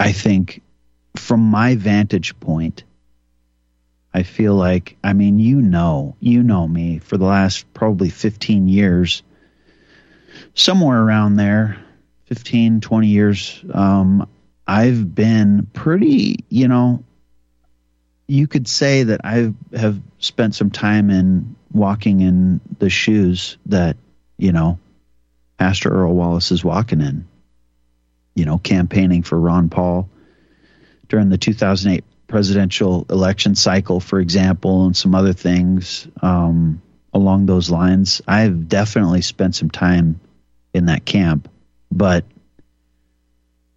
I 0.00 0.12
think 0.12 0.62
from 1.14 1.40
my 1.40 1.74
vantage 1.74 2.38
point, 2.40 2.84
I 4.16 4.22
feel 4.22 4.54
like, 4.54 4.96
I 5.04 5.12
mean, 5.12 5.38
you 5.38 5.60
know, 5.60 6.16
you 6.20 6.42
know 6.42 6.66
me 6.66 7.00
for 7.00 7.18
the 7.18 7.26
last 7.26 7.70
probably 7.74 8.08
15 8.08 8.66
years, 8.66 9.22
somewhere 10.54 11.02
around 11.02 11.36
there, 11.36 11.76
15, 12.24 12.80
20 12.80 13.06
years, 13.08 13.62
um, 13.74 14.26
I've 14.66 15.14
been 15.14 15.68
pretty, 15.72 16.44
you 16.48 16.68
know, 16.68 17.04
you 18.26 18.46
could 18.48 18.66
say 18.66 19.04
that 19.04 19.20
I 19.24 19.52
have 19.76 20.00
spent 20.18 20.54
some 20.54 20.70
time 20.70 21.10
in 21.10 21.54
walking 21.72 22.20
in 22.20 22.60
the 22.78 22.90
shoes 22.90 23.56
that, 23.66 23.96
you 24.36 24.52
know, 24.52 24.78
Pastor 25.58 25.90
Earl 25.90 26.14
Wallace 26.14 26.50
is 26.50 26.64
walking 26.64 27.00
in 27.00 27.26
you 28.36 28.44
know, 28.44 28.58
campaigning 28.58 29.22
for 29.24 29.40
Ron 29.40 29.68
Paul 29.70 30.08
during 31.08 31.30
the 31.30 31.38
2008 31.38 32.04
presidential 32.28 33.06
election 33.08 33.54
cycle, 33.54 33.98
for 33.98 34.20
example, 34.20 34.86
and 34.86 34.96
some 34.96 35.14
other 35.14 35.32
things 35.32 36.06
um, 36.22 36.82
along 37.12 37.46
those 37.46 37.70
lines. 37.70 38.20
I've 38.28 38.68
definitely 38.68 39.22
spent 39.22 39.56
some 39.56 39.70
time 39.70 40.20
in 40.74 40.86
that 40.86 41.04
camp, 41.06 41.48
but 41.90 42.24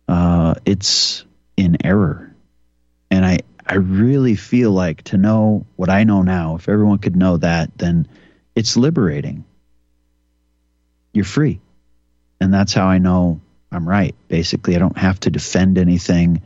uh, 0.09 0.55
it's 0.65 1.23
in 1.55 1.85
error. 1.85 2.35
And 3.11 3.23
I, 3.23 3.39
I 3.65 3.75
really 3.75 4.35
feel 4.35 4.71
like 4.71 5.03
to 5.03 5.17
know 5.17 5.67
what 5.75 5.91
I 5.91 6.03
know 6.03 6.23
now, 6.23 6.55
if 6.55 6.67
everyone 6.67 6.97
could 6.97 7.15
know 7.15 7.37
that, 7.37 7.77
then 7.77 8.07
it's 8.55 8.75
liberating. 8.75 9.45
You're 11.13 11.25
free. 11.25 11.61
And 12.41 12.51
that's 12.51 12.73
how 12.73 12.87
I 12.87 12.97
know 12.97 13.39
I'm 13.71 13.87
right. 13.87 14.15
Basically, 14.27 14.75
I 14.75 14.79
don't 14.79 14.97
have 14.97 15.19
to 15.21 15.29
defend 15.29 15.77
anything. 15.77 16.41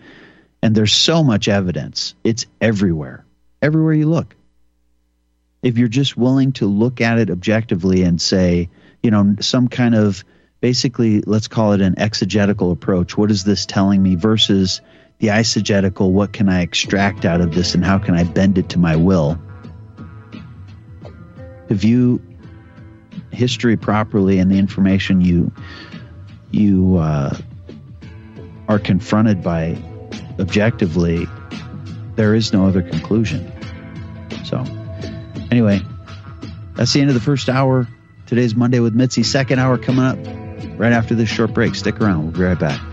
And 0.61 0.75
there's 0.75 0.93
so 0.93 1.23
much 1.23 1.47
evidence. 1.47 2.15
It's 2.23 2.45
everywhere, 2.59 3.25
everywhere 3.61 3.93
you 3.93 4.09
look. 4.09 4.35
If 5.61 5.77
you're 5.77 5.87
just 5.87 6.17
willing 6.17 6.51
to 6.53 6.65
look 6.67 6.99
at 6.99 7.17
it 7.17 7.29
objectively 7.29 8.03
and 8.03 8.21
say, 8.21 8.69
you 9.01 9.11
know, 9.11 9.37
some 9.39 9.69
kind 9.69 9.95
of 9.95 10.25
basically, 10.63 11.19
let's 11.23 11.49
call 11.49 11.73
it 11.73 11.81
an 11.81 11.99
exegetical 11.99 12.71
approach. 12.71 13.17
What 13.17 13.29
is 13.31 13.43
this 13.43 13.65
telling 13.65 14.01
me 14.01 14.15
versus 14.15 14.79
the 15.19 15.27
eisegetical? 15.27 16.09
What 16.09 16.31
can 16.31 16.47
I 16.47 16.61
extract 16.61 17.25
out 17.25 17.41
of 17.41 17.53
this 17.53 17.75
and 17.75 17.83
how 17.83 17.99
can 17.99 18.15
I 18.15 18.23
bend 18.23 18.57
it 18.57 18.69
to 18.69 18.79
my 18.79 18.95
will? 18.95 19.37
To 21.67 21.75
view 21.75 22.21
history 23.31 23.75
properly 23.75 24.39
and 24.39 24.49
the 24.49 24.57
information 24.57 25.19
you 25.19 25.51
you 26.51 26.95
uh, 26.95 27.35
are 28.69 28.79
confronted 28.79 29.43
by 29.43 29.77
objectively, 30.39 31.27
there 32.15 32.33
is 32.33 32.53
no 32.53 32.67
other 32.67 32.81
conclusion. 32.81 33.51
So, 34.45 34.63
anyway, 35.51 35.81
that's 36.75 36.93
the 36.93 37.01
end 37.01 37.09
of 37.09 37.15
the 37.15 37.21
first 37.21 37.49
hour. 37.49 37.85
Today's 38.27 38.55
Monday 38.55 38.79
with 38.79 38.95
Mitzi. 38.95 39.23
Second 39.23 39.59
hour 39.59 39.77
coming 39.77 40.05
up 40.05 40.42
right 40.77 40.93
after 40.93 41.15
this 41.15 41.29
short 41.29 41.53
break. 41.53 41.75
Stick 41.75 41.99
around. 41.99 42.23
We'll 42.23 42.31
be 42.31 42.41
right 42.41 42.59
back. 42.59 42.92